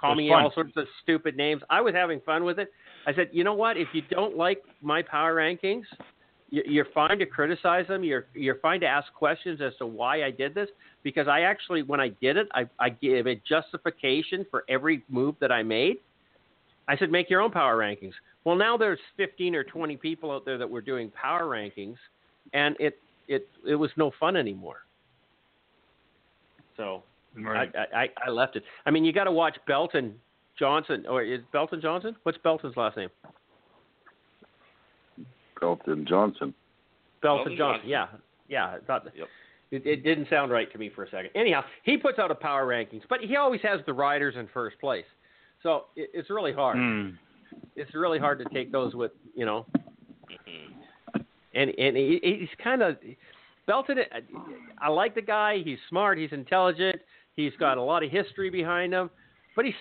[0.00, 0.44] call me fun.
[0.44, 1.62] all sorts of stupid names.
[1.68, 2.68] I was having fun with it.
[3.06, 3.76] I said, you know what?
[3.76, 5.84] If you don't like my power rankings,
[6.50, 8.04] you- you're fine to criticize them.
[8.04, 10.68] You're you're fine to ask questions as to why I did this
[11.02, 15.36] because I actually, when I did it, I, I gave a justification for every move
[15.40, 15.98] that I made.
[16.88, 18.12] I said, make your own power rankings.
[18.44, 21.96] Well, now there's 15 or 20 people out there that were doing power rankings,
[22.52, 22.98] and it
[23.28, 24.84] it it was no fun anymore.
[26.76, 27.02] So
[27.36, 27.74] Right.
[27.74, 28.62] I, I I left it.
[28.86, 30.20] I mean, you got to watch Belton
[30.58, 32.16] Johnson, or is Belton Johnson?
[32.22, 33.08] What's Belton's last name?
[35.60, 36.54] Belton Johnson.
[37.22, 37.88] Belton, Belton Johnson.
[37.88, 37.88] Johnson.
[37.88, 38.06] Yeah,
[38.48, 38.66] yeah.
[38.66, 39.28] I thought Yep.
[39.70, 41.30] it, it didn't sound right to me for a second.
[41.34, 44.78] Anyhow, he puts out a power rankings, but he always has the riders in first
[44.80, 45.06] place.
[45.62, 46.76] So it, it's really hard.
[46.76, 47.16] Mm.
[47.76, 49.64] It's really hard to take those with you know.
[50.30, 51.24] Mhm.
[51.54, 52.96] And and he, he's kind of
[53.66, 53.98] Belton.
[54.78, 55.62] I like the guy.
[55.64, 56.18] He's smart.
[56.18, 56.96] He's intelligent.
[57.36, 59.08] He's got a lot of history behind him,
[59.56, 59.74] but he's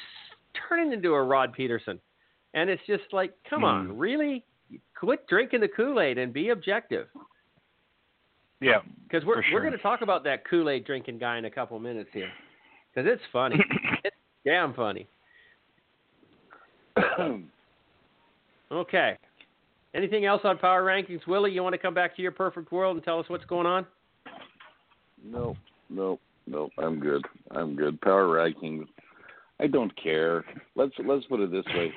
[0.68, 2.00] turning into a Rod Pedersen,
[2.54, 3.98] and it's just like, come on, Hmm.
[3.98, 4.44] really?
[4.98, 7.08] Quit drinking the Kool Aid and be objective.
[8.60, 8.80] Yeah.
[9.04, 9.54] Because we're sure.
[9.56, 12.32] we're going to talk about that Kool Aid drinking guy in a couple minutes here,
[12.94, 13.58] because it's funny.
[14.04, 14.16] it's
[14.46, 15.08] damn funny.
[18.72, 19.18] Okay.
[19.94, 21.52] Anything else on power rankings, Willie?
[21.52, 23.86] You want to come back to your perfect world and tell us what's going on?
[25.24, 25.56] No,
[25.90, 26.70] no, no.
[26.80, 27.24] I'm good.
[27.52, 28.02] I'm good.
[28.02, 28.88] Power rankings.
[29.64, 30.44] I don't care.
[30.76, 31.94] Let's let's put it this way.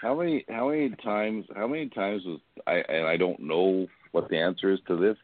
[0.00, 2.38] How many how many times how many times was
[2.68, 5.16] I and I don't know what the answer is to this.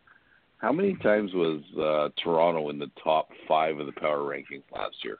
[0.59, 4.97] How many times was uh, Toronto in the top five of the power rankings last
[5.05, 5.19] year?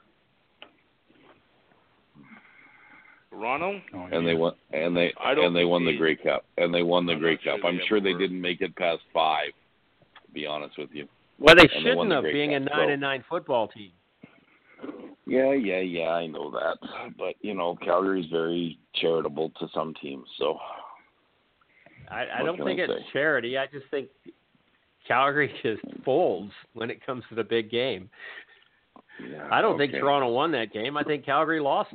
[3.29, 3.79] Toronto.
[3.93, 6.43] Oh, And they won and they I don't and they won the they- Grey Cup.
[6.57, 7.65] And they won the I'm Grey not sure Cup.
[7.65, 8.19] I'm sure they were.
[8.19, 9.51] didn't make it past five,
[10.25, 11.07] to be honest with you.
[11.39, 13.91] Well, they And shouldn't the have, Grey being a nine so- and nine football team.
[15.27, 16.77] Yeah, yeah, yeah, I know that.
[17.17, 20.57] But, you know, Calgary's very charitable to some teams, so
[22.09, 23.57] I, I don't think I it's charity.
[23.57, 24.07] I just think
[25.07, 28.09] Calgary just folds when it comes to the big game.
[29.29, 29.47] yeah.
[29.51, 29.91] I don't think.
[29.91, 30.97] Toronto won that game.
[30.97, 31.93] I think Calgary lost.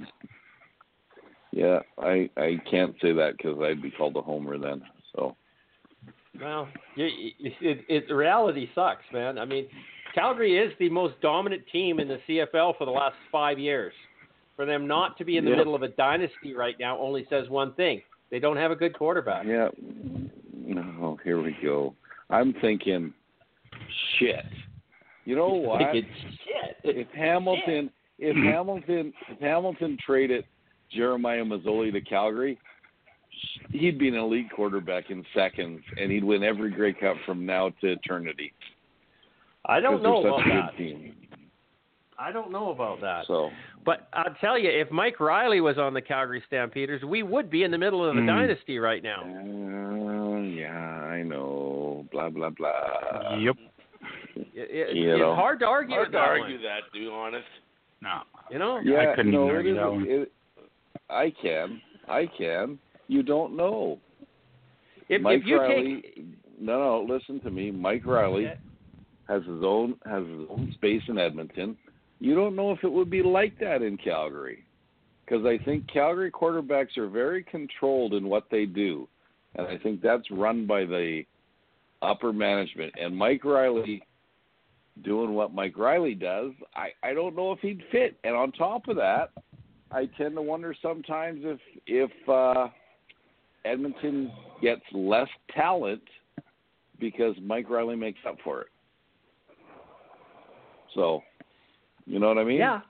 [1.52, 4.82] Yeah, I I can't say that because I'd be called a homer then.
[5.14, 5.36] So
[6.40, 9.38] Well, it, it, it, reality sucks, man.
[9.38, 9.68] I mean,
[10.14, 13.92] Calgary is the most dominant team in the CFL for the last five years.
[14.56, 15.56] For them not to be in the Yeah.
[15.56, 18.92] middle of a dynasty right now only says one thing: they don't have a good
[18.92, 19.46] quarterback.
[19.46, 19.68] yeah,
[20.64, 21.94] no, here we go.
[22.30, 23.12] I'm thinking,
[24.18, 24.44] shit.
[25.24, 25.78] You know what?
[25.92, 26.10] Thinking,
[26.44, 26.76] shit.
[26.96, 30.44] if Hamilton, if Hamilton, if Hamilton traded
[30.90, 32.58] Jeremiah Masoli to Calgary,
[33.70, 37.70] he'd be an elite quarterback in seconds, and he'd win every Grey Cup from now
[37.80, 38.52] to eternity.
[39.66, 40.76] I don't 'cause they're know such about a that.
[40.76, 41.14] good team.
[42.18, 43.26] I don't know about that.
[43.26, 43.50] So
[43.84, 47.64] But I'll tell you, if Mike Reilly was on the Calgary Stampeders, we would be
[47.64, 48.26] in the middle of a Hmm.
[48.26, 49.22] dynasty right now.
[49.22, 52.06] Uh, yeah, I know.
[52.12, 53.36] Blah blah blah.
[53.38, 53.56] Yep.
[54.36, 55.34] It, it, You it's know.
[55.34, 56.62] hard to argue Hard to that argue one.
[56.62, 57.46] that, to be honest.
[58.02, 58.22] No.
[58.50, 58.80] You know?
[58.80, 60.06] Yeah, couldn't no, even argue that isn't- one.
[60.22, 60.32] it-
[61.10, 61.80] I can.
[62.08, 62.78] I can.
[63.08, 63.98] You don't know.
[65.08, 66.02] If, Mike if you Reilly.
[66.02, 66.24] take
[66.60, 67.12] No, no.
[67.14, 67.70] Listen to me.
[67.70, 68.58] Mike Reilly Okay.
[69.28, 71.76] Has his own has his own space in Edmonton.
[72.18, 74.64] You don't know if it would be like that in Calgary,
[75.24, 79.08] because I think Calgary quarterbacks are very controlled in what they do,
[79.56, 81.22] and I think that's run by the
[82.02, 82.92] upper management.
[83.00, 84.02] And Mike Reilly
[85.04, 88.18] doing what Mike Reilly does, I I don't know if he'd fit.
[88.24, 89.30] And on top of that,
[89.90, 92.68] I tend to wonder sometimes if if uh,
[93.64, 96.02] Edmonton gets less talent
[96.98, 98.68] because Mike Reilly makes up for it.
[100.94, 101.22] So,
[102.06, 102.58] you know what I mean?
[102.58, 102.80] Yeah.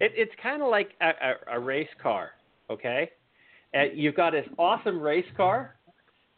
[0.00, 2.30] It, it's kind of like a, a, a race car,
[2.70, 3.10] okay?
[3.74, 5.76] And you've got this awesome race car,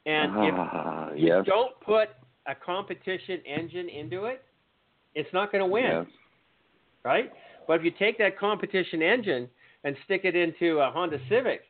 [0.07, 1.45] and if Ah, you yes.
[1.47, 2.09] don't put
[2.47, 4.43] a competition engine into it,
[5.15, 6.07] it's not going to win, Yes.
[7.05, 7.31] right?
[7.67, 9.49] But if you take that competition engine
[9.85, 11.63] and stick it into a Honda Civic,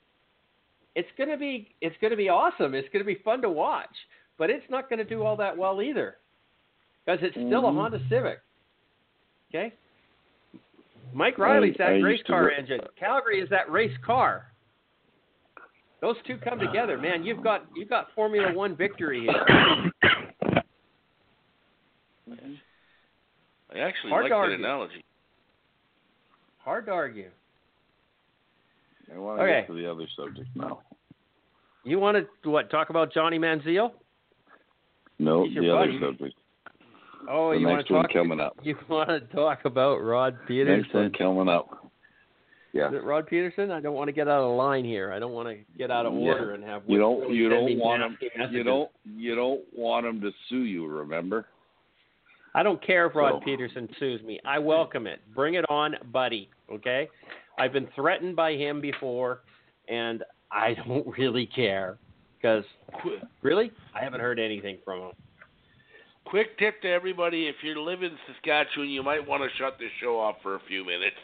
[0.95, 2.75] it's going to be it's going to be awesome.
[2.75, 3.95] It's going to be fun to watch,
[4.39, 6.17] but it's not going to do all that well either,
[7.05, 7.75] because it's still a Mhm.
[7.77, 8.41] Honda Civic.
[9.51, 9.73] Okay.
[11.13, 12.81] Mike Reilly's I that race car work- engine.
[12.99, 14.47] Calgary is that race car.
[16.01, 17.25] Those two come together, man.
[17.25, 19.91] You've got you've got Formula One victory here.
[23.73, 24.57] I actually Hard like to that argue.
[24.57, 25.05] analogy.
[26.59, 27.31] Hard to argue.
[29.15, 29.61] I want to Okay.
[29.61, 30.81] get to the other subject now.
[31.85, 32.71] You want to what?
[32.71, 33.93] Talk about Johnny Manziel?
[35.19, 36.39] No, He's your the other subject.
[37.29, 38.13] Oh, the you want next to one talk?
[38.13, 38.57] coming up.
[38.63, 40.83] You want to talk about Rod Pedersen?
[40.83, 41.91] Next one coming up.
[42.73, 42.89] Yeah.
[42.89, 43.71] Is it Rod Pedersen?
[43.73, 45.13] I don't want to get out of line here.
[45.13, 46.21] I don't want to get out of Yeah.
[46.33, 47.33] order and have You don't.
[47.35, 48.17] You don't want him.
[48.37, 48.91] nasty You don't.
[49.17, 50.87] You don't want him to sue you.
[50.87, 51.47] Remember?
[52.55, 54.41] I don't care if Rod So- Pedersen sues me.
[54.45, 55.21] I welcome it.
[55.35, 56.49] Bring it on, buddy.
[56.73, 57.09] Okay?
[57.59, 59.41] I've been threatened by him before,
[59.89, 60.23] and
[60.53, 61.99] I don't really care
[62.41, 62.65] because
[63.43, 65.13] really, I haven't heard anything from him.
[66.31, 69.91] Quick tip to everybody: if you live in Saskatchewan, you might want to shut this
[70.01, 71.17] show off for a few minutes.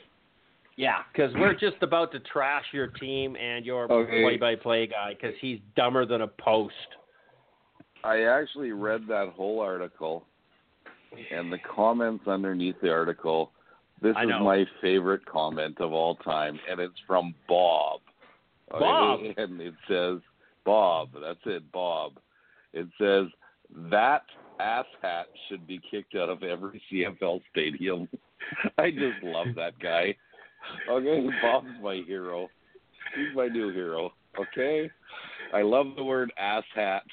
[0.75, 4.23] Yeah, because we're just about to trash your team and your Okay.
[4.23, 6.75] play-by-play guy because he's dumber than a post.
[8.05, 10.27] I actually read that whole article,
[11.31, 13.53] and the comments underneath the article.
[14.03, 18.01] This is my favorite comment of all time, and it's from Bob.
[18.71, 19.21] Bob?
[19.39, 20.19] And it says,
[20.65, 22.19] Bob, that's it, Bob.
[22.75, 23.29] It says,
[23.91, 24.25] that
[24.61, 28.09] asshat should be kicked out of every CFL stadium.
[28.79, 30.15] I just love that guy.
[30.91, 32.49] Okay, Bob's my hero.
[33.15, 34.13] He's my new hero.
[34.39, 34.91] Okay?
[35.55, 37.01] I love the word asshat.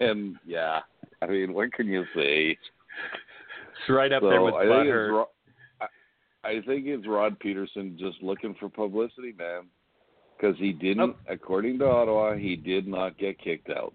[0.00, 0.80] And yeah,
[1.20, 2.56] I mean, what can you say?
[2.56, 5.28] It's right up so there with I think Ro-
[5.80, 9.64] I, I think it's Rod Pedersen just looking for publicity, man.
[10.36, 11.16] Because he didn't, Oh.
[11.28, 13.92] according to Ottawa, he did not get kicked out.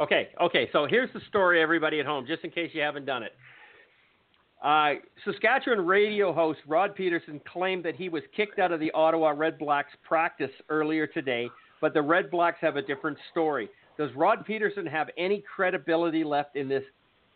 [0.00, 0.68] Okay, okay.
[0.72, 3.32] So here's the story, everybody at home, just in case you haven't done it.
[4.62, 4.94] Uh,
[5.24, 9.58] Saskatchewan radio host Rod Pedersen claimed that he was kicked out of the Ottawa Red
[9.58, 11.48] Blacks practice earlier today,
[11.80, 13.68] but the Red Blacks have a different story.
[13.96, 16.82] Does Rod Pedersen have any credibility left in this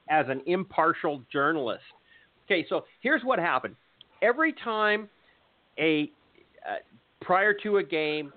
[0.09, 1.83] as an impartial journalist?
[2.47, 3.77] Okay, so here's what happened.
[4.21, 5.09] Every time
[5.79, 6.11] a
[6.69, 6.77] uh,
[7.21, 8.33] prior to a game,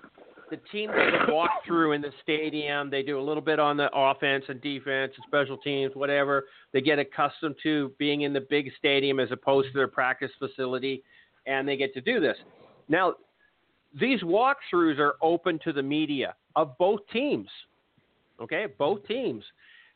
[0.49, 2.89] the team does a walkthrough in the stadium.
[2.89, 6.45] They do a little bit on the offense and defense and special teams, whatever.
[6.73, 11.03] They get accustomed to being in the big stadium as opposed to their practice facility,
[11.45, 12.37] and they get to do this.
[12.87, 13.15] Now,
[13.99, 17.49] these walkthroughs are open to the media of both teams,
[18.41, 19.43] okay, both teams,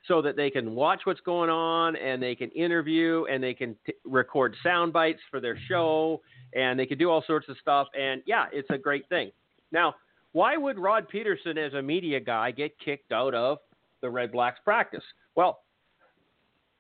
[0.07, 3.76] so that they can watch what's going on and they can interview and they can
[3.85, 6.21] t- record sound bites for their show
[6.53, 7.88] and they can do all sorts of stuff.
[7.99, 9.31] And yeah, it's a great thing.
[9.71, 9.95] Now,
[10.31, 13.57] why would Rod Pedersen, as a media guy, get kicked out of
[14.01, 15.03] the Red Blacks practice?
[15.35, 15.61] Well,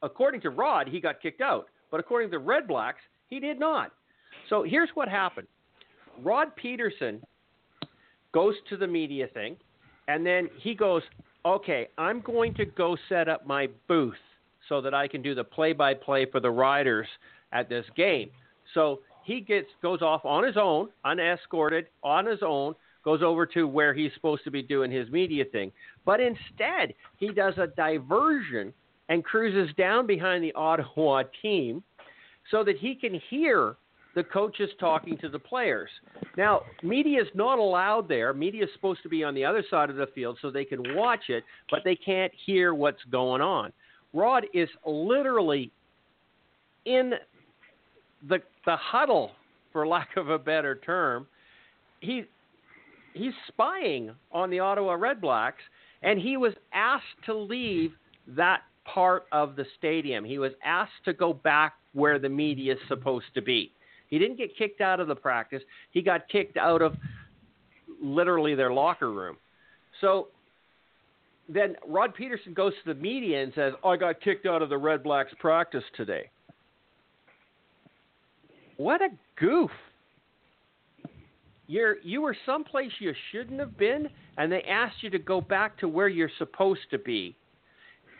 [0.01, 3.59] according to Rod, he got kicked out, but according to the Red Blacks, he did
[3.59, 3.91] not.
[4.49, 5.47] So here's what happened
[6.21, 7.21] Rod Pedersen
[8.33, 9.55] goes to the media thing,
[10.07, 11.01] and then he goes,
[11.45, 14.13] Okay, I'm going to go set up my booth
[14.67, 17.07] so that I can do the play by play for the Riders
[17.53, 18.29] at this game.
[18.73, 23.67] So he gets goes off on his own, unescorted, on his own, goes over to
[23.67, 25.71] where he's supposed to be doing his media thing.
[26.05, 28.73] But instead, he does a diversion
[29.09, 31.83] and cruises down behind the Ottawa team
[32.51, 33.75] so that he can hear
[34.15, 35.89] the coaches talking to the players.
[36.35, 38.33] Now, media is not allowed there.
[38.33, 40.95] Media is supposed to be on the other side of the field so they can
[40.95, 43.71] watch it, but they can't hear what's going on.
[44.13, 45.71] Rod is literally
[46.85, 47.13] in
[48.27, 49.31] the the huddle
[49.71, 51.27] for lack of a better term.
[52.01, 52.23] He
[53.19, 55.61] he's spying on the Ottawa Redblacks,
[56.01, 57.91] and he was asked to leave
[58.27, 60.23] that part of the stadium.
[60.23, 63.71] He was asked to go back where the media is supposed to be.
[64.09, 65.61] He didn't get kicked out of the practice.
[65.91, 66.95] He got kicked out of
[68.01, 69.37] literally their locker room.
[70.01, 70.29] So
[71.47, 74.69] then Rod Pedersen goes to the media and says, oh, "I got kicked out of
[74.69, 76.29] the Red Blacks practice today."
[78.77, 79.71] What a goof!
[81.69, 85.77] You're you were someplace you shouldn't have been, and they asked you to go back
[85.77, 87.35] to where you're supposed to be,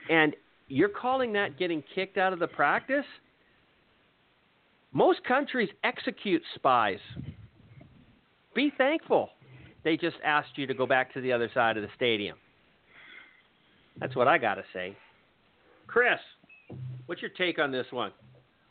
[0.08, 0.36] and
[0.68, 3.06] you're calling that getting kicked out of the practice?
[4.92, 7.00] Most countries execute spies.
[8.54, 9.32] Be thankful
[9.84, 12.38] they just asked you to go back to the other side of the stadium.
[14.00, 14.96] That's what I got to say.
[15.88, 16.20] Chris,
[17.08, 18.12] what's your take on this one?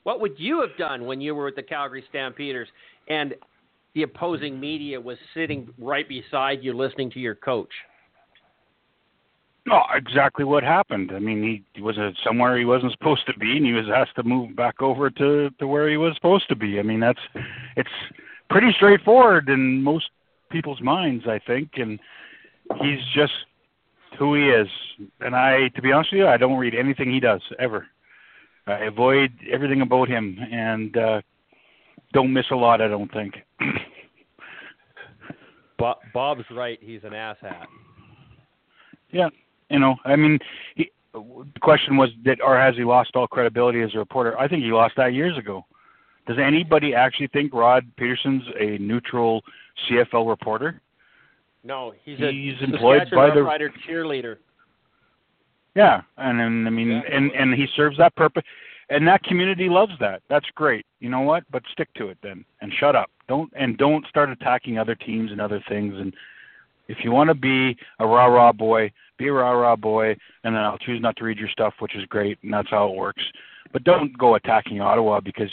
[0.05, 2.69] What would you have done when you were with the Calgary Stampeders
[3.09, 3.35] and
[3.99, 7.73] the opposing media was sitting right beside you listening to your coach?
[9.67, 11.11] No, exactly what happened.
[11.13, 14.23] I mean, he was somewhere he wasn't supposed to be, and he was asked to
[14.23, 16.79] move back over to to where he was supposed to be.
[16.79, 17.19] I mean, that's
[17.77, 17.91] it's
[18.49, 20.07] pretty straightforward in most
[20.49, 21.99] people's minds, I think, and
[22.81, 23.33] he's just
[24.17, 24.69] who he is.
[25.21, 27.89] And I, to be honest with you, I don't read anything he does ever.
[28.69, 31.21] I avoid everything about him, and uh,
[32.13, 32.81] don't miss a lot.
[32.81, 33.35] I don't think.
[35.79, 36.79] Bob's right.
[36.81, 37.67] He's an asshat.
[39.11, 39.29] Yeah,
[39.71, 40.39] you know, I mean,
[40.75, 44.39] he, the question was that, or has he lost all credibility as a reporter?
[44.39, 45.65] I think he lost that years ago.
[46.27, 49.43] Does anybody actually think Rod Pedersen's a neutral
[49.89, 50.83] CFL reporter?
[51.65, 54.37] No, he's, he's a employed by the Rider cheerleader.
[55.75, 57.03] Yeah, and, and I mean, yeah.
[57.11, 58.43] and and he serves that purpose,
[58.91, 60.23] and that community loves that.
[60.29, 60.87] That's great.
[61.01, 61.45] You know what?
[61.51, 63.11] But stick to it then, and shut up.
[63.29, 65.95] Don't and don't start attacking other teams and other things.
[65.99, 66.15] And
[66.89, 70.55] if you want to be a rah rah boy, be a rah rah boy, and
[70.55, 72.97] then I'll choose not to read your stuff, which is great, and that's how it
[72.97, 73.23] works.
[73.73, 75.51] But don't go attacking Ottawa because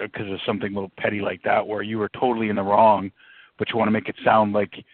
[0.00, 3.10] because of something little petty like that, where you were totally in the wrong,
[3.58, 4.84] but you want to make it sound like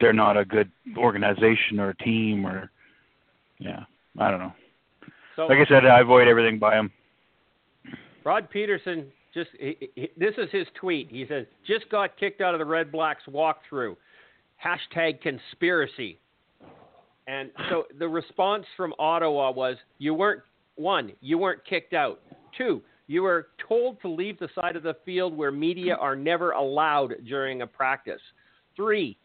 [0.00, 2.70] they're not a good organization or a team or
[3.58, 3.84] yeah,
[4.18, 4.52] I don't know.
[5.36, 6.90] So, like I said, I avoid everything by him.
[8.24, 11.08] Rod Pedersen just he, he, this is his tweet.
[11.10, 13.96] He says, "Just got kicked out of the Red Blacks walkthrough."
[14.62, 16.18] Hashtag conspiracy.
[17.26, 20.42] And so the response from Ottawa was, "You weren't
[20.80, 22.20] one, you weren't kicked out.
[22.56, 26.52] Two, you were told to leave the side of the field where media are never
[26.52, 28.20] allowed during a practice.
[28.76, 29.16] Three,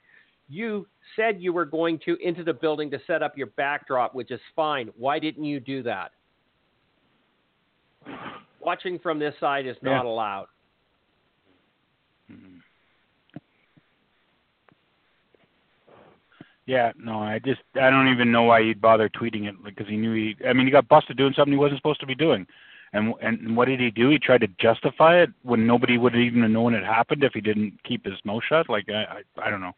[0.49, 4.31] you said you were going to into the building to set up your backdrop, which
[4.31, 4.89] is fine.
[4.97, 6.11] Why didn't you do that?
[8.59, 10.09] Watching from this side is not yeah.
[10.09, 10.47] allowed.
[12.31, 12.57] Mm-hmm.
[16.65, 19.97] Yeah, no, I just I don't even know why he'd bother tweeting it because he
[19.97, 20.35] knew he.
[20.47, 22.47] I mean, he got busted doing something he wasn't supposed to be doing.
[22.93, 24.09] And and what did he do?
[24.09, 27.41] He tried to justify it when nobody would even have known it happened if he
[27.41, 28.67] didn't keep his mouth shut.
[28.67, 29.73] Like I I, I don't know.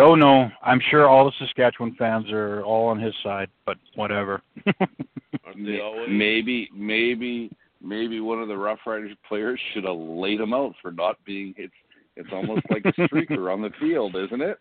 [0.00, 0.50] Don't know.
[0.62, 4.40] I'm sure all the Saskatchewan fans are all on his side, but whatever.
[5.54, 10.90] maybe maybe maybe one of the Rough Riders players should have laid him out for
[10.90, 11.52] not being.
[11.58, 11.74] It's
[12.16, 14.58] it's almost like a streaker on the field, isn't it?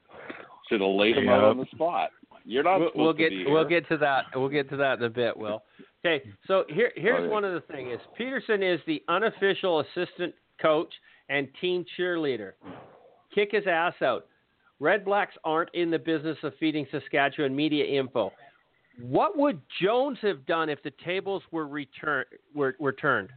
[0.68, 1.36] Should have laid him yep.
[1.36, 2.10] out on the spot.
[2.44, 2.80] You're not.
[2.80, 4.26] We'll, we'll get we'll get to that.
[4.36, 5.38] We'll get to that in a bit.
[5.38, 5.64] Will.
[6.06, 10.36] Okay, so here here's oh, one of the things is Pedersen is the unofficial assistant
[10.62, 10.94] coach
[11.30, 12.52] and team cheerleader.
[13.34, 14.26] Kick his ass out.
[14.80, 18.32] Red Blacks aren't in the business of feeding Saskatchewan media info.
[19.02, 23.30] What would Jones have done if the tables were return were, were turned?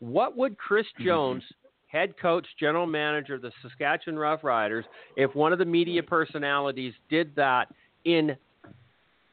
[0.00, 1.04] What would Chris mm-hmm.
[1.04, 1.42] Jones,
[1.86, 4.84] head coach, general manager of the Saskatchewan Roughriders,
[5.16, 7.68] if one of the media personalities did that
[8.04, 8.36] in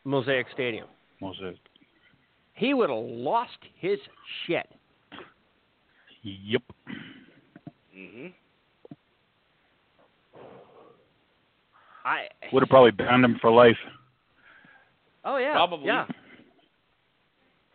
[0.03, 0.88] Mosaic Stadium?
[1.22, 1.57] Mosaic
[2.60, 3.98] he would have lost his
[4.45, 4.68] shit.
[6.23, 6.61] Yep.
[7.95, 8.34] Mhm.
[12.06, 13.78] I would have probably banned him for life.
[15.26, 15.88] Oh yeah, probably.
[15.88, 16.06] Yeah.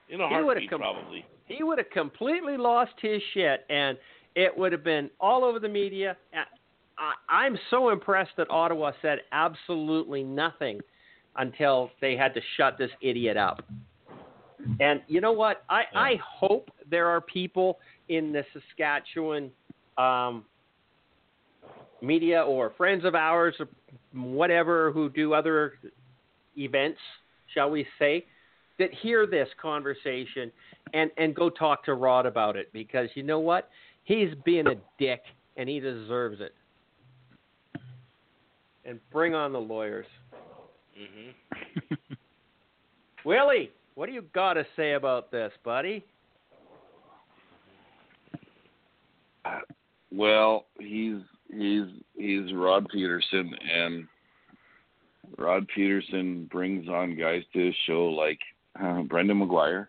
[0.09, 1.25] In a heartbeat, com- probably.
[1.47, 3.99] He would have completely lost his shit, and
[4.35, 6.17] it would have been all over the media.
[6.99, 10.81] I, I'm so impressed that Ottawa said absolutely nothing
[11.37, 13.63] until they had to shut this idiot up.
[14.81, 15.65] And you know what?
[15.69, 15.99] I, yeah.
[15.99, 17.79] I hope there are people
[18.09, 19.51] in the Saskatchewan
[19.99, 20.45] um,
[22.01, 23.69] media or friends of ours or
[24.15, 25.75] whatever who do other
[26.57, 26.99] events,
[27.53, 28.25] shall we say,
[28.79, 30.51] that hear this conversation
[30.93, 33.69] and, and go talk to Rod about it because you know what?
[34.05, 35.23] He's being a dick,
[35.57, 36.55] and he deserves it.
[38.85, 40.07] And bring on the lawyers.
[40.97, 41.95] hmm
[43.25, 46.05] Willie, what do you got to say about this, buddy?
[50.13, 51.21] Well, he's
[51.51, 51.87] he's
[52.25, 54.07] he's Rod Pedersen, and
[55.39, 58.39] Rod Pedersen brings on guys to his show like
[58.81, 59.87] uh, Brendan McGuire,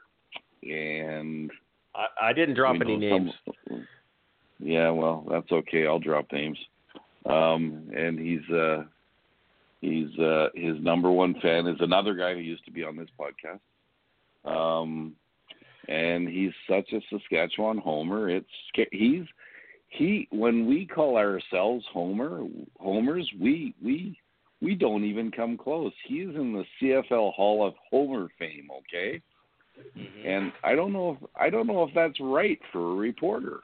[0.64, 1.52] and
[1.96, 3.32] I, I didn't drop any names.
[3.70, 3.88] some-
[4.60, 5.86] yeah, well, that's okay.
[5.86, 6.58] I'll drop names.
[7.26, 8.84] Um, and he's uh,
[9.82, 13.10] he's uh, his number one fan is another guy who used to be on this
[13.20, 13.60] podcast.
[14.46, 15.14] Um,
[15.88, 18.30] and he's such a Saskatchewan homer.
[18.30, 18.48] It's
[18.92, 19.24] he's
[19.98, 22.44] he when we call ourselves homer
[22.80, 24.18] homers, we we
[24.62, 25.92] we don't even come close.
[26.08, 29.22] He's in the CFL Hall of Homer fame, okay?
[29.94, 33.60] hmm and I don't know if I don't know if that's right for a reporter.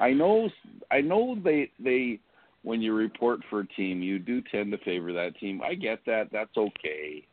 [0.00, 0.48] I know
[0.90, 2.20] I know they they
[2.62, 5.62] when you report for a team, you do tend to favor that team.
[5.62, 6.30] I get that.
[6.32, 7.24] That's okay.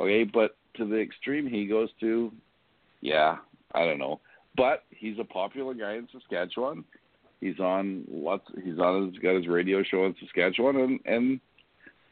[0.00, 2.32] Okay, but to the extreme he goes to,
[3.00, 3.38] yeah,
[3.74, 4.20] I don't know.
[4.56, 6.84] But he's a popular guy in Saskatchewan.
[7.40, 8.44] He's on lots.
[8.64, 9.10] He's on.
[9.12, 11.40] He's got his radio show in Saskatchewan, and and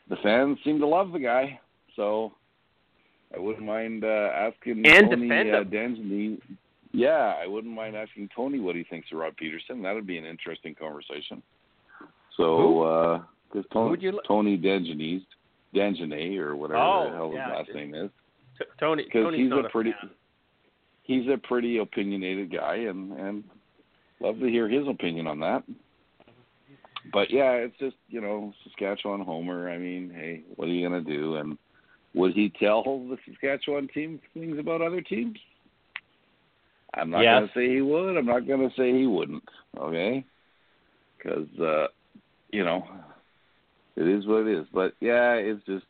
[0.08, 1.58] the fans seem to love the guy.
[1.96, 2.32] So
[3.34, 5.70] I wouldn't mind uh, asking And Tony defend uh, him.
[5.70, 6.38] Danzini.
[6.92, 9.82] Yeah, I wouldn't mind asking Tony what he thinks of Rob Pedersen.
[9.82, 11.42] That would be an interesting conversation.
[12.36, 15.22] So, because Who Tony, would you li- Tony Dangenes,
[15.74, 17.52] Dangenet or whatever Oh, the hell his yeah.
[17.54, 18.10] last name is,
[18.58, 20.10] T- Tony, because he's not a pretty, fan.
[21.02, 23.44] he's a pretty opinionated guy, and and
[24.20, 25.62] love to hear his opinion on that.
[27.12, 29.70] But yeah, it's just you know Saskatchewan homer.
[29.70, 31.36] I mean, hey, what are you gonna do?
[31.36, 31.56] And
[32.14, 35.38] would he tell the Saskatchewan team things about other teams?
[36.94, 37.34] I'm not Yes.
[37.34, 38.16] gonna say he would.
[38.16, 39.44] I'm not gonna say he wouldn't.
[39.78, 40.24] Okay,
[41.16, 41.86] because uh,
[42.52, 42.86] you know
[43.96, 44.66] it is what it is.
[44.72, 45.86] But yeah, it's just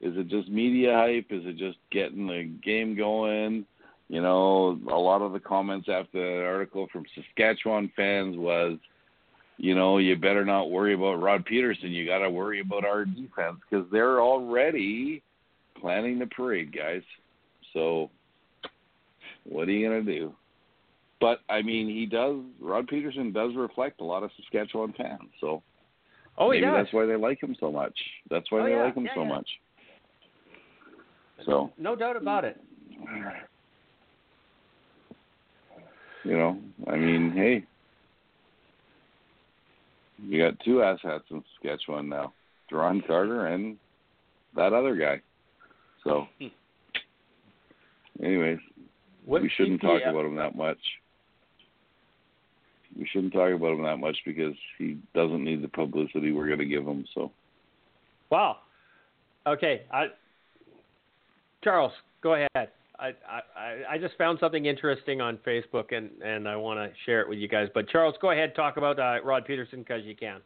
[0.00, 1.26] is it just media hype?
[1.30, 3.66] Is it just getting the game going?
[4.10, 8.76] You know, a lot of the comments after the article from Saskatchewan fans was,
[9.56, 11.92] you know, you better not worry about Rod Pedersen.
[11.92, 15.22] You got to worry about our defense because they're already
[15.80, 17.02] planning the parade, guys.
[17.72, 18.10] So,
[19.44, 20.34] what are you gonna do?
[21.20, 22.34] But I mean, he does.
[22.60, 25.30] Rod Pedersen does reflect a lot of Saskatchewan fans.
[25.40, 25.62] So
[26.36, 26.74] Oh, maybe does.
[26.84, 27.96] that's why they like him so much.
[28.28, 29.28] That's why Oh, they yeah, like him yeah, so yeah.
[29.28, 29.48] much.
[31.46, 32.60] So No doubt about it.
[33.08, 33.32] Mm.
[36.24, 37.64] You know, I mean, hey,
[40.22, 42.32] you got two asshats in Saskatchewan now,
[42.70, 43.76] Duron Carter and
[44.56, 45.20] that other guy.
[46.04, 46.46] So, hmm.
[48.22, 48.58] anyways,
[49.24, 50.78] What we shouldn't talk uh, about him that much.
[52.98, 56.58] We shouldn't talk about him that much because he doesn't need the publicity we're going
[56.58, 57.04] to give him.
[57.14, 57.30] So,
[58.30, 58.58] Wow.
[59.46, 60.06] Okay, I,
[61.64, 61.92] Charles,
[62.22, 62.70] go ahead.
[63.00, 63.14] I,
[63.56, 67.28] I, I just found something interesting on Facebook and, and I want to share it
[67.28, 67.68] with you guys.
[67.72, 70.40] But Charles, go ahead, talk about uh, Rod Pedersen because you can.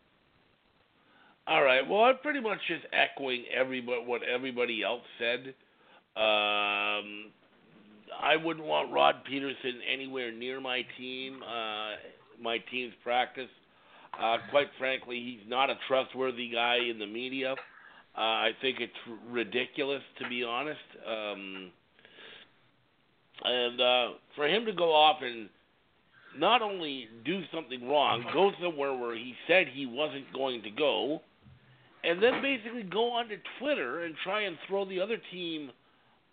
[1.47, 1.87] All right.
[1.87, 5.55] Well, I'm pretty much just echoing everybody what everybody else said.
[6.17, 7.33] Um,
[8.23, 11.97] I wouldn't want Rod Pedersen anywhere near my team, uh,
[12.41, 13.51] my team's practice.
[14.19, 17.53] Uh, quite frankly, he's not a trustworthy guy in the media.
[18.17, 18.93] Uh, I think it's
[19.29, 20.79] ridiculous, to be honest.
[21.07, 21.73] Um,
[23.45, 25.49] and uh, for him to go off and
[26.37, 31.21] not only do something wrong, go somewhere where he said he wasn't going to go,
[32.03, 35.71] and then basically go onto Twitter and try and throw the other team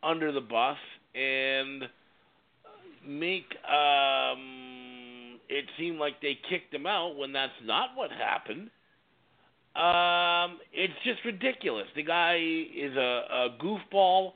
[0.03, 0.77] under the bus
[1.13, 1.83] and
[3.07, 8.69] make um, it seem like they kicked him out when that's not what happened.
[9.75, 11.87] Um, it's just ridiculous.
[11.95, 12.99] The guy is a,
[13.31, 14.33] a goofball.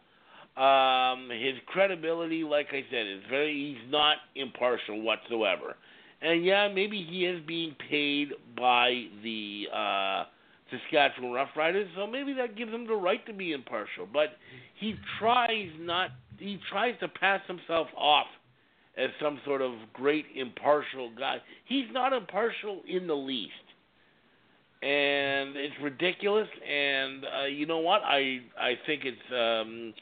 [0.58, 3.54] Um, his credibility, like I said, is very.
[3.54, 5.76] He's not impartial whatsoever.
[6.22, 10.24] And yeah, maybe he is being paid by the uh,
[10.72, 14.08] Saskatchewan Roughriders, so maybe that gives him the right to be impartial.
[14.12, 14.38] But
[14.80, 16.12] he tries not.
[16.40, 18.28] He tries to pass himself off
[18.98, 21.38] as some sort of great impartial guy.
[21.66, 23.52] He's not impartial in the least,
[24.82, 26.48] and it's ridiculous.
[26.66, 28.02] And uh, you know what?
[28.04, 29.94] I I think it's um,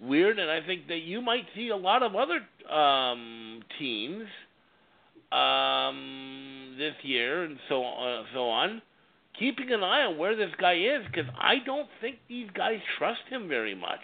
[0.00, 2.40] weird, and I think that you might see a lot of other
[2.72, 4.24] um, teams
[5.32, 8.82] um, this year and so on, so on,
[9.38, 13.20] keeping an eye on where this guy is because I don't think these guys trust
[13.28, 14.00] him very much,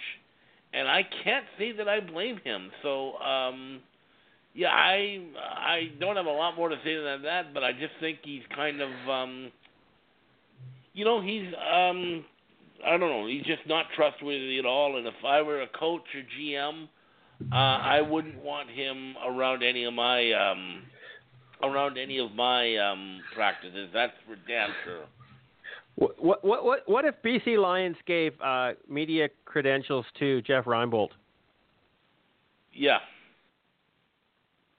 [0.73, 2.71] and I can't say that I blame him.
[2.83, 3.81] So, um,
[4.55, 7.93] Yeah, I I don't have a lot more to say than that, but I just
[8.01, 9.53] think he's kind of um
[10.95, 12.25] you know, he's um
[12.85, 16.03] I don't know, he's just not trustworthy at all and if I were a coach
[16.15, 16.89] or GM,
[17.53, 20.83] uh I wouldn't want him around any of my um
[21.63, 23.89] around any of my um practices.
[23.93, 25.05] That's for damn sure.
[25.97, 31.11] What what what what, what if BC Lions gave uh, media credentials to Jeff Reinebold
[32.73, 32.99] Yeah.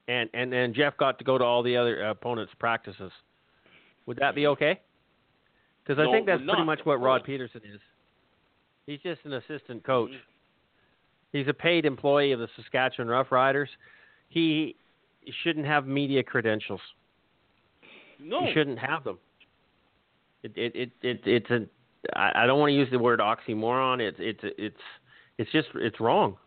[0.07, 3.11] and and and Jeff got to go to all the other opponents' practices?
[4.05, 4.79] Would that be okay?
[5.83, 7.23] Because I No, think that's pretty much what Rod.
[7.23, 7.79] Pedersen is.
[8.87, 10.09] He's just an assistant coach.
[10.11, 10.21] Mhm.
[11.33, 13.67] He's a paid employee of the Saskatchewan Roughriders.
[14.29, 14.75] He
[15.43, 16.81] shouldn't have media credentials.
[18.19, 18.45] No.
[18.45, 19.19] he shouldn't have them.
[20.41, 21.67] It it it, it it's a
[22.17, 23.99] I, I don't want to use the word oxymoron.
[23.99, 24.81] It's it's it's
[25.37, 26.37] it's just it's wrong.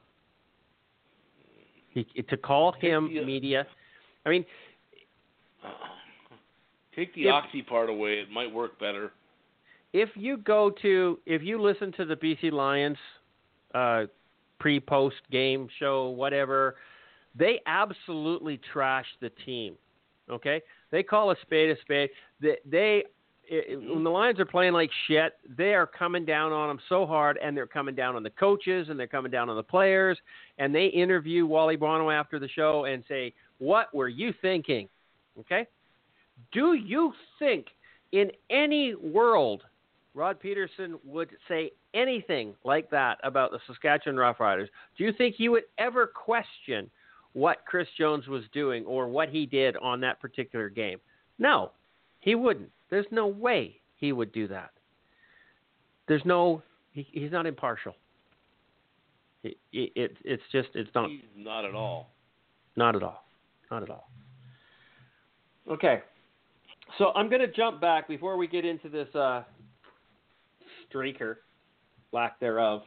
[1.91, 3.67] He, to call him the- media,
[4.25, 4.45] I mean,
[6.97, 9.13] Take the If- oxy part away, it might work better.
[9.93, 12.99] If you go to if you listen to the BC Lions
[13.75, 14.05] uh,
[14.59, 16.77] pre post game show whatever,
[17.37, 19.75] they absolutely trash the team.
[20.31, 22.11] Okay, they call a spade a spade.
[22.41, 23.05] They, they
[23.51, 27.05] i- when the Lions are playing like shit, they are coming down on them so
[27.05, 30.17] hard, and they're coming down on the coaches, and they're coming down on the players,
[30.59, 34.89] and they interview Wally Buono after the show and say, "What were you thinking?"
[35.41, 35.67] Okay,
[36.53, 37.67] do you think
[38.13, 39.65] in any world
[40.15, 44.69] Rod Pedersen would say anything like that about the Saskatchewan Roughriders,
[44.99, 46.91] do you think he would ever question
[47.33, 50.99] what Chris Jones was doing or what he did on that particular game?
[51.39, 51.71] No,
[52.19, 52.71] he wouldn't.
[52.91, 54.71] There's no way he would do that.
[56.09, 56.63] There's no.
[56.93, 57.95] He, he's not impartial.
[59.45, 60.69] It, it, it, it's just.
[60.75, 61.09] It's not.
[61.09, 62.11] He's not at all.
[62.77, 63.25] Not at all.
[63.71, 64.11] Not at all.
[65.71, 66.01] Okay.
[66.99, 69.45] So I'm going to jump back before we get into this uh,
[70.93, 71.37] streaker,
[72.13, 72.83] lack thereof.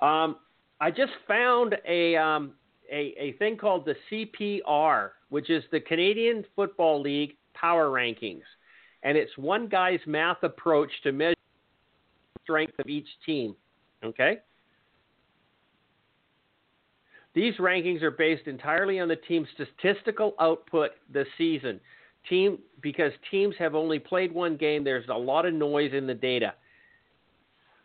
[0.00, 0.36] Um,
[0.80, 2.52] I just found a, um,
[2.90, 8.42] a a thing called the CPR, which is the Canadian Football League Power Rankings,
[9.02, 11.34] and it's one guy's math approach to measure
[12.42, 13.54] strength of each team.
[14.04, 14.38] Okay.
[17.34, 21.78] These rankings are based entirely on the team's statistical output this season.
[22.28, 26.14] Team because teams have only played one game, there's a lot of noise in the
[26.14, 26.54] data.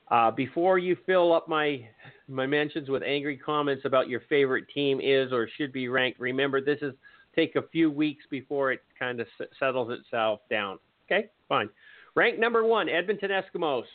[0.09, 1.88] Uh, before you fill up my
[2.27, 6.61] my mentions with angry comments about your favorite team is or should be ranked, remember
[6.61, 6.93] this is
[7.35, 10.77] take a few weeks before it kind of s- settles itself down.
[11.05, 11.69] Okay, fine.
[12.15, 13.85] Rank number one, Edmonton Eskimos,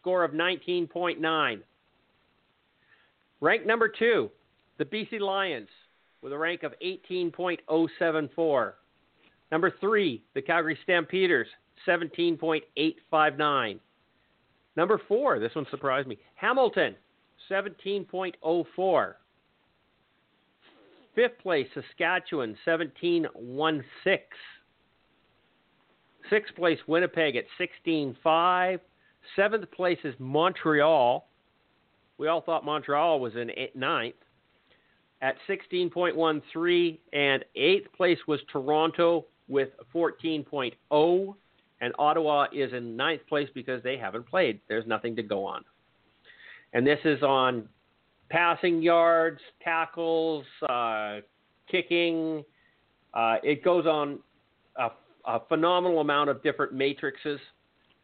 [0.00, 1.60] score of 19.9.
[3.40, 4.30] Rank number two,
[4.78, 5.68] the BC Lions,
[6.22, 8.72] with a rank of 18.074.
[9.52, 11.48] Number three, the Calgary Stampeders,
[11.86, 13.80] 17.859.
[14.76, 16.94] Number four, this one surprised me, Hamilton,
[17.50, 19.14] 17.04.
[21.14, 23.82] Fifth place, Saskatchewan, 17.16.
[26.28, 28.80] Sixth place, Winnipeg at 16.5.
[29.34, 31.26] Seventh place is Montreal.
[32.18, 34.14] We all thought Montreal was in eight- ninth
[35.20, 41.36] at 16.13, and eighth place was Toronto with 14.0,
[41.80, 44.60] and Ottawa is in ninth place because they haven't played.
[44.68, 45.64] There's nothing to go on.
[46.72, 47.68] And this is on
[48.28, 51.18] passing yards, tackles, uh,
[51.70, 52.44] kicking.
[53.14, 54.20] Uh, it goes on
[54.76, 54.90] a,
[55.24, 57.40] a phenomenal amount of different matrices,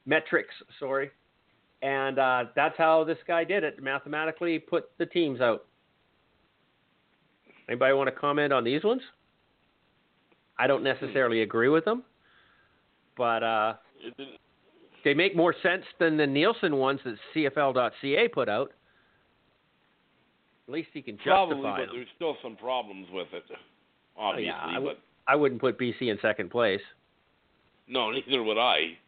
[0.05, 1.11] metrics, sorry.
[1.83, 3.83] And uh, that's how this guy did it.
[3.83, 5.67] Mathematically, put the teams out.
[7.69, 9.03] Anybody want to comment on these ones?
[10.59, 12.03] I don't necessarily agree with them,
[13.17, 13.75] but uh,
[15.05, 18.73] they make more sense than the Nielsen ones that CFL.ca put out.
[20.69, 21.89] At least he can justify probably, but them.
[21.93, 23.45] there's still some problems with it.
[24.19, 24.99] Oh, Obviously, yeah, I but
[25.29, 26.81] I wouldn't put BC in second place.
[27.87, 28.99] no, neither would I.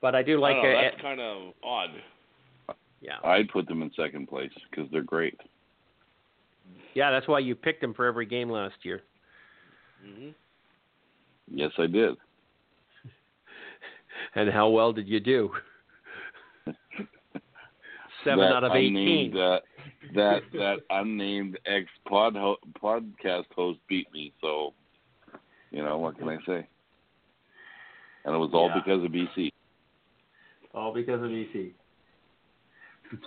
[0.00, 1.90] But I do like I don't know, that's kind of odd.
[3.00, 5.38] yeah, I'd put them in second place because they're great.
[6.94, 7.10] yeah.
[7.10, 9.02] That's why you picked them for every game last year.
[10.02, 10.28] Hmm
[11.50, 12.16] Yes, I did.
[14.34, 15.50] And how well did you do?
[18.24, 19.36] Seven that out of unnamed, eighteen.
[19.36, 19.58] Uh,
[20.14, 24.32] that that unnamed ex pod ho- podcast host beat me.
[24.40, 24.74] So,
[25.70, 26.66] you know what can I say?
[28.24, 28.80] And it was all Yeah.
[28.84, 29.50] because of BC.
[30.74, 31.72] All because of BC.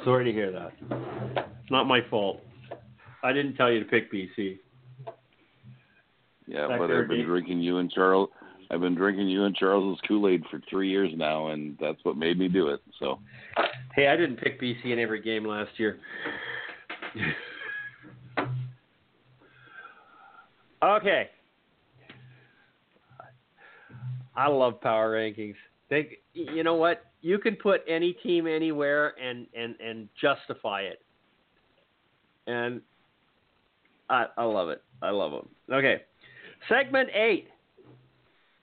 [0.04, 0.74] Sorry to hear that.
[1.62, 2.42] It's not my fault.
[3.24, 4.60] I didn't tell you to pick BC.
[6.48, 8.30] Yeah, Back but I've been drinking you and Charles.
[8.72, 12.18] I've been drinking you and Charles's Kool Aid for three years now, and that's what
[12.18, 12.82] made me do it.
[13.00, 13.20] So
[13.96, 16.00] Hey, I didn't pick BC in every game last year.
[20.84, 21.30] okay.
[24.36, 25.56] I love power rankings.
[25.90, 27.06] They, you know what?
[27.22, 31.00] You can put any team anywhere and and and justify it.
[32.48, 32.82] And
[34.10, 34.84] I I love it.
[35.02, 35.48] I love them.
[35.72, 36.02] Okay.
[36.70, 37.48] Segment 8.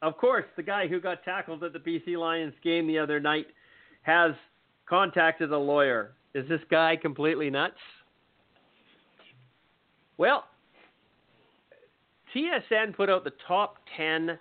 [0.02, 3.46] Of course, the guy who got tackled at the BC Lions game the other night
[4.02, 4.32] has
[4.88, 6.12] contacted a lawyer.
[6.34, 7.76] Is this guy completely nuts?
[10.18, 10.44] Well,
[12.34, 14.38] TSN put out the top 10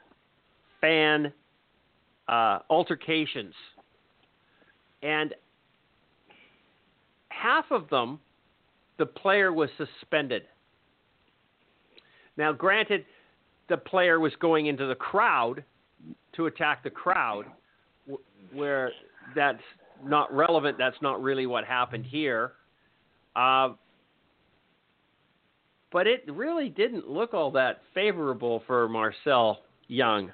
[0.80, 1.32] fan
[2.28, 3.54] uh, altercations,
[5.04, 5.36] and
[7.30, 8.20] half of them,
[8.98, 10.44] the player was suspended.
[12.38, 13.06] Now, granted,
[13.72, 15.64] the player was going into the crowd
[16.36, 17.46] to attack the crowd,
[18.54, 18.92] where
[19.34, 19.64] that's
[20.04, 20.78] not relevant.
[20.78, 22.52] That's not really what happened here.
[23.34, 23.70] Uh,
[25.90, 30.34] but it really didn't look all that favorable for Marcell Young.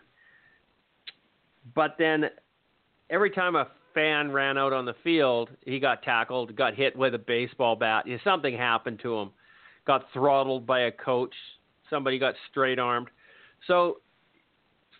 [1.76, 2.26] But then
[3.12, 7.14] every time a fan ran out on the field, he got tackled, got hit with
[7.14, 8.06] a baseball bat.
[8.24, 9.30] Something happened to him.
[9.86, 11.34] Got throttled by a coach.
[11.88, 13.10] Somebody got straight armed.
[13.66, 13.98] So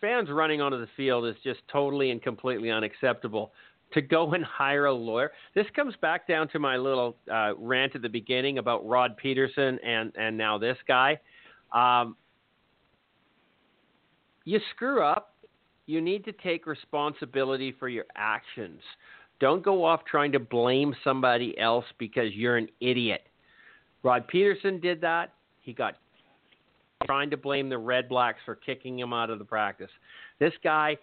[0.02, 3.52] fans running onto the field is just totally and completely unacceptable.
[3.94, 7.96] To go and hire a lawyer, this comes back down to my little uh, rant
[7.96, 11.18] at the beginning about Rod Pedersen and and now this guy.
[11.72, 12.18] Um,
[14.44, 15.36] you screw up,
[15.86, 18.82] you need to take responsibility for your actions.
[19.40, 23.28] Don't go off trying to blame somebody else because you're an idiot.
[24.04, 25.34] Rod Pedersen did that.
[25.62, 25.96] He got
[27.06, 29.90] trying to blame the Red Blacks for kicking him out of the practice.
[30.40, 30.98] This guy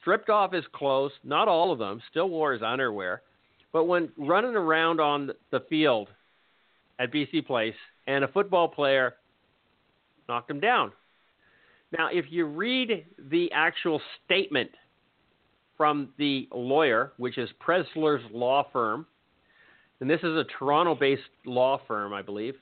[0.00, 3.22] stripped off his clothes, not all of them, still wore his underwear,
[3.72, 6.08] but when running around on the field
[6.98, 7.74] at BC Place,
[8.06, 9.14] and a football player
[10.28, 10.92] knocked him down.
[11.96, 14.70] Now, if you read the actual statement
[15.76, 19.06] from the lawyer, which is Preszler's Law Firm,
[20.00, 22.54] and this is a Toronto based law firm, I believe.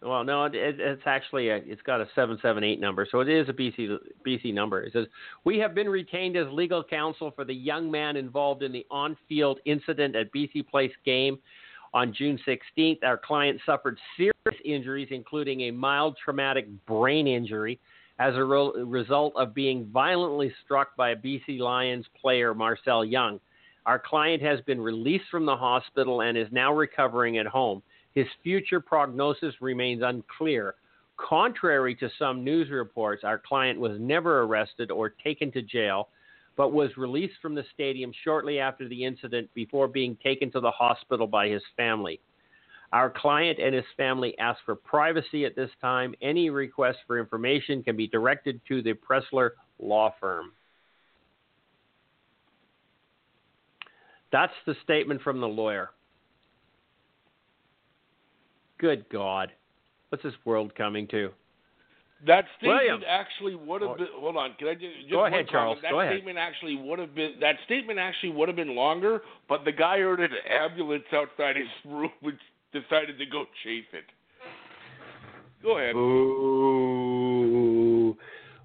[0.00, 3.28] Well, no, it, it's actually a, it's got a seven seven eight number, so it
[3.28, 4.82] is a BC BC number.
[4.82, 5.06] It says
[5.44, 9.58] we have been retained as legal counsel for the young man involved in the on-field
[9.64, 11.38] incident at BC Place game
[11.94, 13.02] on June 16th.
[13.02, 17.80] Our client suffered serious injuries, including a mild traumatic brain injury,
[18.20, 23.40] as a re- result of being violently struck by a BC Lions player, Marcell Young.
[23.86, 27.82] Our client has been released from the hospital and is now recovering at home.
[28.18, 30.74] His future prognosis remains unclear.
[31.16, 36.08] Contrary to some news reports, our client was never arrested or taken to jail,
[36.56, 40.72] but was released from the stadium shortly after the incident before being taken to the
[40.72, 42.18] hospital by his family.
[42.92, 46.12] Our client and his family ask for privacy at this time.
[46.20, 50.50] Any request for information can be directed to the Preszler Law Firm.
[54.32, 55.90] That's the statement from the lawyer.
[58.78, 59.52] Good God.
[60.08, 61.30] What's this world coming to?
[62.26, 63.02] That statement William.
[63.08, 64.08] actually would have been.
[64.14, 65.50] Hold on, can I just, just Go one ahead, comment.
[65.50, 65.78] Charles.
[65.82, 66.14] That Go ahead.
[66.14, 67.34] statement actually would have been.
[67.40, 71.68] That statement actually would have been longer, but the guy ordered an ambulance outside his
[71.84, 72.34] room, which
[72.72, 74.04] decided to go chase it.
[75.62, 75.94] Go ahead.
[76.88, 78.16] Ooh.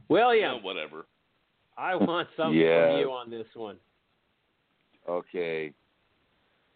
[0.10, 1.06] William, Yeah, whatever.
[1.78, 2.88] I want something Yeah.
[2.92, 3.78] from you on this one.
[5.08, 5.74] okay,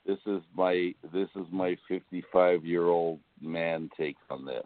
[0.05, 4.65] this is my this is my 55 year old man take on this.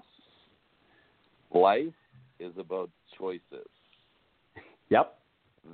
[1.54, 1.94] Life
[2.40, 3.68] is about choices.
[4.90, 5.18] Yep.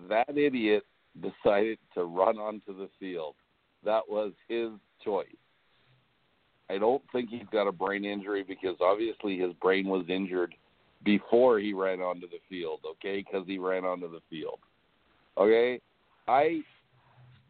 [0.09, 0.83] That idiot
[1.21, 3.35] decided to run onto the field.
[3.83, 4.69] That was his
[5.03, 5.27] choice.
[6.69, 10.53] I don't think he's got a brain injury because obviously his brain was injured
[11.03, 13.23] before he ran onto the field, okay?
[13.25, 14.59] Because he ran onto the field.
[15.37, 15.79] Okay?
[16.27, 16.61] I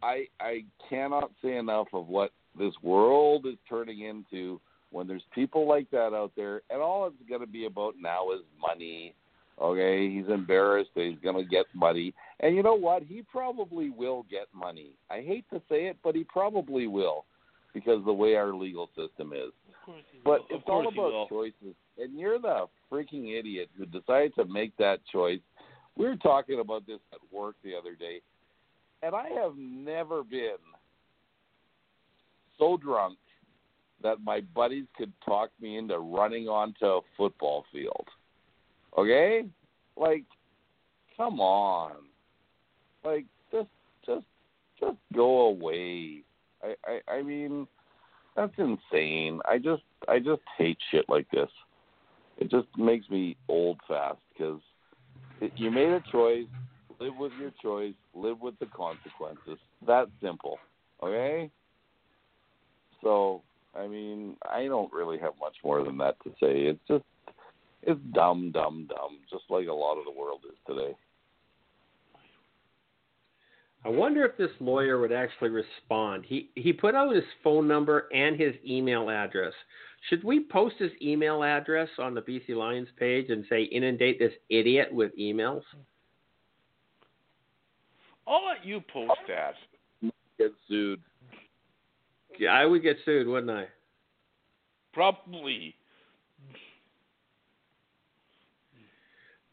[0.03, 4.59] I I cannot say enough of what this world is turning into
[4.91, 8.31] when there's people like that out there and all it's going to be about now
[8.31, 9.13] is money.
[9.59, 12.13] Okay, he's embarrassed that he's going to get money.
[12.41, 13.01] And you know what?
[13.01, 14.91] He probably will get money.
[15.09, 17.25] I hate to say it, but he probably will
[17.73, 19.51] because the way our legal system is.
[20.23, 21.07] But it's all course he will.
[21.07, 21.75] about choices.
[21.97, 25.39] And you're the freaking idiot who decided to make that choice.
[25.95, 28.21] We were talking about this at work the other day,
[29.01, 30.57] and I have never been
[32.59, 33.17] so drunk
[34.03, 38.07] that my buddies could talk me into running onto a football field.
[38.97, 39.45] Okay?
[39.95, 40.23] Like
[41.15, 41.95] come on.
[43.03, 43.69] Like just
[44.05, 44.25] just
[44.79, 46.21] just go away.
[46.63, 47.67] I I I mean
[48.35, 49.39] that's insane.
[49.45, 51.49] I just I just hate shit like this.
[52.37, 54.61] It just makes me old fast because
[55.55, 56.45] you made a choice.
[56.99, 57.93] Live with your choice.
[58.15, 59.59] Live with the consequences.
[59.85, 60.57] That simple.
[61.03, 61.49] Okay.
[63.01, 63.41] So
[63.77, 66.61] I mean, I don't really have much more than that to say.
[66.65, 67.03] It's just
[67.83, 70.95] it's dumb, dumb, dumb, just like a lot of the world is today.
[73.85, 76.25] I wonder if this lawyer would actually respond.
[76.27, 79.53] He he put out his phone number and his email address.
[80.09, 84.33] Should we post his email address on the BC Lions page and say inundate this
[84.49, 85.63] idiot with emails?
[88.27, 89.53] I'll let you post that.
[90.37, 91.01] Get sued.
[92.39, 93.65] Yeah, I would get sued, wouldn't I?
[94.93, 95.75] Probably.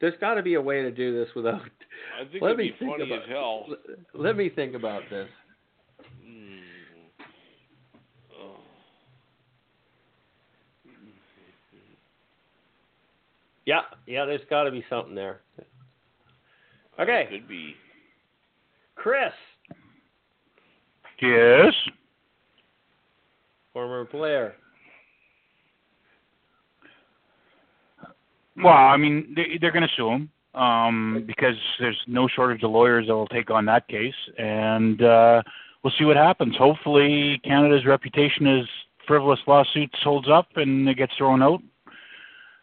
[0.00, 1.62] There's got to be a way to do this without.
[2.20, 3.66] I think Let it'd me be think funny about- as hell.
[4.14, 5.28] Let me think about this.
[6.26, 6.58] Mm.
[8.38, 8.56] Oh.
[13.64, 15.40] Yeah, yeah, there's got to be something there.
[17.00, 17.74] Okay, Could be.
[18.94, 19.32] Chris,
[21.20, 21.72] Yes.
[23.74, 24.54] Former player.
[28.56, 32.70] Well, I mean, they, they're going to sue him um, because there's no shortage of
[32.70, 35.42] lawyers that will take on that case, and uh,
[35.82, 36.56] we'll see what happens.
[36.56, 38.64] Hopefully, Canada's reputation as
[39.08, 41.60] frivolous lawsuits holds up and it gets thrown out.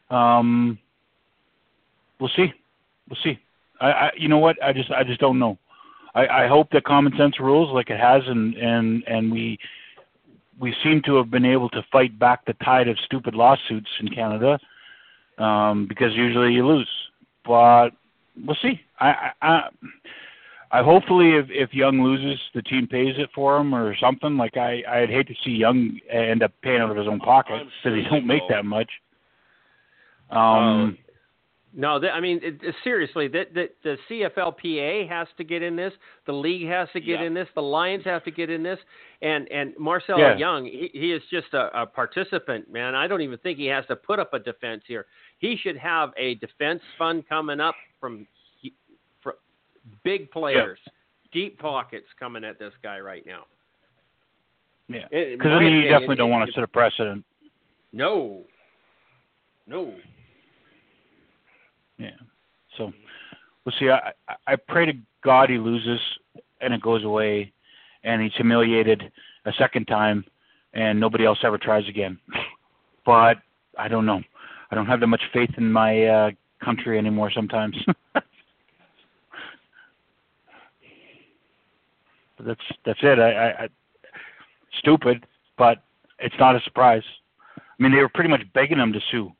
[0.09, 0.79] Um,
[2.19, 2.53] we'll see.
[3.09, 3.37] We'll see.
[3.81, 4.55] I, I, you know what?
[4.63, 5.57] I just, I just don't know.
[6.15, 9.57] I, I hope that common sense rules like it has, and and and we
[10.59, 14.09] we seem to have been able to fight back the tide of stupid lawsuits in
[14.09, 14.59] Canada
[15.37, 16.89] um, because usually you lose.
[17.45, 17.89] But
[18.45, 18.79] we'll see.
[18.99, 19.61] I, I,
[20.71, 24.37] I, hopefully if if Young loses, the team pays it for him or something.
[24.37, 27.59] Like I, I'd hate to see Young end up paying out of his own pocket
[27.59, 28.89] because sure he don't make that much.
[30.29, 30.97] Um,
[31.73, 35.75] No, th- I mean it, it- seriously, that the, the CFLPA has to get in
[35.77, 35.93] this.
[36.25, 37.27] The league has to get Yeah.
[37.27, 37.47] in this.
[37.55, 38.77] The Lions have to get in this.
[39.21, 40.35] And and Marcell Yeah.
[40.37, 42.93] Young, he, he is just a, a participant, man.
[42.93, 45.05] I don't even think he has to put up a defense here.
[45.39, 48.27] He should have a defense fund coming up from,
[49.21, 49.33] from
[50.03, 50.79] big players,
[51.31, 53.43] deep pockets coming at this guy right now.
[54.89, 57.23] yeah, because my then you definitely don't it- want to set a precedent.
[57.93, 58.41] No,
[59.67, 59.93] no.
[62.01, 62.09] Yeah.
[62.77, 62.91] So
[63.63, 63.89] we'll see.
[63.89, 64.11] I
[64.47, 65.99] I pray to God he loses
[66.61, 67.51] and it goes away,
[68.03, 69.11] and he's humiliated
[69.45, 70.23] a second time,
[70.73, 72.17] and nobody else ever tries again.
[73.03, 73.37] But
[73.79, 74.21] I don't know.
[74.69, 76.29] I don't have that much faith in my uh,
[76.63, 77.31] country anymore.
[77.33, 77.75] Sometimes.
[78.13, 78.27] that's
[82.85, 83.17] that's it.
[83.17, 83.67] I, I, I
[84.77, 85.25] stupid,
[85.57, 85.81] but
[86.19, 87.01] it's not a surprise.
[87.57, 89.31] I mean, they were pretty much begging him to sue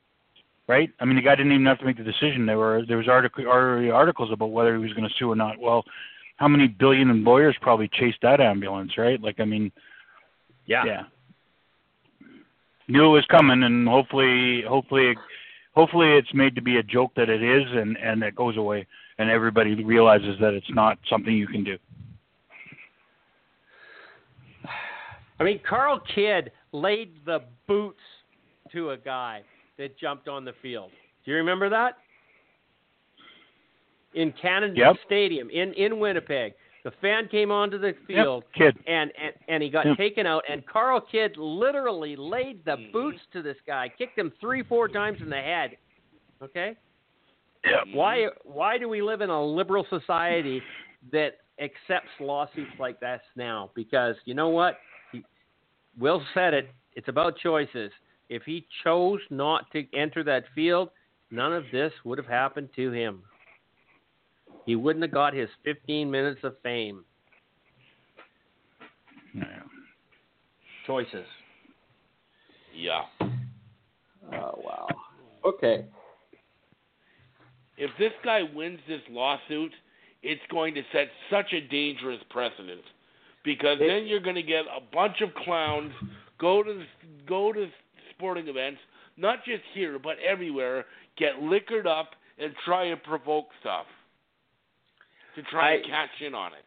[0.71, 0.89] right?
[1.01, 2.45] I mean, the guy didn't even have to make the decision.
[2.45, 5.35] There were there was article, already articles about whether he was going to sue or
[5.35, 5.59] not.
[5.59, 5.83] Well,
[6.37, 9.21] how many billion lawyers probably chased that ambulance, right?
[9.21, 9.69] Like, I mean,
[10.65, 10.85] Yeah.
[10.85, 11.03] yeah,
[12.87, 15.17] knew it was coming, and hopefully, hopefully,
[15.75, 18.87] hopefully, it's made to be a joke that it is, and and it goes away,
[19.17, 21.77] and everybody realizes that it's not something you can do.
[25.37, 28.05] I mean, Carl Kidd laid the boots
[28.71, 29.41] to a guy
[29.81, 30.91] that jumped on the field.
[31.25, 31.97] Do you remember that?
[34.13, 34.95] In Canada Yep.
[35.05, 36.53] Stadium in, in Winnipeg.
[36.83, 38.83] The fan came onto the field Yep, kid.
[38.87, 39.97] and, and, and he got Yep.
[39.97, 42.91] taken out and Carl Kidd literally laid the Mhm.
[42.91, 45.77] boots to this guy, kicked him three, four times in the head.
[46.41, 46.75] Okay?
[47.65, 47.81] Yeah.
[47.93, 50.61] Why why do we live in a liberal society
[51.11, 53.71] that accepts lawsuits like this now?
[53.75, 54.79] Because you know what?
[55.11, 55.23] He,
[55.97, 56.69] Will said it.
[56.93, 57.91] It's about choices.
[58.31, 60.89] If he chose not to enter that field,
[61.31, 63.23] none of this would have happened to him.
[64.65, 67.03] He wouldn't have got his 15 minutes of fame.
[69.35, 69.43] Yeah.
[70.87, 71.25] Choices.
[72.73, 73.01] Yeah.
[73.21, 74.87] Oh wow.
[75.43, 75.83] Okay.
[77.77, 79.73] If this guy wins this lawsuit,
[80.23, 82.81] it's going to set such a dangerous precedent
[83.43, 85.91] because It- then you're going to get a bunch of clowns
[86.39, 86.81] go to
[87.27, 87.67] go to
[88.21, 88.79] sporting events,
[89.17, 90.85] not just here but everywhere,
[91.17, 93.85] get liquored up and try and provoke stuff
[95.35, 96.65] to try and I- cash in on it.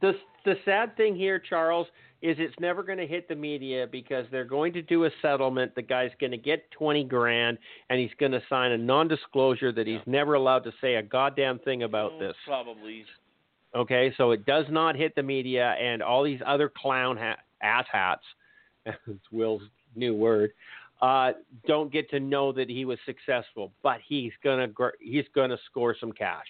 [0.00, 0.12] The
[0.46, 1.86] the sad thing here, Charles,
[2.22, 5.74] is it's never going to hit the media because they're going to do a settlement.
[5.74, 7.58] The guy's going to get 20 grand
[7.90, 11.02] and he's going to sign a non disclosure that he's never allowed to say a
[11.02, 12.34] goddamn thing about Oh, this.
[12.46, 13.04] Probably.
[13.74, 17.86] Okay, so it does not hit the media and all these other clown ha- ass
[17.92, 18.24] hats,
[18.86, 18.98] it's
[19.30, 19.62] Will's
[19.94, 20.52] new word,
[21.02, 21.32] uh,
[21.66, 23.72] don't get to know that he was successful.
[23.82, 26.46] But he's gonna gr- he's gonna score some cash,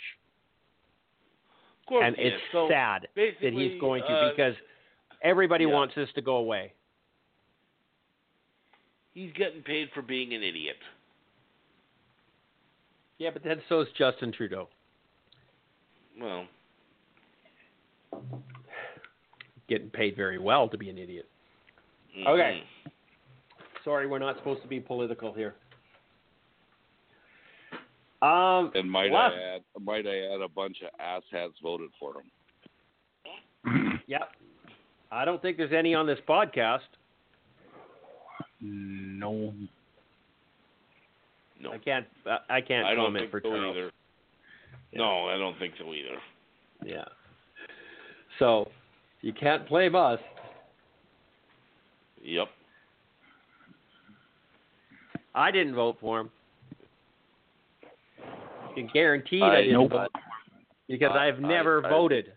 [1.82, 4.54] Of course and he it's so sad that he's going to uh, because
[5.22, 5.72] everybody yeah.
[5.72, 6.72] wants this to go away.
[9.14, 10.76] he's getting paid for being an idiot.
[13.18, 14.68] Yeah, but then so is Justin Trudeau.
[16.20, 16.46] Well,
[19.68, 21.28] Getting paid very well to be an idiot.
[22.18, 22.26] mhm.
[22.26, 22.62] Okay.
[23.84, 25.54] Sorry, we're not supposed to be political here.
[28.22, 32.14] Um, And might last- I add, might I add, a bunch of asshats voted for
[32.20, 34.00] him.
[34.06, 34.32] Yep.
[35.12, 36.80] I don't think there's any on this podcast.
[38.60, 39.54] no.
[41.60, 42.06] No, I can't.
[42.26, 43.76] uh, I can't I don't comment think for so Charles.
[43.76, 43.90] either.
[44.94, 46.16] No, I don't think so either.
[46.84, 47.04] Yeah.
[48.38, 48.70] So
[49.20, 50.18] you can't blame us.
[52.24, 52.48] Yep.
[55.34, 56.30] I didn't vote for him.
[58.68, 59.90] You can guarantee I, I- didn't Nope.
[59.90, 60.08] vote
[60.88, 62.32] because I- I've never I- voted.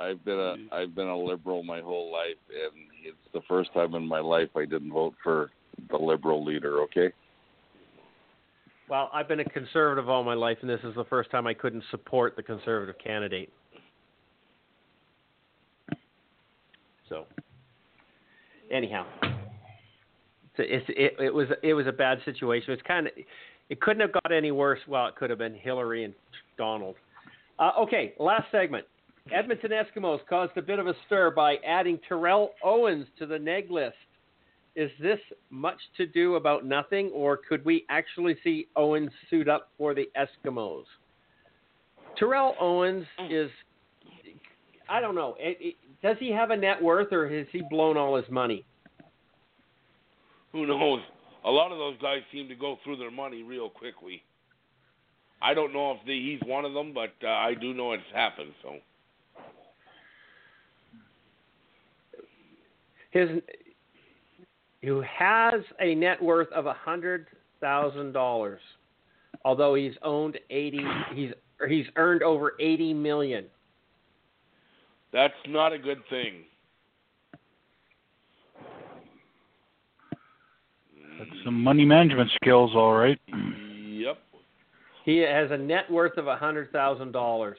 [0.00, 2.72] I've been a I've been a liberal my whole life, and
[3.04, 5.50] it's the first time in my life I didn't vote for
[5.90, 6.80] the liberal leader.
[6.82, 7.12] Okay.
[8.88, 11.54] Well, I've been a conservative all my life, and this is the first time I
[11.54, 13.52] couldn't support the conservative candidate.
[17.08, 17.26] So,
[18.72, 19.06] anyhow,
[20.56, 22.72] so it's, it, it was it was a bad situation.
[22.72, 23.12] It's kind of
[23.68, 24.80] it couldn't have got any worse.
[24.86, 26.14] Well, it could have been Hillary and
[26.58, 26.96] Donald.
[27.58, 28.86] Uh, okay, last segment.
[29.32, 33.70] Edmonton Eskimos caused a bit of a stir by adding Terrell Owens to the neg
[33.70, 33.94] list.
[34.74, 35.18] Is this
[35.50, 40.08] much to do about nothing, or could we actually see Owens suit up for the
[40.16, 40.84] Eskimos?
[42.18, 43.50] Terrell Owens is,
[44.88, 47.96] I don't know, it, it, does he have a net worth, or has he blown
[47.96, 48.64] all his money?
[50.52, 51.00] Who knows?
[51.44, 54.22] A lot of those guys seem to go through their money real quickly.
[55.40, 58.02] I don't know if the, he's one of them, but uh, I do know it's
[58.14, 58.52] happened.
[58.62, 58.76] So
[63.10, 63.28] His,
[64.82, 67.26] who has a net worth of a hundred
[67.60, 68.60] thousand dollars,
[69.44, 70.84] although he's owned eighty,
[71.14, 71.30] he's
[71.68, 73.44] he's earned over eighty million.
[75.12, 76.44] that's not a good thing.
[81.28, 83.18] That's some money management skills, all right.
[83.28, 84.18] Yep.
[85.04, 87.58] He has a net worth of a hundred thousand dollars.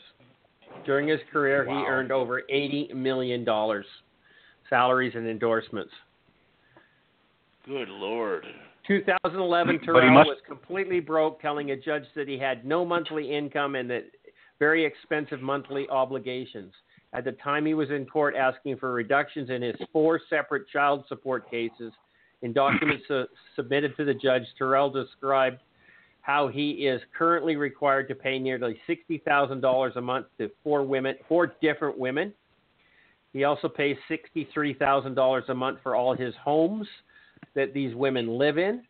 [0.85, 3.85] During his career, he earned over eighty million dollars,
[4.69, 5.91] salaries and endorsements.
[7.65, 8.45] Good lord.
[8.88, 12.84] 2011, But he Terrell must- was completely broke, telling a judge that he had no
[12.84, 14.03] monthly income and that
[14.60, 16.73] very expensive monthly obligations.
[17.14, 21.06] At the time, he was in court asking for reductions in his four separate child
[21.07, 21.94] support cases.
[22.44, 23.26] In documents su-
[23.56, 25.60] submitted to the judge, Terrell described
[26.22, 31.56] how he is currently required to pay nearly $60,000 a month to four women, four
[31.61, 32.34] different women.
[33.32, 36.88] He also pays $63,000 a month for all his homes
[37.56, 38.84] that these women live in.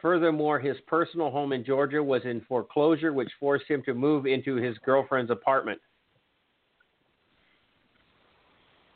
[0.00, 4.56] Furthermore, his personal home in Georgia was in foreclosure, which forced him to move into
[4.56, 5.80] his girlfriend's apartment.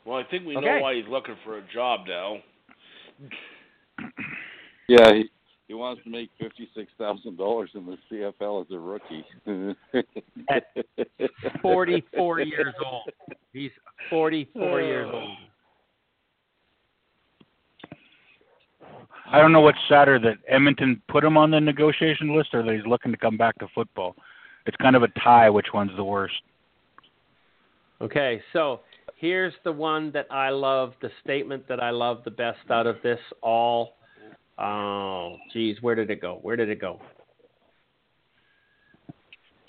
[0.05, 0.65] Well, I think we Okay.
[0.65, 2.41] know why he's looking for a job now.
[4.89, 5.29] Yeah, he,
[5.67, 9.23] he wants to make fifty six thousand dollars in the CFL as a rookie.
[10.49, 10.63] At
[11.61, 13.09] 44 years old.
[13.53, 13.69] He's
[14.09, 15.37] 44 years old.
[19.31, 22.73] I don't know what's sadder that Edmonton put him on the negotiation list or that
[22.73, 24.15] he's looking to come back to football.
[24.65, 26.41] It's kind of a tie which one's the worst.
[28.01, 28.79] Okay, so
[29.17, 32.95] here's the one that I love, the statement that I love the best out of
[33.03, 33.98] this all.
[34.59, 36.39] Oh, geez, where did it go?
[36.41, 36.99] Where did it go?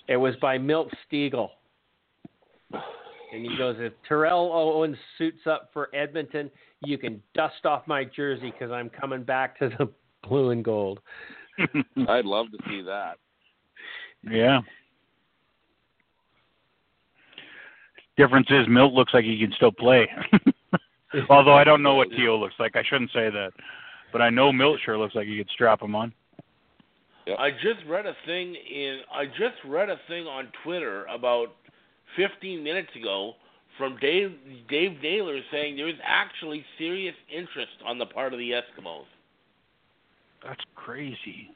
[0.08, 1.50] It was by Milt Stegall.
[2.72, 6.50] And he goes, if Terrell Owens suits up for Edmonton,
[6.84, 9.88] you can dust off my jersey because I'm coming back to the
[10.28, 10.98] blue and gold.
[12.08, 13.18] I'd love to see that.
[14.28, 14.60] yeah.
[18.16, 20.08] Difference is Milt looks like he can still play.
[21.30, 22.74] Although I don't know what Teal looks like.
[22.74, 23.52] I shouldn't say that.
[24.12, 26.12] But I know Milt sure looks like he could strap him on.
[27.38, 31.54] I just read a thing in I just read a thing on Twitter about
[32.16, 33.34] 15 minutes ago
[33.78, 34.32] from Dave
[34.68, 39.04] Dave Naylor saying there is actually serious interest on the part of the Eskimos.
[40.44, 41.50] That's crazy.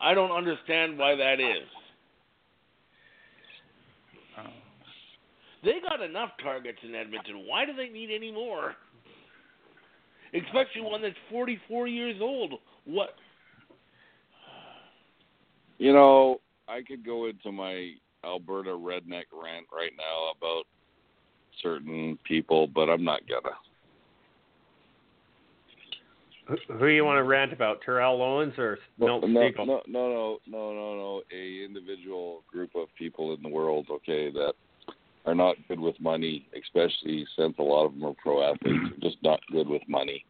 [0.00, 1.68] I don't understand why that is.
[4.38, 4.42] Oh.
[5.62, 7.46] They got enough targets in Edmonton.
[7.46, 8.74] Why do they need any more?
[10.34, 12.54] Especially one that's 44 years old.
[12.84, 13.14] What?
[15.78, 17.92] You know, I could go into my
[18.24, 20.64] Alberta redneck rant right now about
[21.62, 23.54] certain people, but I'm not gonna.
[26.46, 27.82] Who, who you want to rant about?
[27.84, 31.22] Terrell Owens or no, Milt no, no, no, no, no, no, no.
[31.32, 34.54] A individual group of people in the world, okay, that
[35.24, 39.10] are not good with money, especially since a lot of them are pro athletes, They're
[39.10, 40.24] just not good with money.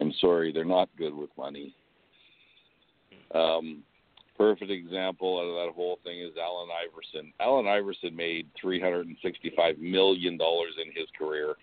[0.00, 1.74] I'm sorry, they're not good with money.
[3.34, 3.82] Um,
[4.36, 7.32] perfect example out of that whole thing is Allen Iverson.
[7.40, 11.54] Allen Iverson made 365 million dollars in his career,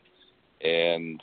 [0.62, 1.22] and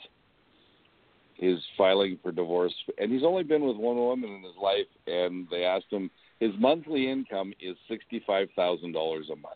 [1.39, 2.73] is filing for divorce.
[2.97, 6.09] And he's only been with one woman in his life, and they asked him
[6.39, 9.55] his monthly income is sixty-five thousand dollars a month.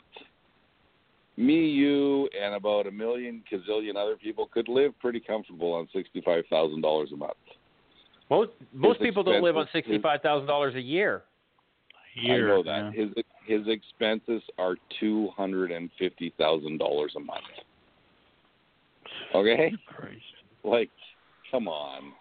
[1.38, 6.44] Me, you, and about a million gazillion other people could live pretty comfortable on sixty-five
[6.50, 7.34] thousand dollars a month.
[8.30, 11.24] Most most His people don't live on sixty five thousand dollars a year.
[12.16, 13.06] Year, I know that yeah.
[13.06, 13.14] his
[13.46, 17.44] his expenses are two hundred and fifty thousand dollars a month.
[19.34, 20.20] Okay, Christ.
[20.64, 20.90] like,
[21.50, 22.12] come on.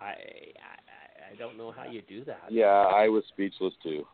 [0.00, 0.92] I, I I-
[1.32, 2.42] I don't know how you do that.
[2.50, 4.04] Yeah, I was speechless too.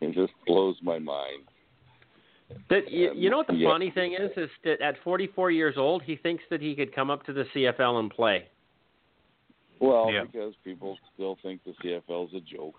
[0.00, 0.32] It just
[0.62, 1.44] blows my mind.
[2.70, 3.70] That, you, you know what the Yeah.
[3.70, 7.10] funny thing is, is that at 44 years old, he thinks that he could come
[7.10, 8.48] up to the CFL and play.
[9.80, 10.24] Well, Yeah.
[10.24, 12.76] because people still think the CFL is a joke.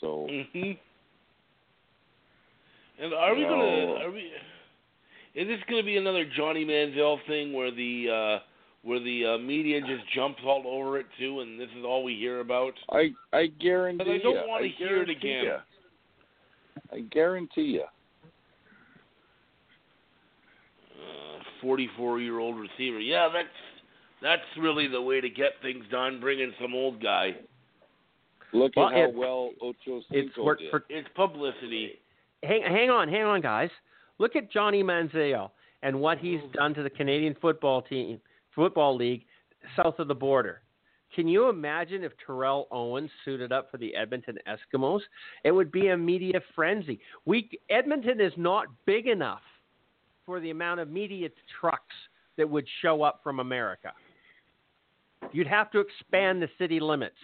[0.00, 0.72] So hmm
[3.00, 3.48] And are we No.
[3.48, 4.06] gonna?
[4.06, 4.32] Are we?
[5.34, 8.38] Is this gonna be another Johnny Manziel thing where the uh,
[8.82, 12.16] where the uh, media just jumps all over it too, and this is all we
[12.16, 12.74] hear about?
[12.90, 15.44] I I guarantee But I don't wanna hear it again.
[15.44, 15.58] ya.
[16.92, 17.84] I guarantee you.
[20.94, 23.00] Uh, Forty-four-year-old receiver.
[23.00, 23.48] Yeah, that's
[24.22, 26.20] that's really the way to get things done.
[26.20, 27.36] Bring in some old guy.
[28.52, 30.70] Look Well, at how it- well Ocho It's Cinco worked did.
[30.70, 30.84] for.
[30.88, 31.98] It's publicity.
[32.42, 33.70] Hang, hang on, hang on, guys.
[34.18, 35.50] Look at Johnny Manziel
[35.82, 38.20] and what he's done to the Canadian football team,
[38.54, 39.24] football league,
[39.76, 40.60] south of the border.
[41.14, 45.00] Can you imagine if Terrell Owens suited up for the Edmonton Eskimos?
[45.44, 47.00] It would be a media frenzy.
[47.24, 49.40] We Edmonton is not big enough
[50.26, 51.30] for the amount of media
[51.60, 51.94] trucks
[52.36, 53.92] that would show up from America.
[55.32, 57.16] You'd have to expand the city limits.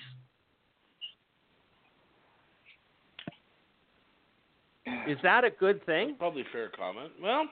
[5.07, 6.17] Is that a good thing?
[6.19, 7.13] Probably a fair comment.
[7.23, 7.47] Well,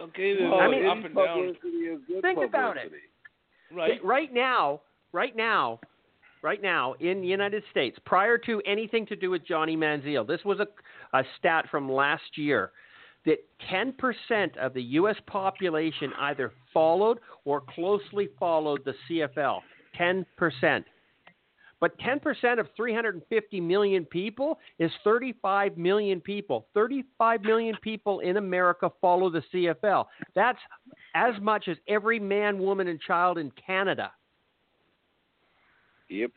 [0.00, 1.54] okay, there's Well, I mean- up and down.
[1.54, 2.92] publicity Think about it.
[3.72, 4.02] Right.
[4.04, 4.80] Right now,
[5.12, 5.80] right now,
[6.42, 10.44] right now in the United States, prior to anything to do with Johnny Manziel, this
[10.44, 10.66] was a,
[11.16, 12.72] a stat from last year
[13.24, 13.38] that
[13.70, 15.16] 10% of the U.S.
[15.26, 19.60] population either followed or closely followed the CFL.
[19.98, 20.84] 10%.
[21.80, 26.68] But 10% of 350 million people is 35 million people.
[26.74, 30.06] 35 million people in America follow the CFL.
[30.34, 30.60] That's
[31.16, 34.12] as much as every man, woman, and child in Canada.
[36.12, 36.30] Yep.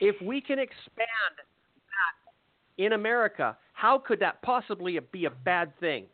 [0.00, 1.08] If we can expand
[1.38, 6.04] that in America, how could that possibly be a bad thing?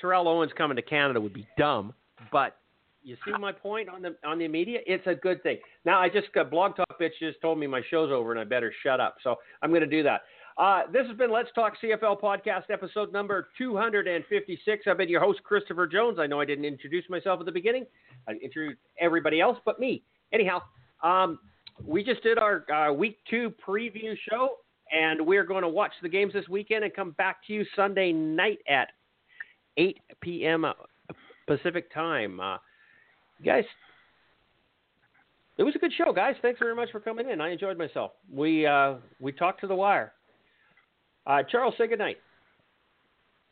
[0.00, 1.94] Terrell Owens coming to Canada would be dumb,
[2.30, 2.58] but
[3.02, 4.80] you see my point on the on the media?
[4.86, 5.58] It's a good thing.
[5.84, 8.44] Now I just got Blog Talk bitch just told me my show's over and I
[8.44, 9.16] better shut up.
[9.22, 10.22] So I'm going to do that.
[10.58, 14.84] Uh, this has been Let's Talk CFL podcast episode number 256.
[14.86, 16.18] I've been your host Christopher Jones.
[16.18, 17.84] I know I didn't introduce myself at the beginning.
[18.26, 20.02] I introduced everybody else but me.
[20.32, 20.62] Anyhow,
[21.06, 21.38] um,
[21.84, 24.56] we just did our uh, week two preview show,
[24.92, 28.12] and we're going to watch the games this weekend and come back to you Sunday
[28.12, 28.88] night at
[29.76, 30.66] 8 p.m.
[31.46, 32.40] Pacific time.
[32.40, 32.56] Uh,
[33.44, 33.64] guys,
[35.58, 36.34] it was a good show, guys.
[36.42, 37.40] Thanks very much for coming in.
[37.40, 38.12] I enjoyed myself.
[38.32, 40.12] We uh, we talked to the wire.
[41.26, 42.18] Uh, Charles, say good night.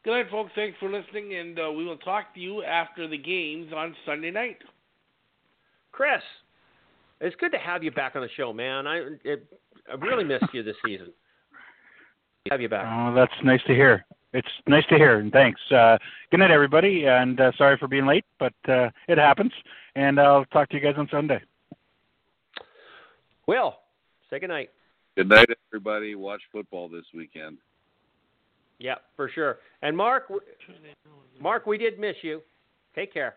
[0.05, 0.53] Good night, folks.
[0.55, 4.31] Thanks for listening, and uh, we will talk to you after the games on Sunday
[4.31, 4.59] night.
[5.93, 6.21] Chris,
[7.25, 8.87] it's good to have you back on the show, man.
[8.87, 9.47] I it,
[9.91, 11.13] I really missed you this season.
[12.51, 12.87] Have you back?
[12.87, 14.05] Oh, that's nice to hear.
[14.33, 15.61] It's nice to hear, and thanks.
[15.71, 15.97] Uh,
[16.31, 19.53] good night, everybody, and uh, sorry for being late, but uh, it happens.
[19.95, 21.41] And I'll talk to you guys on Sunday.
[23.47, 23.77] Will,
[24.35, 24.71] Say good night.
[25.17, 26.17] Good night, everybody.
[26.17, 27.59] Watch football this weekend.
[28.81, 29.59] Yeah, for sure.
[29.83, 30.25] And Mark,
[31.41, 32.43] Mark, we did miss you.
[32.97, 33.37] Take care.